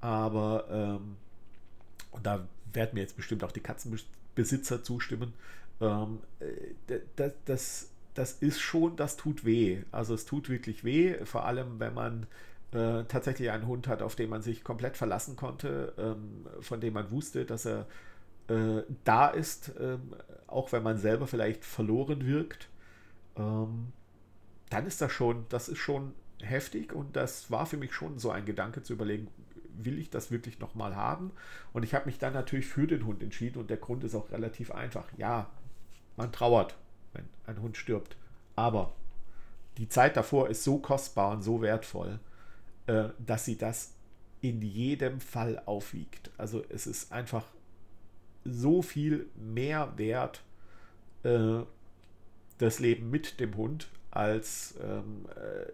Aber, 0.00 0.66
ähm, 0.70 1.16
und 2.10 2.26
da 2.26 2.48
werden 2.72 2.90
mir 2.94 3.00
jetzt 3.00 3.16
bestimmt 3.16 3.44
auch 3.44 3.52
die 3.52 3.60
Katzenbesitzer 3.60 4.82
zustimmen, 4.82 5.32
ähm, 5.80 6.18
äh, 6.40 6.98
das, 7.16 7.32
das, 7.44 7.90
das 8.16 8.32
ist 8.32 8.60
schon, 8.60 8.96
das 8.96 9.16
tut 9.16 9.44
weh. 9.44 9.82
Also 9.92 10.14
es 10.14 10.24
tut 10.24 10.48
wirklich 10.48 10.84
weh, 10.84 11.24
vor 11.24 11.44
allem 11.44 11.78
wenn 11.78 11.94
man 11.94 12.26
äh, 12.72 13.04
tatsächlich 13.04 13.50
einen 13.50 13.66
Hund 13.66 13.88
hat, 13.88 14.02
auf 14.02 14.16
den 14.16 14.30
man 14.30 14.42
sich 14.42 14.64
komplett 14.64 14.96
verlassen 14.96 15.36
konnte, 15.36 15.92
ähm, 15.98 16.46
von 16.60 16.80
dem 16.80 16.94
man 16.94 17.10
wusste, 17.10 17.44
dass 17.44 17.66
er 17.66 17.86
äh, 18.48 18.82
da 19.04 19.28
ist, 19.28 19.72
ähm, 19.78 20.14
auch 20.46 20.72
wenn 20.72 20.82
man 20.82 20.98
selber 20.98 21.26
vielleicht 21.26 21.64
verloren 21.64 22.26
wirkt, 22.26 22.68
ähm, 23.36 23.92
dann 24.70 24.86
ist 24.86 25.00
das 25.00 25.12
schon, 25.12 25.44
das 25.50 25.68
ist 25.68 25.78
schon 25.78 26.12
heftig 26.42 26.92
und 26.92 27.16
das 27.16 27.50
war 27.50 27.66
für 27.66 27.76
mich 27.76 27.92
schon 27.92 28.18
so 28.18 28.30
ein 28.30 28.46
Gedanke 28.46 28.82
zu 28.82 28.94
überlegen, 28.94 29.28
will 29.78 29.98
ich 29.98 30.08
das 30.10 30.30
wirklich 30.30 30.58
nochmal 30.58 30.96
haben? 30.96 31.32
Und 31.74 31.82
ich 31.82 31.94
habe 31.94 32.06
mich 32.06 32.18
dann 32.18 32.32
natürlich 32.32 32.66
für 32.66 32.86
den 32.86 33.04
Hund 33.04 33.22
entschieden 33.22 33.58
und 33.58 33.68
der 33.68 33.76
Grund 33.76 34.04
ist 34.04 34.14
auch 34.14 34.30
relativ 34.30 34.70
einfach. 34.70 35.06
Ja, 35.18 35.50
man 36.16 36.32
trauert, 36.32 36.76
wenn 37.16 37.28
ein 37.46 37.62
Hund 37.62 37.76
stirbt. 37.76 38.16
Aber 38.54 38.92
die 39.78 39.88
Zeit 39.88 40.16
davor 40.16 40.48
ist 40.48 40.64
so 40.64 40.78
kostbar 40.78 41.32
und 41.32 41.42
so 41.42 41.60
wertvoll, 41.60 42.18
äh, 42.86 43.08
dass 43.18 43.44
sie 43.44 43.56
das 43.56 43.92
in 44.40 44.62
jedem 44.62 45.20
Fall 45.20 45.62
aufwiegt. 45.66 46.30
Also 46.38 46.64
es 46.68 46.86
ist 46.86 47.12
einfach 47.12 47.44
so 48.44 48.82
viel 48.82 49.26
mehr 49.34 49.92
wert, 49.96 50.42
äh, 51.24 51.60
das 52.58 52.78
Leben 52.78 53.10
mit 53.10 53.40
dem 53.40 53.56
Hund, 53.56 53.88
als 54.10 54.74
ähm, 54.82 55.26
äh, 55.36 55.70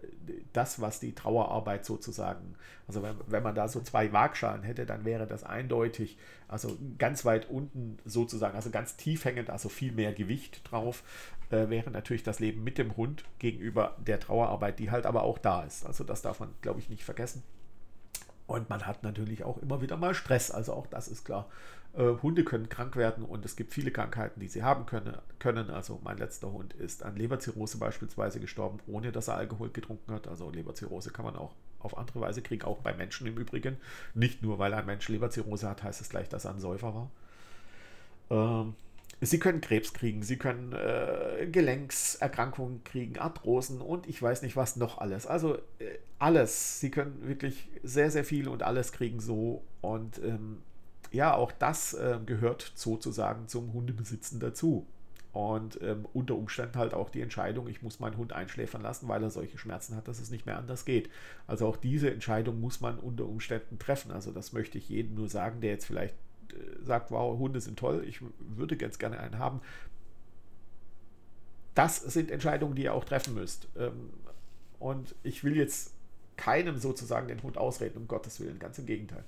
das, 0.51 0.81
was 0.81 0.99
die 0.99 1.13
Trauerarbeit 1.13 1.85
sozusagen, 1.85 2.55
also 2.87 3.01
wenn, 3.01 3.15
wenn 3.27 3.43
man 3.43 3.55
da 3.55 3.67
so 3.67 3.79
zwei 3.81 4.11
Waagschalen 4.11 4.63
hätte, 4.63 4.85
dann 4.85 5.05
wäre 5.05 5.27
das 5.27 5.43
eindeutig, 5.43 6.17
also 6.47 6.77
ganz 6.97 7.23
weit 7.25 7.49
unten 7.49 7.97
sozusagen, 8.05 8.55
also 8.55 8.69
ganz 8.69 8.97
tief 8.97 9.25
hängend, 9.25 9.49
also 9.49 9.69
viel 9.69 9.91
mehr 9.91 10.13
Gewicht 10.13 10.61
drauf, 10.69 11.03
äh, 11.51 11.69
wäre 11.69 11.91
natürlich 11.91 12.23
das 12.23 12.39
Leben 12.39 12.63
mit 12.63 12.77
dem 12.77 12.97
Hund 12.97 13.23
gegenüber 13.39 13.95
der 14.05 14.19
Trauerarbeit, 14.19 14.79
die 14.79 14.91
halt 14.91 15.05
aber 15.05 15.23
auch 15.23 15.37
da 15.37 15.63
ist. 15.63 15.85
Also 15.85 16.03
das 16.03 16.21
darf 16.21 16.39
man, 16.39 16.49
glaube 16.61 16.79
ich, 16.79 16.89
nicht 16.89 17.03
vergessen. 17.03 17.43
Und 18.45 18.69
man 18.69 18.85
hat 18.85 19.03
natürlich 19.03 19.43
auch 19.43 19.57
immer 19.57 19.81
wieder 19.81 19.97
mal 19.97 20.13
Stress, 20.13 20.51
also 20.51 20.73
auch 20.73 20.87
das 20.87 21.07
ist 21.07 21.25
klar. 21.25 21.49
Äh, 21.93 22.15
Hunde 22.21 22.43
können 22.43 22.69
krank 22.69 22.95
werden 22.95 23.23
und 23.23 23.45
es 23.45 23.55
gibt 23.55 23.71
viele 23.71 23.91
Krankheiten, 23.91 24.39
die 24.39 24.47
sie 24.47 24.63
haben 24.63 24.85
können, 24.85 25.15
können. 25.39 25.69
Also 25.69 25.99
mein 26.03 26.17
letzter 26.17 26.51
Hund 26.51 26.73
ist 26.73 27.03
an 27.03 27.15
Leberzirrhose 27.15 27.77
beispielsweise 27.77 28.39
gestorben, 28.39 28.79
ohne 28.87 29.11
dass 29.11 29.27
er 29.27 29.35
Alkohol 29.35 29.69
getrunken 29.69 30.11
hat. 30.11 30.27
Also 30.27 30.49
Leberzirrhose 30.49 31.11
kann 31.11 31.25
man 31.25 31.35
auch 31.35 31.53
auf 31.79 31.97
andere 31.97 32.21
Weise 32.21 32.41
kriegen, 32.41 32.63
auch 32.65 32.79
bei 32.79 32.93
Menschen 32.93 33.27
im 33.27 33.37
Übrigen. 33.37 33.77
Nicht 34.15 34.41
nur, 34.41 34.57
weil 34.57 34.73
ein 34.73 34.85
Mensch 34.85 35.07
Leberzirrhose 35.07 35.69
hat, 35.69 35.83
heißt 35.83 36.01
es 36.01 36.09
gleich, 36.09 36.29
dass 36.29 36.45
er 36.45 36.51
ein 36.51 36.59
Säufer 36.59 36.95
war. 36.95 37.11
Ähm, 38.31 38.75
Sie 39.25 39.39
können 39.39 39.61
Krebs 39.61 39.93
kriegen, 39.93 40.23
Sie 40.23 40.37
können 40.37 40.73
äh, 40.73 41.47
Gelenkserkrankungen 41.51 42.83
kriegen, 42.83 43.17
Arthrosen 43.17 43.81
und 43.81 44.07
ich 44.07 44.21
weiß 44.21 44.41
nicht 44.41 44.55
was 44.55 44.75
noch 44.75 44.97
alles. 44.97 45.27
Also 45.27 45.55
äh, 45.79 45.97
alles. 46.19 46.79
Sie 46.79 46.89
können 46.89 47.27
wirklich 47.27 47.67
sehr, 47.83 48.09
sehr 48.09 48.23
viel 48.23 48.47
und 48.47 48.63
alles 48.63 48.91
kriegen 48.91 49.19
so. 49.19 49.63
Und 49.81 50.19
ähm, 50.23 50.61
ja, 51.11 51.35
auch 51.35 51.51
das 51.51 51.93
äh, 51.93 52.19
gehört 52.25 52.71
sozusagen 52.75 53.47
zum 53.47 53.73
Hundebesitzen 53.73 54.39
dazu. 54.39 54.87
Und 55.33 55.79
ähm, 55.81 56.05
unter 56.13 56.35
Umständen 56.35 56.77
halt 56.77 56.93
auch 56.93 57.09
die 57.09 57.21
Entscheidung, 57.21 57.67
ich 57.67 57.81
muss 57.81 57.99
meinen 57.99 58.17
Hund 58.17 58.33
einschläfern 58.33 58.83
lassen, 58.83 59.07
weil 59.07 59.23
er 59.23 59.31
solche 59.31 59.57
Schmerzen 59.57 59.95
hat, 59.95 60.07
dass 60.07 60.19
es 60.19 60.29
nicht 60.29 60.45
mehr 60.45 60.57
anders 60.57 60.85
geht. 60.85 61.09
Also 61.47 61.67
auch 61.67 61.75
diese 61.75 62.11
Entscheidung 62.11 62.61
muss 62.61 62.81
man 62.81 62.99
unter 62.99 63.25
Umständen 63.25 63.79
treffen. 63.79 64.11
Also 64.11 64.31
das 64.31 64.53
möchte 64.53 64.77
ich 64.77 64.89
jedem 64.89 65.15
nur 65.15 65.29
sagen, 65.29 65.59
der 65.59 65.71
jetzt 65.71 65.85
vielleicht 65.85 66.15
sagt, 66.81 67.11
wow, 67.11 67.37
Hunde 67.37 67.61
sind 67.61 67.79
toll, 67.79 68.03
ich 68.07 68.21
würde 68.39 68.77
ganz 68.77 68.97
gerne 68.99 69.19
einen 69.19 69.39
haben. 69.39 69.61
Das 71.75 71.97
sind 71.97 72.29
Entscheidungen, 72.29 72.75
die 72.75 72.83
ihr 72.83 72.93
auch 72.93 73.05
treffen 73.05 73.33
müsst. 73.33 73.67
Ähm, 73.77 74.11
und 74.79 75.15
ich 75.23 75.43
will 75.43 75.55
jetzt 75.55 75.93
keinem 76.37 76.77
sozusagen 76.77 77.27
den 77.27 77.41
Hund 77.41 77.57
ausreden, 77.57 77.97
um 77.97 78.07
Gottes 78.07 78.39
Willen, 78.39 78.59
ganz 78.59 78.77
im 78.77 78.85
Gegenteil. 78.85 79.23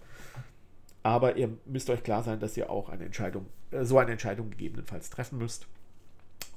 Aber 1.03 1.37
ihr 1.37 1.49
müsst 1.65 1.89
euch 1.89 2.03
klar 2.03 2.23
sein, 2.23 2.39
dass 2.39 2.57
ihr 2.57 2.69
auch 2.69 2.89
eine 2.89 3.05
Entscheidung, 3.05 3.45
äh, 3.71 3.85
so 3.85 3.97
eine 3.97 4.11
Entscheidung 4.11 4.49
gegebenenfalls 4.49 5.09
treffen 5.09 5.37
müsst. 5.37 5.67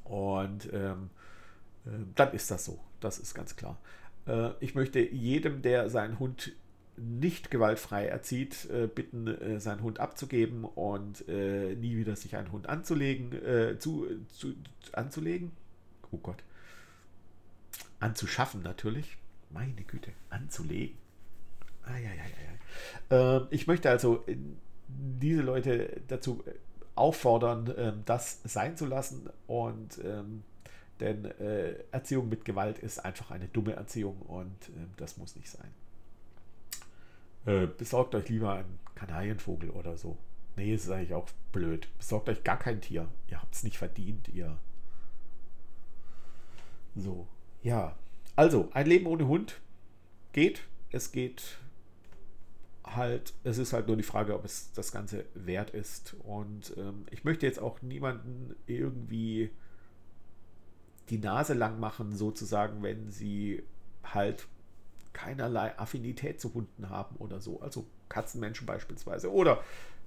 Und 0.04 0.70
ähm, 0.72 1.10
äh, 1.84 1.90
dann 2.14 2.32
ist 2.32 2.50
das 2.50 2.64
so. 2.64 2.78
Das 3.00 3.18
ist 3.18 3.34
ganz 3.34 3.56
klar. 3.56 3.78
Äh, 4.26 4.50
ich 4.60 4.74
möchte 4.74 5.00
jedem, 5.00 5.62
der 5.62 5.90
seinen 5.90 6.18
Hund 6.18 6.52
nicht 7.00 7.50
gewaltfrei 7.50 8.06
erzieht, 8.06 8.68
äh, 8.70 8.86
bitten, 8.86 9.26
äh, 9.26 9.60
seinen 9.60 9.82
Hund 9.82 10.00
abzugeben 10.00 10.64
und 10.64 11.28
äh, 11.28 11.74
nie 11.74 11.96
wieder 11.96 12.16
sich 12.16 12.36
einen 12.36 12.52
Hund 12.52 12.68
anzulegen, 12.68 13.78
zu, 13.78 14.06
zu, 14.28 14.54
anzulegen. 14.92 15.52
Oh 16.10 16.18
Gott. 16.18 16.42
Anzuschaffen 18.00 18.62
natürlich. 18.62 19.16
Meine 19.50 19.82
Güte, 19.82 20.12
anzulegen. 20.30 20.96
Ah, 21.84 21.96
ja, 21.96 22.10
ja, 22.10 22.24
ja. 22.24 22.48
Ähm, 23.10 23.46
ich 23.50 23.66
möchte 23.66 23.90
also 23.90 24.24
äh, 24.26 24.36
diese 24.88 25.42
Leute 25.42 26.00
dazu 26.08 26.42
äh, 26.46 26.52
auffordern, 26.94 27.72
ähm, 27.76 28.02
das 28.04 28.40
sein 28.44 28.76
zu 28.76 28.86
lassen 28.86 29.28
und 29.46 29.98
ähm, 30.04 30.42
denn 31.00 31.24
äh, 31.24 31.74
Erziehung 31.92 32.28
mit 32.28 32.44
Gewalt 32.44 32.78
ist 32.80 33.04
einfach 33.04 33.30
eine 33.30 33.46
dumme 33.48 33.72
Erziehung 33.74 34.20
und 34.22 34.56
das 34.96 35.16
muss 35.16 35.36
nicht 35.36 35.48
sein. 35.48 35.70
Besorgt 37.44 38.14
euch 38.14 38.28
lieber 38.28 38.54
einen 38.54 38.78
Kanarienvogel 38.94 39.70
oder 39.70 39.96
so. 39.96 40.18
Nee, 40.56 40.74
ist 40.74 40.90
eigentlich 40.90 41.14
auch 41.14 41.28
blöd. 41.52 41.88
Besorgt 41.98 42.28
euch 42.28 42.42
gar 42.42 42.58
kein 42.58 42.80
Tier. 42.80 43.08
Ihr 43.28 43.40
habt 43.40 43.54
es 43.54 43.62
nicht 43.62 43.78
verdient, 43.78 44.28
ihr. 44.28 44.58
So, 46.96 47.28
ja. 47.62 47.96
Also, 48.36 48.68
ein 48.72 48.86
Leben 48.86 49.06
ohne 49.06 49.28
Hund 49.28 49.60
geht. 50.32 50.62
Es 50.90 51.12
geht 51.12 51.58
halt, 52.84 53.34
es 53.44 53.58
ist 53.58 53.72
halt 53.72 53.86
nur 53.86 53.96
die 53.96 54.02
Frage, 54.02 54.34
ob 54.34 54.44
es 54.44 54.72
das 54.72 54.92
Ganze 54.92 55.26
wert 55.34 55.70
ist. 55.70 56.16
Und 56.24 56.74
ähm, 56.76 57.06
ich 57.10 57.24
möchte 57.24 57.46
jetzt 57.46 57.60
auch 57.60 57.80
niemanden 57.82 58.56
irgendwie 58.66 59.50
die 61.10 61.18
Nase 61.18 61.54
lang 61.54 61.78
machen, 61.80 62.14
sozusagen, 62.14 62.82
wenn 62.82 63.10
sie 63.10 63.62
halt 64.02 64.48
keinerlei 65.18 65.76
Affinität 65.78 66.40
zu 66.40 66.54
Hunden 66.54 66.90
haben 66.90 67.16
oder 67.16 67.40
so. 67.40 67.60
Also 67.60 67.86
Katzenmenschen 68.08 68.66
beispielsweise. 68.66 69.32
Oder 69.32 69.62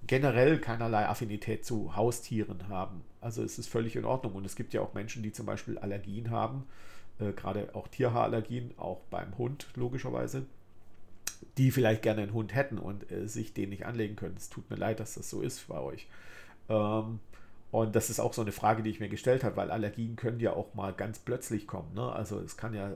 generell 0.07 0.57
keinerlei 0.59 1.05
Affinität 1.07 1.65
zu 1.65 1.95
Haustieren 1.95 2.69
haben. 2.69 3.03
Also 3.19 3.43
es 3.43 3.59
ist 3.59 3.67
völlig 3.67 3.97
in 3.97 4.05
Ordnung. 4.05 4.33
Und 4.33 4.45
es 4.45 4.55
gibt 4.55 4.73
ja 4.73 4.81
auch 4.81 4.93
Menschen, 4.93 5.21
die 5.21 5.33
zum 5.33 5.45
Beispiel 5.45 5.77
Allergien 5.77 6.31
haben. 6.31 6.63
Äh, 7.19 7.33
gerade 7.33 7.75
auch 7.75 7.89
Tierhaarallergien, 7.89 8.73
auch 8.77 9.01
beim 9.09 9.37
Hund 9.37 9.67
logischerweise 9.75 10.45
die 11.57 11.71
vielleicht 11.71 12.03
gerne 12.03 12.21
einen 12.21 12.33
Hund 12.33 12.53
hätten 12.53 12.77
und 12.77 13.11
äh, 13.11 13.27
sich 13.27 13.53
den 13.53 13.69
nicht 13.69 13.85
anlegen 13.85 14.15
können. 14.15 14.35
Es 14.37 14.49
tut 14.49 14.69
mir 14.69 14.75
leid, 14.75 14.99
dass 14.99 15.15
das 15.15 15.29
so 15.29 15.41
ist 15.41 15.67
bei 15.67 15.79
euch. 15.79 16.07
Ähm, 16.69 17.19
und 17.71 17.95
das 17.95 18.09
ist 18.09 18.19
auch 18.19 18.33
so 18.33 18.41
eine 18.41 18.51
Frage, 18.51 18.83
die 18.83 18.89
ich 18.89 18.99
mir 18.99 19.09
gestellt 19.09 19.43
habe, 19.43 19.55
weil 19.55 19.71
Allergien 19.71 20.15
können 20.15 20.39
ja 20.39 20.53
auch 20.53 20.73
mal 20.73 20.93
ganz 20.93 21.19
plötzlich 21.19 21.67
kommen. 21.67 21.93
Ne? 21.93 22.11
Also 22.11 22.39
es 22.39 22.57
kann 22.57 22.73
ja, 22.73 22.91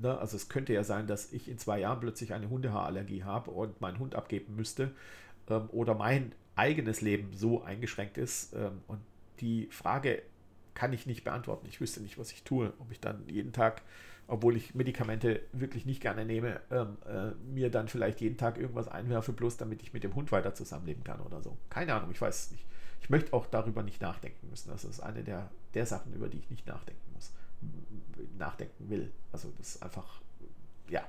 ne? 0.00 0.18
also 0.18 0.36
es 0.36 0.48
könnte 0.48 0.72
ja 0.72 0.84
sein, 0.84 1.06
dass 1.06 1.32
ich 1.32 1.48
in 1.48 1.58
zwei 1.58 1.80
Jahren 1.80 2.00
plötzlich 2.00 2.32
eine 2.32 2.48
Hundehaarallergie 2.50 3.24
habe 3.24 3.50
und 3.50 3.80
meinen 3.80 3.98
Hund 3.98 4.14
abgeben 4.14 4.56
müsste 4.56 4.92
ähm, 5.48 5.68
oder 5.70 5.94
mein 5.94 6.32
eigenes 6.56 7.00
Leben 7.00 7.32
so 7.34 7.62
eingeschränkt 7.62 8.18
ist. 8.18 8.54
Ähm, 8.54 8.82
und 8.86 9.00
die 9.40 9.68
Frage 9.70 10.22
kann 10.74 10.92
ich 10.92 11.06
nicht 11.06 11.24
beantworten. 11.24 11.66
Ich 11.68 11.80
wüsste 11.80 12.00
nicht, 12.00 12.18
was 12.18 12.32
ich 12.32 12.42
tue. 12.42 12.72
Ob 12.78 12.90
ich 12.90 13.00
dann 13.00 13.22
jeden 13.28 13.52
Tag 13.52 13.82
obwohl 14.30 14.56
ich 14.56 14.76
Medikamente 14.76 15.40
wirklich 15.52 15.86
nicht 15.86 16.00
gerne 16.00 16.24
nehme, 16.24 16.60
ähm, 16.70 16.96
äh, 17.04 17.32
mir 17.52 17.68
dann 17.68 17.88
vielleicht 17.88 18.20
jeden 18.20 18.36
Tag 18.36 18.58
irgendwas 18.58 18.86
einwerfe, 18.86 19.32
bloß 19.32 19.56
damit 19.56 19.82
ich 19.82 19.92
mit 19.92 20.04
dem 20.04 20.14
Hund 20.14 20.30
weiter 20.30 20.54
zusammenleben 20.54 21.02
kann 21.02 21.20
oder 21.20 21.42
so. 21.42 21.58
Keine 21.68 21.94
Ahnung, 21.94 22.12
ich 22.12 22.20
weiß 22.20 22.44
es 22.44 22.50
nicht. 22.52 22.64
Ich 23.02 23.10
möchte 23.10 23.32
auch 23.32 23.46
darüber 23.46 23.82
nicht 23.82 24.00
nachdenken 24.00 24.48
müssen. 24.48 24.70
Das 24.70 24.84
ist 24.84 25.00
eine 25.00 25.24
der, 25.24 25.50
der 25.74 25.84
Sachen, 25.84 26.12
über 26.12 26.28
die 26.28 26.38
ich 26.38 26.48
nicht 26.48 26.64
nachdenken 26.68 27.12
muss, 27.12 27.32
nachdenken 28.38 28.88
will. 28.90 29.10
Also 29.32 29.52
das 29.58 29.76
ist 29.76 29.82
einfach, 29.82 30.20
ja. 30.88 31.06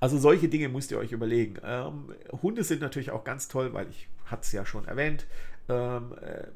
Also 0.00 0.18
solche 0.18 0.48
Dinge 0.48 0.68
müsst 0.68 0.90
ihr 0.90 0.98
euch 0.98 1.12
überlegen. 1.12 1.56
Ähm, 1.62 2.14
Hunde 2.42 2.64
sind 2.64 2.80
natürlich 2.80 3.10
auch 3.10 3.24
ganz 3.24 3.48
toll, 3.48 3.72
weil 3.72 3.88
ich 3.90 4.08
hatte 4.24 4.42
es 4.42 4.52
ja 4.52 4.64
schon 4.64 4.86
erwähnt. 4.86 5.26
Ähm, 5.68 6.14
äh, 6.20 6.46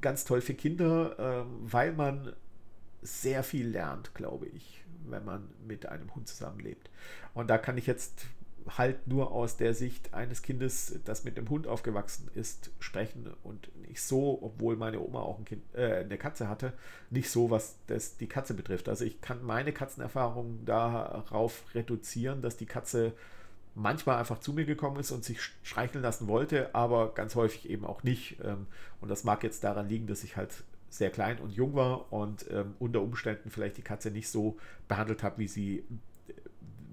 ganz 0.00 0.24
toll 0.24 0.40
für 0.40 0.54
Kinder, 0.54 1.16
ähm, 1.18 1.46
weil 1.62 1.92
man 1.92 2.32
sehr 3.02 3.42
viel 3.42 3.68
lernt, 3.68 4.14
glaube 4.14 4.46
ich, 4.46 4.82
wenn 5.06 5.24
man 5.24 5.48
mit 5.66 5.86
einem 5.86 6.14
Hund 6.14 6.28
zusammenlebt. 6.28 6.90
Und 7.34 7.48
da 7.48 7.58
kann 7.58 7.78
ich 7.78 7.86
jetzt 7.86 8.26
halt 8.76 9.06
nur 9.06 9.32
aus 9.32 9.56
der 9.56 9.74
Sicht 9.74 10.12
eines 10.14 10.42
Kindes, 10.42 10.98
das 11.04 11.24
mit 11.24 11.38
einem 11.38 11.48
Hund 11.48 11.66
aufgewachsen 11.66 12.28
ist, 12.34 12.70
sprechen 12.78 13.32
und 13.44 13.70
nicht 13.88 14.02
so, 14.02 14.38
obwohl 14.42 14.76
meine 14.76 15.00
Oma 15.00 15.20
auch 15.20 15.38
ein 15.38 15.44
kind, 15.44 15.62
äh, 15.74 15.98
eine 15.98 16.18
Katze 16.18 16.48
hatte, 16.48 16.72
nicht 17.10 17.30
so, 17.30 17.50
was 17.50 17.76
das 17.86 18.16
die 18.16 18.26
Katze 18.26 18.54
betrifft. 18.54 18.88
Also 18.88 19.04
ich 19.04 19.20
kann 19.20 19.44
meine 19.44 19.72
Katzenerfahrung 19.72 20.64
darauf 20.64 21.64
reduzieren, 21.74 22.42
dass 22.42 22.56
die 22.56 22.66
Katze 22.66 23.12
manchmal 23.74 24.18
einfach 24.18 24.40
zu 24.40 24.52
mir 24.52 24.64
gekommen 24.64 24.98
ist 24.98 25.12
und 25.12 25.24
sich 25.24 25.40
streicheln 25.62 26.02
lassen 26.02 26.26
wollte, 26.26 26.74
aber 26.74 27.14
ganz 27.14 27.34
häufig 27.34 27.68
eben 27.70 27.84
auch 27.84 28.02
nicht. 28.02 28.38
Ähm, 28.42 28.66
und 29.00 29.08
das 29.08 29.22
mag 29.22 29.44
jetzt 29.44 29.62
daran 29.62 29.88
liegen, 29.88 30.06
dass 30.06 30.24
ich 30.24 30.36
halt 30.36 30.64
sehr 30.88 31.10
klein 31.10 31.38
und 31.38 31.50
jung 31.50 31.74
war 31.74 32.12
und 32.12 32.50
ähm, 32.50 32.74
unter 32.78 33.02
Umständen 33.02 33.50
vielleicht 33.50 33.76
die 33.76 33.82
Katze 33.82 34.10
nicht 34.10 34.28
so 34.28 34.56
behandelt 34.88 35.22
habe, 35.22 35.38
wie 35.38 35.48
sie 35.48 35.84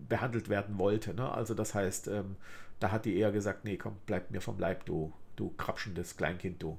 behandelt 0.08 0.50
werden 0.50 0.78
wollte. 0.78 1.14
Ne? 1.14 1.30
Also 1.32 1.54
das 1.54 1.74
heißt, 1.74 2.08
ähm, 2.08 2.36
da 2.80 2.92
hat 2.92 3.06
die 3.06 3.18
eher 3.18 3.32
gesagt, 3.32 3.66
nee, 3.66 3.78
komm, 3.78 3.96
bleib 4.06 4.32
mir 4.32 4.42
vom 4.42 4.60
Leib, 4.60 4.86
du, 4.86 5.14
du 5.36 5.54
krapschendes 5.58 6.18
Kleinkind, 6.18 6.62
du. 6.62 6.78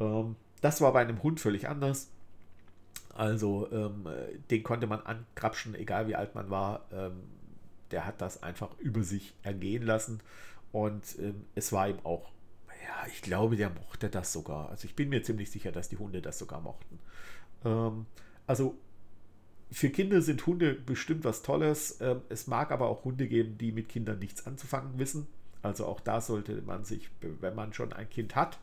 Ähm, 0.00 0.36
das 0.60 0.80
war 0.80 0.92
bei 0.92 1.02
einem 1.02 1.22
Hund 1.22 1.40
völlig 1.40 1.68
anders. 1.68 2.10
Also 3.14 3.70
ähm, 3.70 4.08
den 4.50 4.62
konnte 4.64 4.86
man 4.88 5.00
ankrapschen, 5.00 5.74
egal 5.76 6.08
wie 6.08 6.16
alt 6.16 6.34
man 6.34 6.50
war. 6.50 6.86
Ähm, 6.92 7.22
der 7.90 8.06
hat 8.06 8.20
das 8.20 8.42
einfach 8.42 8.76
über 8.78 9.02
sich 9.02 9.34
ergehen 9.42 9.84
lassen. 9.84 10.20
Und 10.72 11.16
ähm, 11.20 11.44
es 11.54 11.72
war 11.72 11.88
ihm 11.88 11.98
auch, 12.02 12.32
ja, 12.68 13.06
ich 13.06 13.22
glaube, 13.22 13.56
der 13.56 13.70
mochte 13.70 14.10
das 14.10 14.32
sogar. 14.32 14.70
Also 14.70 14.86
ich 14.86 14.96
bin 14.96 15.10
mir 15.10 15.22
ziemlich 15.22 15.50
sicher, 15.50 15.70
dass 15.70 15.88
die 15.88 15.96
Hunde 15.96 16.20
das 16.20 16.38
sogar 16.38 16.60
mochten. 16.60 16.98
Ähm, 17.64 18.06
also 18.46 18.76
für 19.70 19.90
Kinder 19.90 20.22
sind 20.22 20.46
Hunde 20.46 20.74
bestimmt 20.74 21.24
was 21.24 21.42
Tolles. 21.42 22.00
Ähm, 22.00 22.22
es 22.28 22.46
mag 22.46 22.70
aber 22.70 22.88
auch 22.88 23.04
Hunde 23.04 23.26
geben, 23.26 23.58
die 23.58 23.72
mit 23.72 23.88
Kindern 23.88 24.18
nichts 24.18 24.46
anzufangen 24.46 24.98
wissen. 24.98 25.26
Also 25.62 25.86
auch 25.86 26.00
da 26.00 26.20
sollte 26.20 26.60
man 26.62 26.84
sich, 26.84 27.10
wenn 27.40 27.54
man 27.54 27.72
schon 27.72 27.92
ein 27.92 28.08
Kind 28.10 28.36
hat 28.36 28.58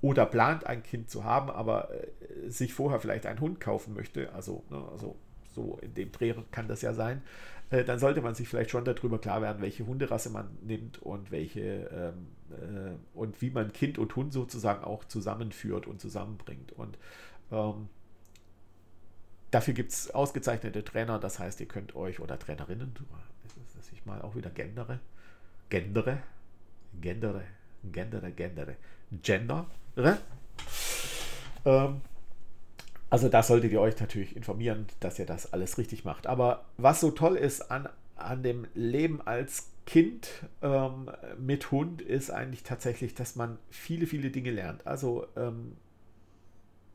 oder 0.00 0.26
plant, 0.26 0.66
ein 0.66 0.82
Kind 0.82 1.10
zu 1.10 1.24
haben, 1.24 1.50
aber 1.50 1.90
äh, 1.90 2.50
sich 2.50 2.74
vorher 2.74 3.00
vielleicht 3.00 3.26
einen 3.26 3.40
Hund 3.40 3.60
kaufen 3.60 3.94
möchte, 3.94 4.32
also, 4.32 4.62
ne, 4.70 4.82
also 4.92 5.16
so 5.54 5.78
in 5.82 5.94
dem 5.94 6.12
Dreh 6.12 6.34
kann 6.50 6.68
das 6.68 6.82
ja 6.82 6.92
sein, 6.92 7.22
äh, 7.70 7.84
dann 7.84 7.98
sollte 7.98 8.20
man 8.20 8.34
sich 8.34 8.48
vielleicht 8.48 8.70
schon 8.70 8.84
darüber 8.84 9.18
klar 9.18 9.42
werden, 9.42 9.62
welche 9.62 9.86
Hunderasse 9.86 10.30
man 10.30 10.56
nimmt 10.62 11.00
und 11.02 11.30
welche 11.30 11.60
ähm, 11.60 12.26
äh, 12.50 13.16
und 13.16 13.40
wie 13.40 13.50
man 13.50 13.72
Kind 13.72 13.98
und 13.98 14.14
Hund 14.14 14.32
sozusagen 14.32 14.84
auch 14.84 15.04
zusammenführt 15.04 15.86
und 15.86 16.00
zusammenbringt. 16.00 16.72
Und 16.72 16.98
ähm, 17.50 17.88
dafür 19.54 19.74
gibt 19.74 19.92
es 19.92 20.10
ausgezeichnete 20.10 20.84
Trainer, 20.84 21.18
das 21.18 21.38
heißt, 21.38 21.60
ihr 21.60 21.68
könnt 21.68 21.94
euch 21.94 22.20
oder 22.20 22.38
Trainerinnen, 22.38 22.94
dass 23.76 23.92
ich 23.92 24.04
mal 24.04 24.20
auch 24.22 24.34
wieder 24.34 24.50
gendere, 24.50 25.00
gendere, 25.70 26.18
gendere, 27.00 27.44
gendere, 27.92 28.32
gendere, 28.32 28.76
gender, 29.22 29.66
ähm, 31.64 32.00
also 33.10 33.28
da 33.28 33.42
solltet 33.42 33.72
ihr 33.72 33.80
euch 33.80 33.98
natürlich 34.00 34.34
informieren, 34.34 34.86
dass 35.00 35.18
ihr 35.18 35.26
das 35.26 35.52
alles 35.52 35.78
richtig 35.78 36.04
macht. 36.04 36.26
Aber 36.26 36.64
was 36.76 37.00
so 37.00 37.10
toll 37.10 37.36
ist 37.36 37.70
an, 37.70 37.88
an 38.16 38.42
dem 38.42 38.66
Leben 38.74 39.20
als 39.24 39.70
Kind 39.86 40.28
ähm, 40.62 41.10
mit 41.38 41.70
Hund, 41.70 42.02
ist 42.02 42.30
eigentlich 42.30 42.62
tatsächlich, 42.62 43.14
dass 43.14 43.36
man 43.36 43.58
viele, 43.70 44.06
viele 44.06 44.30
Dinge 44.30 44.50
lernt. 44.50 44.86
Also 44.86 45.26
ähm, 45.36 45.76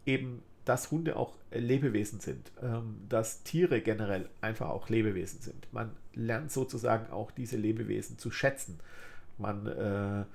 eben, 0.05 0.43
dass 0.66 0.91
Hunde 0.91 1.16
auch 1.16 1.36
Lebewesen 1.51 2.20
sind, 2.20 2.51
ähm, 2.62 3.01
dass 3.10 3.43
Tiere 3.43 3.82
generell 3.82 4.30
einfach 4.41 4.70
auch 4.70 4.89
Lebewesen 4.89 5.41
sind. 5.41 5.72
Man 5.74 5.95
lernt 6.14 6.51
sozusagen 6.51 7.12
auch 7.12 7.32
diese 7.32 7.57
Lebewesen 7.57 8.18
zu 8.18 8.32
schätzen. 8.32 8.80
Man 9.38 9.68
äh, 9.68 10.26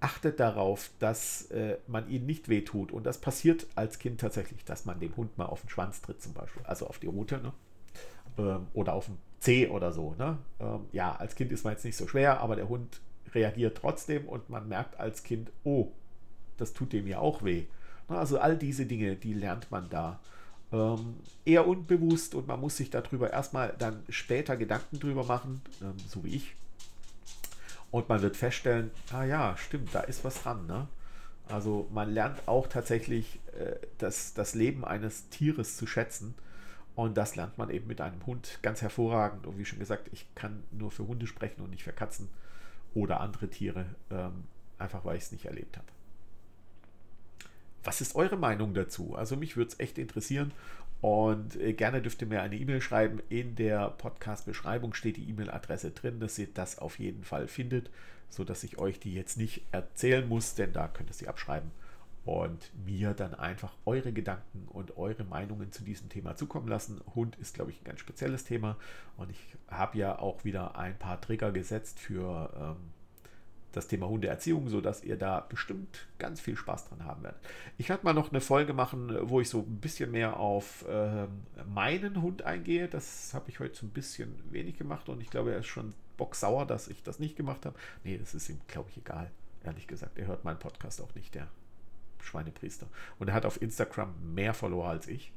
achtet 0.00 0.40
darauf, 0.40 0.90
dass 0.98 1.50
äh, 1.50 1.78
man 1.86 2.08
ihnen 2.08 2.26
nicht 2.26 2.48
wehtut. 2.48 2.92
Und 2.92 3.04
das 3.04 3.18
passiert 3.18 3.66
als 3.74 3.98
Kind 3.98 4.20
tatsächlich, 4.20 4.64
dass 4.64 4.84
man 4.84 5.00
dem 5.00 5.16
Hund 5.16 5.38
mal 5.38 5.46
auf 5.46 5.62
den 5.62 5.70
Schwanz 5.70 6.02
tritt, 6.02 6.22
zum 6.22 6.34
Beispiel. 6.34 6.62
Also 6.64 6.86
auf 6.86 6.98
die 6.98 7.06
Rute, 7.06 7.38
ne? 7.38 7.52
ähm, 8.38 8.66
oder 8.74 8.94
auf 8.94 9.06
den 9.06 9.18
Zeh 9.40 9.68
oder 9.68 9.92
so. 9.92 10.14
Ne? 10.18 10.38
Ähm, 10.60 10.86
ja, 10.92 11.14
als 11.16 11.34
Kind 11.34 11.52
ist 11.52 11.64
man 11.64 11.72
jetzt 11.72 11.84
nicht 11.84 11.96
so 11.96 12.06
schwer, 12.06 12.40
aber 12.40 12.56
der 12.56 12.68
Hund 12.68 13.00
reagiert 13.34 13.76
trotzdem 13.76 14.28
und 14.28 14.50
man 14.50 14.68
merkt 14.68 14.98
als 14.98 15.22
Kind, 15.22 15.50
oh, 15.64 15.92
das 16.56 16.72
tut 16.72 16.92
dem 16.92 17.06
ja 17.06 17.18
auch 17.18 17.42
weh. 17.42 17.64
Ne? 18.08 18.16
Also 18.16 18.38
all 18.38 18.56
diese 18.56 18.86
Dinge, 18.86 19.16
die 19.16 19.34
lernt 19.34 19.70
man 19.70 19.88
da. 19.90 20.20
Ähm, 20.72 21.16
eher 21.44 21.68
unbewusst 21.68 22.34
und 22.34 22.48
man 22.48 22.60
muss 22.60 22.76
sich 22.76 22.90
darüber 22.90 23.32
erstmal 23.32 23.74
dann 23.78 24.02
später 24.08 24.56
Gedanken 24.56 24.98
drüber 24.98 25.24
machen, 25.24 25.62
ähm, 25.82 25.94
so 26.08 26.24
wie 26.24 26.36
ich 26.36 26.54
und 27.94 28.08
man 28.08 28.22
wird 28.22 28.36
feststellen, 28.36 28.90
ah 29.12 29.22
ja, 29.22 29.56
stimmt, 29.56 29.94
da 29.94 30.00
ist 30.00 30.24
was 30.24 30.42
dran. 30.42 30.66
Ne? 30.66 30.88
Also 31.46 31.88
man 31.94 32.12
lernt 32.12 32.48
auch 32.48 32.66
tatsächlich 32.66 33.38
äh, 33.56 33.76
das, 33.98 34.34
das 34.34 34.56
Leben 34.56 34.84
eines 34.84 35.28
Tieres 35.28 35.76
zu 35.76 35.86
schätzen. 35.86 36.34
Und 36.96 37.16
das 37.16 37.36
lernt 37.36 37.56
man 37.56 37.70
eben 37.70 37.86
mit 37.86 38.00
einem 38.00 38.26
Hund 38.26 38.58
ganz 38.62 38.82
hervorragend. 38.82 39.46
Und 39.46 39.58
wie 39.58 39.64
schon 39.64 39.78
gesagt, 39.78 40.08
ich 40.12 40.26
kann 40.34 40.64
nur 40.72 40.90
für 40.90 41.06
Hunde 41.06 41.28
sprechen 41.28 41.60
und 41.60 41.70
nicht 41.70 41.84
für 41.84 41.92
Katzen 41.92 42.30
oder 42.94 43.20
andere 43.20 43.46
Tiere, 43.48 43.86
ähm, 44.10 44.42
einfach 44.76 45.04
weil 45.04 45.16
ich 45.16 45.22
es 45.22 45.30
nicht 45.30 45.44
erlebt 45.44 45.76
habe. 45.76 45.86
Was 47.84 48.00
ist 48.00 48.16
eure 48.16 48.36
Meinung 48.36 48.74
dazu? 48.74 49.14
Also 49.14 49.36
mich 49.36 49.56
würde 49.56 49.72
es 49.72 49.80
echt 49.80 49.98
interessieren. 49.98 50.52
Und 51.00 51.56
äh, 51.56 51.74
gerne 51.74 52.00
dürft 52.00 52.22
ihr 52.22 52.28
mir 52.28 52.42
eine 52.42 52.56
E-Mail 52.56 52.80
schreiben. 52.80 53.20
In 53.28 53.56
der 53.56 53.90
Podcast-Beschreibung 53.90 54.94
steht 54.94 55.18
die 55.18 55.28
E-Mail-Adresse 55.28 55.90
drin, 55.90 56.18
dass 56.18 56.38
ihr 56.38 56.48
das 56.52 56.78
auf 56.78 56.98
jeden 56.98 57.24
Fall 57.24 57.46
findet, 57.46 57.90
sodass 58.30 58.64
ich 58.64 58.78
euch 58.78 59.00
die 59.00 59.14
jetzt 59.14 59.36
nicht 59.36 59.66
erzählen 59.70 60.26
muss, 60.26 60.54
denn 60.54 60.72
da 60.72 60.88
könnt 60.88 61.10
ihr 61.10 61.14
sie 61.14 61.28
abschreiben 61.28 61.70
und 62.24 62.72
mir 62.86 63.12
dann 63.12 63.34
einfach 63.34 63.74
eure 63.84 64.12
Gedanken 64.12 64.66
und 64.68 64.96
eure 64.96 65.24
Meinungen 65.24 65.72
zu 65.72 65.84
diesem 65.84 66.08
Thema 66.08 66.36
zukommen 66.36 66.68
lassen. 66.68 67.00
Hund 67.14 67.36
ist, 67.36 67.54
glaube 67.54 67.70
ich, 67.70 67.80
ein 67.80 67.84
ganz 67.84 68.00
spezielles 68.00 68.44
Thema 68.44 68.76
und 69.16 69.30
ich 69.30 69.56
habe 69.68 69.98
ja 69.98 70.18
auch 70.18 70.44
wieder 70.44 70.76
ein 70.78 70.98
paar 70.98 71.20
Trigger 71.20 71.52
gesetzt 71.52 71.98
für 72.00 72.50
ähm, 72.58 72.76
das 73.76 73.88
Thema 73.88 74.08
Hundeerziehung, 74.08 74.68
sodass 74.68 75.02
ihr 75.02 75.16
da 75.16 75.40
bestimmt 75.40 76.06
ganz 76.18 76.40
viel 76.40 76.56
Spaß 76.56 76.88
dran 76.88 77.04
haben 77.04 77.22
werdet. 77.22 77.40
Ich 77.78 77.88
werde 77.88 78.04
mal 78.04 78.14
noch 78.14 78.30
eine 78.30 78.40
Folge 78.40 78.72
machen, 78.72 79.16
wo 79.28 79.40
ich 79.40 79.48
so 79.48 79.60
ein 79.60 79.80
bisschen 79.80 80.10
mehr 80.10 80.38
auf 80.38 80.86
äh, 80.88 81.26
meinen 81.66 82.22
Hund 82.22 82.42
eingehe. 82.42 82.88
Das 82.88 83.34
habe 83.34 83.50
ich 83.50 83.60
heute 83.60 83.76
so 83.76 83.86
ein 83.86 83.90
bisschen 83.90 84.34
wenig 84.50 84.78
gemacht 84.78 85.08
und 85.08 85.20
ich 85.20 85.30
glaube, 85.30 85.52
er 85.52 85.58
ist 85.58 85.66
schon 85.66 85.94
bocksauer, 86.16 86.66
dass 86.66 86.88
ich 86.88 87.02
das 87.02 87.18
nicht 87.18 87.36
gemacht 87.36 87.66
habe. 87.66 87.76
Nee, 88.04 88.18
das 88.18 88.34
ist 88.34 88.48
ihm, 88.48 88.60
glaube 88.68 88.90
ich, 88.90 88.98
egal. 88.98 89.30
Ehrlich 89.64 89.86
gesagt, 89.86 90.18
er 90.18 90.26
hört 90.26 90.44
meinen 90.44 90.58
Podcast 90.58 91.00
auch 91.00 91.14
nicht, 91.14 91.34
der 91.34 91.48
Schweinepriester. 92.20 92.86
Und 93.18 93.28
er 93.28 93.34
hat 93.34 93.46
auf 93.46 93.60
Instagram 93.60 94.14
mehr 94.34 94.54
Follower 94.54 94.88
als 94.88 95.08
ich. 95.08 95.32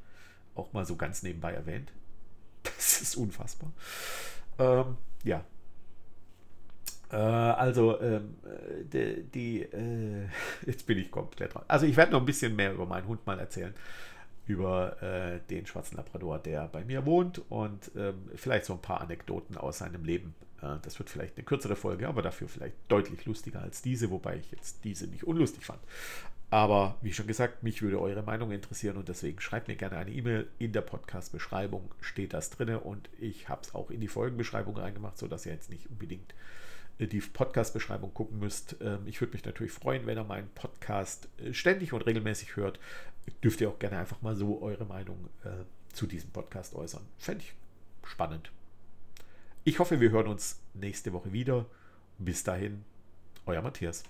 Auch 0.55 0.73
mal 0.73 0.85
so 0.85 0.95
ganz 0.95 1.23
nebenbei 1.23 1.53
erwähnt. 1.53 1.91
Das 2.63 3.01
ist 3.01 3.15
unfassbar. 3.15 3.71
Ähm, 4.59 4.97
ja, 5.23 5.43
also, 7.15 7.99
ähm, 8.01 8.35
die, 8.91 9.23
die 9.23 9.61
äh, 9.61 10.27
jetzt 10.65 10.85
bin 10.85 10.97
ich 10.97 11.11
komplett 11.11 11.53
dran. 11.53 11.63
Also, 11.67 11.85
ich 11.85 11.95
werde 11.95 12.11
noch 12.11 12.19
ein 12.19 12.25
bisschen 12.25 12.55
mehr 12.55 12.73
über 12.73 12.85
meinen 12.85 13.07
Hund 13.07 13.25
mal 13.25 13.39
erzählen. 13.39 13.73
Über 14.45 15.01
äh, 15.01 15.39
den 15.49 15.65
schwarzen 15.65 15.97
Labrador, 15.97 16.39
der 16.39 16.67
bei 16.67 16.83
mir 16.85 17.05
wohnt 17.05 17.41
und 17.49 17.91
ähm, 17.97 18.29
vielleicht 18.35 18.65
so 18.65 18.73
ein 18.73 18.81
paar 18.81 19.01
Anekdoten 19.01 19.57
aus 19.57 19.79
seinem 19.79 20.05
Leben. 20.05 20.35
Äh, 20.61 20.77
das 20.81 20.97
wird 20.99 21.09
vielleicht 21.09 21.35
eine 21.35 21.43
kürzere 21.43 21.75
Folge, 21.75 22.07
aber 22.07 22.21
dafür 22.21 22.47
vielleicht 22.47 22.75
deutlich 22.87 23.25
lustiger 23.25 23.61
als 23.61 23.81
diese, 23.81 24.09
wobei 24.09 24.37
ich 24.37 24.51
jetzt 24.51 24.83
diese 24.85 25.07
nicht 25.07 25.25
unlustig 25.25 25.65
fand. 25.65 25.79
Aber 26.49 26.95
wie 27.01 27.11
schon 27.11 27.27
gesagt, 27.27 27.63
mich 27.63 27.81
würde 27.81 27.99
eure 27.99 28.23
Meinung 28.23 28.51
interessieren 28.51 28.95
und 28.95 29.09
deswegen 29.09 29.41
schreibt 29.41 29.67
mir 29.67 29.75
gerne 29.75 29.97
eine 29.97 30.11
E-Mail. 30.11 30.47
In 30.59 30.71
der 30.71 30.81
Podcast-Beschreibung 30.81 31.93
steht 31.99 32.33
das 32.33 32.49
drin 32.49 32.77
und 32.77 33.09
ich 33.19 33.49
habe 33.49 33.63
es 33.63 33.75
auch 33.75 33.91
in 33.91 33.99
die 33.99 34.07
Folgenbeschreibung 34.07 34.77
reingemacht, 34.77 35.17
sodass 35.17 35.45
ihr 35.45 35.51
jetzt 35.51 35.69
nicht 35.69 35.89
unbedingt 35.89 36.33
die 36.99 37.19
Podcast-Beschreibung 37.19 38.13
gucken 38.13 38.39
müsst. 38.39 38.75
Ähm, 38.81 39.05
ich 39.05 39.21
würde 39.21 39.33
mich 39.33 39.45
natürlich 39.45 39.71
freuen, 39.71 40.05
wenn 40.05 40.17
ihr 40.17 40.23
meinen 40.23 40.49
Podcast 40.49 41.27
äh, 41.39 41.53
ständig 41.53 41.93
und 41.93 42.01
regelmäßig 42.01 42.55
hört. 42.55 42.79
Dürft 43.43 43.61
ihr 43.61 43.69
auch 43.69 43.79
gerne 43.79 43.97
einfach 43.97 44.21
mal 44.21 44.35
so 44.35 44.61
eure 44.61 44.85
Meinung 44.85 45.29
äh, 45.43 45.49
zu 45.93 46.07
diesem 46.07 46.31
Podcast 46.31 46.73
äußern. 46.73 47.03
Fände 47.17 47.43
ich 47.43 47.53
spannend. 48.09 48.51
Ich 49.63 49.79
hoffe, 49.79 49.99
wir 49.99 50.11
hören 50.11 50.27
uns 50.27 50.59
nächste 50.73 51.13
Woche 51.13 51.33
wieder. 51.33 51.65
Bis 52.17 52.43
dahin, 52.43 52.83
euer 53.45 53.61
Matthias. 53.61 54.03